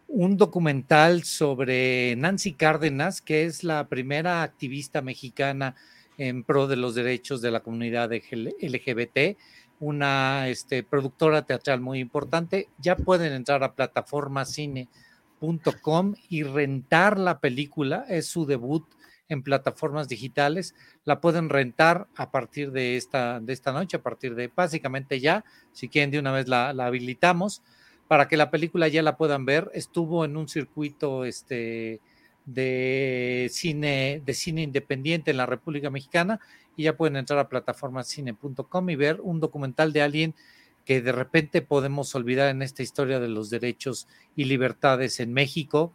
[0.08, 5.74] un documental sobre Nancy Cárdenas, que es la primera activista mexicana
[6.18, 9.38] en pro de los derechos de la comunidad LGBT,
[9.80, 12.68] una este, productora teatral muy importante.
[12.78, 18.84] Ya pueden entrar a plataformacine.com y rentar la película, es su debut
[19.28, 20.74] en plataformas digitales,
[21.04, 25.44] la pueden rentar a partir de esta, de esta noche, a partir de básicamente ya,
[25.72, 27.62] si quieren de una vez la, la habilitamos,
[28.08, 29.70] para que la película ya la puedan ver.
[29.74, 32.00] Estuvo en un circuito este,
[32.44, 36.40] de cine, de cine independiente en la República Mexicana
[36.76, 40.34] y ya pueden entrar a plataformacine.com y ver un documental de alguien
[40.84, 45.92] que de repente podemos olvidar en esta historia de los derechos y libertades en México,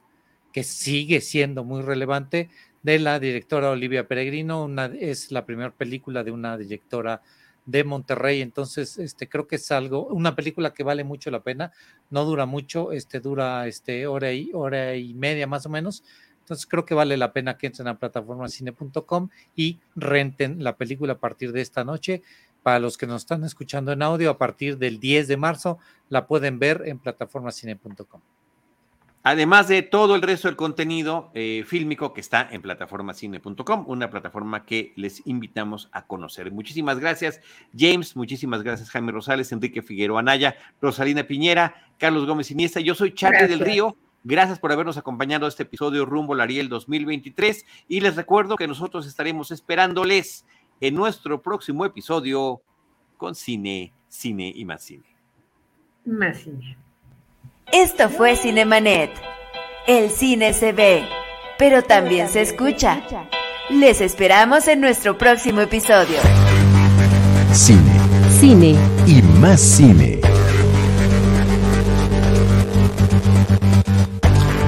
[0.54, 2.50] que sigue siendo muy relevante,
[2.84, 7.22] de la directora Olivia Peregrino, una, es la primera película de una directora
[7.66, 11.74] de Monterrey, entonces este creo que es algo, una película que vale mucho la pena,
[12.10, 16.06] no dura mucho, este dura este hora y hora y media más o menos,
[16.48, 21.18] entonces creo que vale la pena que entren a plataformacine.com y renten la película a
[21.18, 22.24] partir de esta noche.
[22.64, 26.26] Para los que nos están escuchando en audio, a partir del 10 de marzo la
[26.26, 28.22] pueden ver en plataformacine.com.
[29.24, 34.64] Además de todo el resto del contenido eh, fílmico que está en plataformacine.com, una plataforma
[34.66, 36.50] que les invitamos a conocer.
[36.54, 37.42] Muchísimas gracias,
[37.78, 38.16] James.
[38.16, 42.80] Muchísimas gracias, Jaime Rosales, Enrique Figueroa Anaya, Rosalina Piñera, Carlos Gómez Iniesta.
[42.80, 43.98] Yo soy Charlie del Río.
[44.24, 48.68] Gracias por habernos acompañado a este episodio rumbo al Ariel 2023 y les recuerdo que
[48.68, 50.46] nosotros estaremos esperándoles
[50.82, 52.62] en nuestro próximo episodio
[53.18, 55.06] con cine, cine y más cine.
[56.06, 56.78] Más cine.
[57.72, 59.12] Esto fue Cinemanet.
[59.88, 61.08] El cine se ve,
[61.58, 63.04] pero también se escucha.
[63.70, 66.20] Les esperamos en nuestro próximo episodio.
[67.52, 68.00] Cine.
[68.40, 68.76] Cine.
[69.06, 70.27] Y más cine.